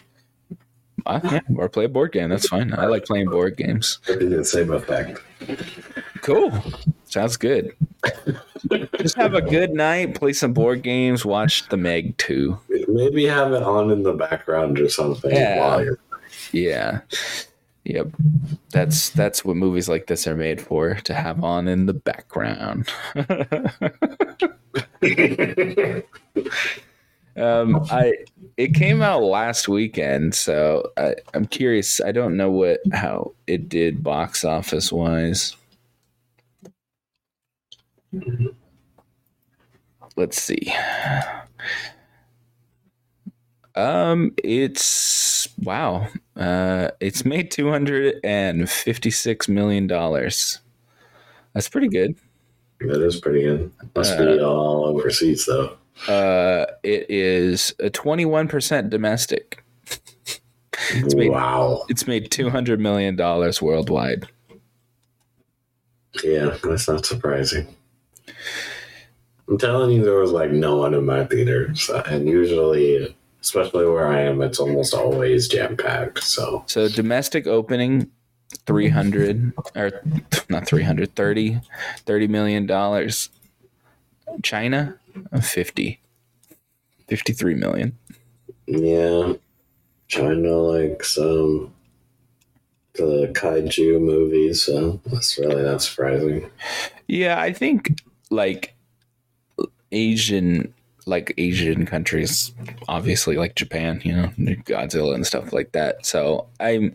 Uh, 1.05 1.21
yeah, 1.25 1.41
or 1.57 1.69
play 1.69 1.85
a 1.85 1.89
board 1.89 2.13
game. 2.13 2.31
That's 2.31 2.49
fine. 2.49 2.73
I 2.73 2.87
like 2.87 3.05
playing 3.05 3.29
board 3.29 3.57
games. 3.57 3.99
It'd 4.09 4.21
be 4.21 4.27
the 4.27 4.45
same 4.45 4.73
effect. 4.73 5.21
Cool. 6.23 6.53
Sounds 7.17 7.39
good. 7.39 7.75
Just 9.01 9.17
have 9.17 9.33
a 9.33 9.41
good 9.41 9.71
night, 9.71 10.15
play 10.17 10.35
some 10.35 10.53
board 10.53 10.83
games, 10.83 11.25
watch 11.25 11.67
The 11.71 11.79
Meg 11.79 12.15
2. 12.19 12.59
Maybe 12.89 13.25
have 13.25 13.55
it 13.55 13.63
on 13.63 13.91
in 13.91 14.03
the 14.03 14.13
background 14.13 14.79
or 14.79 14.91
something. 14.91 15.31
Yeah. 15.31 15.59
While 15.59 15.83
you're 15.83 15.99
Yeah. 16.53 17.01
Yep. 17.85 18.09
That's 18.71 19.09
that's 19.09 19.47
what 19.47 19.57
movies 19.57 19.89
like 19.89 20.09
this 20.09 20.27
are 20.27 20.37
made 20.37 20.61
for, 20.61 20.97
to 20.97 21.15
have 21.15 21.43
on 21.43 21.69
in 21.69 21.87
the 21.87 21.95
background. 21.95 22.91
um 27.39 27.83
I 27.91 28.13
it 28.59 28.75
came 28.75 29.01
out 29.01 29.23
last 29.23 29.69
weekend, 29.69 30.35
so 30.35 30.93
I, 30.99 31.15
I'm 31.33 31.47
curious. 31.47 31.99
I 31.99 32.13
don't 32.13 32.37
know 32.37 32.51
what 32.51 32.81
how 32.93 33.33
it 33.47 33.71
did 33.71 34.03
box 34.03 34.45
office 34.45 34.93
wise. 34.93 35.57
Let's 40.17 40.41
see. 40.41 40.73
Um, 43.75 44.35
it's 44.43 45.49
wow. 45.59 46.09
Uh, 46.35 46.91
it's 47.01 47.25
made 47.25 47.51
two 47.51 47.69
hundred 47.71 48.17
and 48.25 48.69
fifty-six 48.71 49.49
million 49.49 49.87
dollars. 49.87 50.61
That's 51.53 51.69
pretty 51.69 51.89
good. 51.89 52.15
That 52.81 53.03
is 53.03 53.21
pretty 53.21 53.43
good. 53.43 53.73
Must 53.95 54.17
be 54.19 54.41
all 54.41 54.85
overseas 54.87 55.47
though. 55.47 55.77
Uh, 56.09 56.67
it 56.83 57.07
is 57.11 57.75
a 57.81 57.89
21% 57.89 58.91
domestic. 58.91 59.65
it's 60.91 61.15
made- 61.15 61.31
wow. 61.31 61.85
It's 61.89 62.07
made 62.07 62.31
200 62.31 62.79
million 62.79 63.17
dollars 63.17 63.63
worldwide. 63.63 64.27
Yeah, 66.23 66.57
that's 66.63 66.87
not 66.89 67.07
surprising. 67.07 67.75
I'm 69.49 69.59
telling 69.59 69.91
you, 69.93 70.05
there 70.05 70.19
was 70.19 70.33
like 70.33 70.51
no 70.51 70.77
one 70.77 70.95
in 70.95 71.05
my 71.07 71.25
theater, 71.25 71.75
so, 71.75 72.03
and 72.07 72.29
usually, 72.29 73.15
especially 73.41 73.87
where 73.87 74.09
I 74.09 74.23
am, 74.23 74.43
it's 74.43 74.59
almost 74.59 74.93
always 74.93 75.47
jam 75.49 75.77
packed. 75.77 76.23
So 76.25 76.65
So 76.67 76.89
domestic 76.89 77.47
opening 77.47 78.11
300 78.67 79.53
or 79.77 80.03
not 80.49 80.67
300 80.67 81.15
30 81.15 81.61
30 82.05 82.27
million 82.29 82.67
dollars. 82.67 83.31
China 84.43 84.99
uh, 85.33 85.41
50 85.41 86.01
53 87.09 87.55
million. 87.55 87.97
yeah, 88.67 89.33
China 90.09 90.57
likes 90.57 91.17
um 91.19 91.73
the 92.95 93.31
kaiju 93.35 94.01
movies, 94.01 94.63
so 94.65 95.01
that's 95.07 95.39
really 95.39 95.63
not 95.63 95.83
surprising. 95.83 96.51
Yeah, 97.07 97.39
I 97.41 97.53
think 97.53 98.01
like 98.31 98.75
Asian 99.93 100.73
like 101.07 101.33
Asian 101.39 101.87
countries 101.87 102.53
obviously 102.89 103.37
like 103.37 103.55
Japan, 103.55 104.01
you 104.05 104.13
know, 104.13 104.29
Godzilla 104.39 105.15
and 105.15 105.27
stuff 105.27 105.53
like 105.53 105.73
that. 105.73 106.05
So 106.05 106.47
I'm 106.59 106.95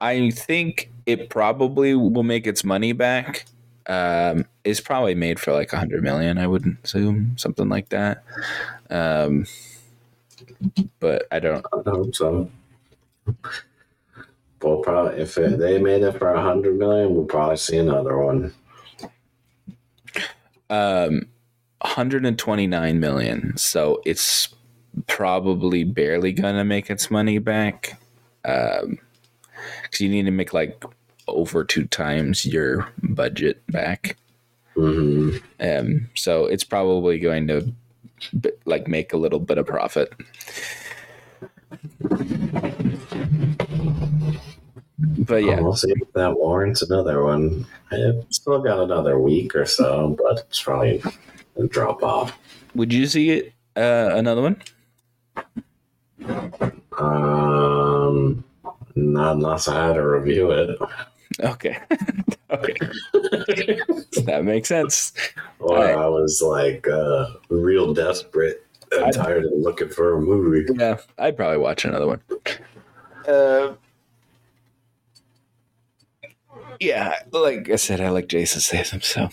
I 0.00 0.30
think 0.30 0.90
it 1.06 1.28
probably 1.30 1.94
will 1.94 2.22
make 2.22 2.46
its 2.46 2.64
money 2.64 2.92
back. 2.92 3.46
Um 3.86 4.46
it's 4.62 4.80
probably 4.80 5.14
made 5.14 5.40
for 5.40 5.52
like 5.52 5.72
a 5.72 5.78
hundred 5.78 6.02
million, 6.02 6.38
I 6.38 6.46
would 6.46 6.76
assume, 6.84 7.36
something 7.36 7.68
like 7.68 7.88
that. 7.88 8.22
Um 8.88 9.46
but 11.00 11.26
I 11.32 11.40
don't 11.40 11.66
I 11.72 11.90
hope 11.90 12.14
so. 12.14 12.48
We'll 14.62 14.78
probably 14.78 15.20
if 15.20 15.36
it, 15.36 15.58
they 15.58 15.78
made 15.78 16.02
it 16.02 16.18
for 16.18 16.32
a 16.32 16.40
hundred 16.40 16.78
million, 16.78 17.14
we'll 17.14 17.26
probably 17.26 17.56
see 17.56 17.78
another 17.78 18.16
one. 18.16 18.54
Um 20.70 21.26
129 21.80 23.00
million. 23.00 23.56
So 23.56 24.00
it's 24.04 24.48
probably 25.06 25.84
barely 25.84 26.32
gonna 26.32 26.64
make 26.64 26.88
its 26.90 27.10
money 27.10 27.38
back 27.38 27.98
um 28.44 28.98
because 29.82 30.00
you 30.00 30.08
need 30.08 30.24
to 30.24 30.30
make 30.30 30.52
like 30.52 30.82
over 31.26 31.64
two 31.64 31.86
times 31.86 32.44
your 32.46 32.88
budget 33.02 33.62
back. 33.68 34.16
Hmm 34.74 35.36
um 35.60 36.08
so 36.14 36.46
it's 36.46 36.64
probably 36.64 37.18
going 37.18 37.46
to 37.48 37.72
like 38.64 38.88
make 38.88 39.12
a 39.12 39.16
little 39.16 39.38
bit 39.38 39.58
of 39.58 39.66
profit 39.66 40.12
but 45.18 45.44
yeah 45.44 45.60
we'll 45.60 45.76
see 45.76 45.90
if 45.90 46.12
that 46.12 46.34
warrants 46.36 46.82
another 46.82 47.24
one. 47.24 47.66
It's 47.92 48.36
still 48.36 48.60
got 48.60 48.80
another 48.80 49.18
week 49.18 49.54
or 49.54 49.66
so, 49.66 50.16
but 50.22 50.38
it's 50.48 50.62
probably 50.62 51.02
a 51.56 51.66
drop 51.66 52.02
off. 52.02 52.36
would 52.74 52.92
you 52.92 53.06
see 53.06 53.30
it 53.30 53.52
uh 53.76 54.10
another 54.14 54.42
one 54.42 54.60
Um, 56.96 58.44
not 58.94 59.36
unless 59.36 59.68
I 59.68 59.86
had 59.88 59.94
to 59.94 60.06
review 60.06 60.50
it. 60.52 60.78
okay 61.40 61.78
okay 62.50 62.74
that 64.22 64.42
makes 64.44 64.68
sense 64.68 65.12
Or 65.58 65.76
Alright. 65.76 65.96
I 65.96 66.06
was 66.08 66.40
like 66.40 66.86
uh, 66.88 67.26
real 67.48 67.92
desperate 67.94 68.64
and 68.92 69.04
I- 69.06 69.10
tired 69.10 69.44
of 69.44 69.52
looking 69.54 69.88
for 69.88 70.14
a 70.14 70.20
movie. 70.20 70.66
Yeah, 70.78 70.98
I'd 71.18 71.36
probably 71.36 71.58
watch 71.58 71.84
another 71.84 72.06
one. 72.06 72.20
Uh, 73.26 73.74
yeah, 76.80 77.18
like 77.32 77.70
I 77.70 77.76
said, 77.76 78.00
I 78.00 78.10
like 78.10 78.28
Jason 78.28 78.60
Statham. 78.60 79.00
So 79.00 79.28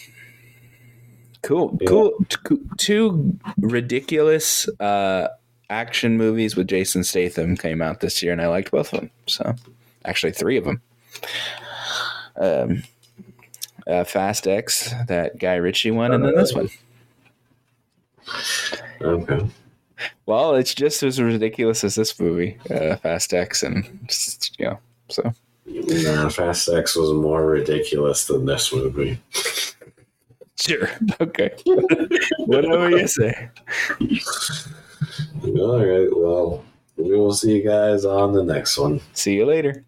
cool, 1.42 1.78
Yeah. 1.82 1.88
cool. 1.88 2.14
T- 2.30 2.58
Two 2.78 3.38
ridiculous 3.60 4.68
uh, 4.80 5.28
action 5.70 6.18
movies 6.18 6.56
with 6.56 6.68
Jason 6.68 7.04
Statham 7.04 7.56
came 7.58 7.82
out 7.82 8.00
this 8.00 8.22
year, 8.24 8.32
and 8.32 8.42
I 8.42 8.48
liked 8.48 8.72
both 8.72 8.94
of 8.94 9.00
them. 9.02 9.12
So 9.28 9.56
actually, 10.06 10.34
three 10.34 10.58
of 10.58 10.66
them. 10.66 10.82
Um, 12.36 12.84
uh, 13.88 14.04
Fast 14.04 14.48
X, 14.48 14.94
that 15.08 15.38
Guy 15.40 15.56
Ritchie 15.56 15.92
one, 15.92 16.12
and 16.14 16.24
then 16.24 16.36
this 16.36 16.54
one. 16.54 16.70
Okay. 19.02 19.48
Well, 20.26 20.56
it's 20.56 20.74
just 20.74 21.04
as 21.04 21.22
ridiculous 21.22 21.84
as 21.84 21.96
this 21.96 22.18
movie, 22.20 22.58
uh, 22.70 22.96
Fast 22.98 23.34
X, 23.34 23.62
and 23.64 24.00
just, 24.08 24.58
you 24.60 24.66
know, 24.66 24.80
so 25.10 25.34
Nah, 25.66 26.30
Fast 26.30 26.70
X 26.70 26.96
was 26.96 27.14
more 27.14 27.46
ridiculous 27.46 28.26
than 28.26 28.46
this 28.46 28.74
movie. 28.74 29.20
sure, 30.60 30.90
okay, 31.22 31.52
whatever 32.40 32.90
you 32.90 33.08
say. 33.08 33.50
All 35.44 35.86
right. 35.86 36.10
Well, 36.12 36.64
we 36.98 37.18
will 37.18 37.34
see 37.34 37.56
you 37.58 37.64
guys 37.64 38.06
on 38.06 38.34
the 38.34 38.44
next 38.44 38.78
one. 38.78 39.02
See 39.14 39.36
you 39.36 39.46
later. 39.46 39.86